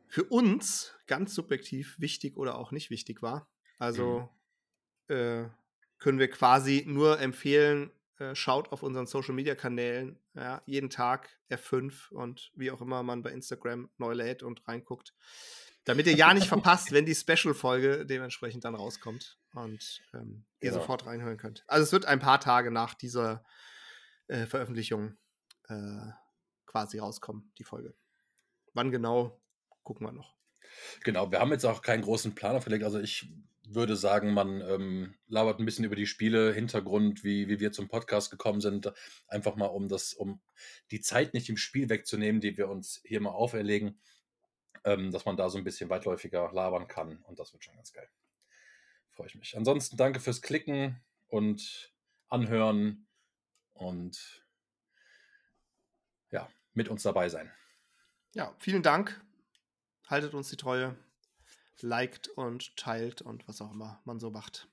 für 0.07 0.25
uns 0.25 0.95
ganz 1.07 1.35
subjektiv 1.35 1.99
wichtig 1.99 2.37
oder 2.37 2.57
auch 2.57 2.71
nicht 2.71 2.91
wichtig 2.91 3.21
war. 3.21 3.49
Also 3.79 4.29
äh, 5.09 5.45
können 5.99 6.19
wir 6.21 6.29
quasi 6.29 6.85
nur 6.87 7.19
empfehlen, 7.19 7.91
äh, 8.19 8.35
schaut 8.35 8.71
auf 8.73 8.83
unseren 8.83 9.07
Social 9.07 9.35
Media 9.35 9.55
Kanälen, 9.55 10.21
ja, 10.35 10.63
jeden 10.67 10.91
Tag 10.91 11.31
F5 11.51 12.11
und 12.11 12.51
wie 12.55 12.71
auch 12.71 12.81
immer 12.81 13.03
man 13.03 13.23
bei 13.23 13.31
Instagram 13.31 13.91
neu 13.99 14.13
lädt 14.13 14.43
und 14.43 14.67
reinguckt, 14.69 15.15
damit 15.85 16.07
ihr 16.07 16.15
ja 16.15 16.33
nicht 16.33 16.47
verpasst, 16.49 16.93
wenn 16.93 17.07
die 17.07 17.15
Special-Folge 17.15 18.07
dementsprechend 18.07 18.65
dann 18.65 18.75
rauskommt 18.75 19.39
und 19.55 20.03
ähm, 20.15 20.45
ihr 20.61 20.71
Genau. 20.71 20.81
sofort 20.81 21.07
reinhören 21.07 21.37
könnt. 21.39 21.65
Also 21.67 21.85
es 21.85 21.93
wird 21.93 22.05
ein 22.07 22.21
paar 22.21 22.41
Tage 22.41 22.71
nach 22.71 22.95
dieser 22.95 23.45
äh, 24.29 24.47
Veröffentlichung 24.47 25.17
äh, 25.69 26.11
quasi 26.67 26.99
rauskommen, 26.99 27.53
die 27.59 27.65
Folge. 27.65 27.95
Wann 28.73 28.91
genau, 28.91 29.41
gucken 29.83 30.07
wir 30.07 30.13
noch. 30.13 30.35
Genau, 31.05 31.31
wir 31.31 31.41
haben 31.41 31.53
jetzt 31.53 31.65
auch 31.65 31.83
keinen 31.83 32.03
großen 32.03 32.35
Plan 32.35 32.57
aufgelegt. 32.57 32.85
Also 32.85 32.99
ich 32.99 33.31
würde 33.67 33.97
sagen, 33.97 34.35
man 34.35 34.61
ähm, 34.61 35.15
labert 35.27 35.59
ein 35.59 35.65
bisschen 35.65 35.85
über 35.85 35.97
die 35.97 36.07
Spiele, 36.07 36.53
Hintergrund, 36.53 37.25
wie, 37.25 37.49
wie 37.49 37.61
wir 37.61 37.73
zum 37.73 37.89
Podcast 37.89 38.31
gekommen 38.31 38.61
sind. 38.61 38.93
Einfach 39.29 39.57
mal, 39.57 39.67
um 39.67 39.89
das, 39.89 40.13
um 40.13 40.41
die 40.91 41.01
Zeit 41.01 41.35
nicht 41.35 41.49
im 41.49 41.57
Spiel 41.57 41.89
wegzunehmen, 41.89 42.41
die 42.41 42.57
wir 42.57 42.69
uns 42.69 43.01
hier 43.05 43.21
mal 43.21 43.31
auferlegen, 43.31 44.01
ähm, 44.85 45.11
dass 45.11 45.25
man 45.25 45.37
da 45.37 45.49
so 45.49 45.59
ein 45.59 45.65
bisschen 45.65 45.91
weitläufiger 45.91 46.51
labern 46.53 46.89
kann. 46.89 47.19
Und 47.23 47.39
das 47.39 47.53
wird 47.53 47.65
schon 47.65 47.77
ganz 47.77 47.93
geil. 47.93 48.09
Freue 49.11 49.29
ich 49.29 49.35
mich. 49.35 49.57
Ansonsten 49.57 49.97
danke 49.97 50.21
fürs 50.21 50.43
Klicken 50.43 51.01
und 51.29 51.93
Anhören 52.29 53.07
und 53.73 54.45
ja, 56.31 56.51
mit 56.73 56.89
uns 56.89 57.03
dabei 57.03 57.29
sein. 57.29 57.53
Ja, 58.35 58.55
vielen 58.59 58.83
Dank. 58.83 59.25
Haltet 60.09 60.35
uns 60.35 60.51
die 60.51 60.57
Treue. 60.57 60.97
Liked 61.81 62.29
und 62.29 62.77
teilt 62.77 63.23
und 63.23 63.47
was 63.49 63.61
auch 63.61 63.73
immer 63.73 64.01
man 64.05 64.21
so 64.21 64.31
macht, 64.31 64.69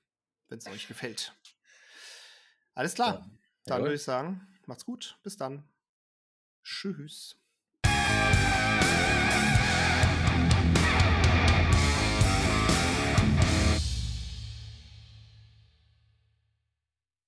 wenn 0.48 0.58
es 0.58 0.66
euch 0.66 0.88
gefällt. 0.88 1.34
Alles 2.74 2.94
klar. 2.94 3.14
Ja. 3.14 3.30
Dann 3.66 3.82
würde 3.82 3.94
ich 3.94 4.02
sagen, 4.02 4.46
macht's 4.66 4.84
gut. 4.84 5.18
Bis 5.22 5.36
dann. 5.36 5.68
Tschüss. 6.64 7.41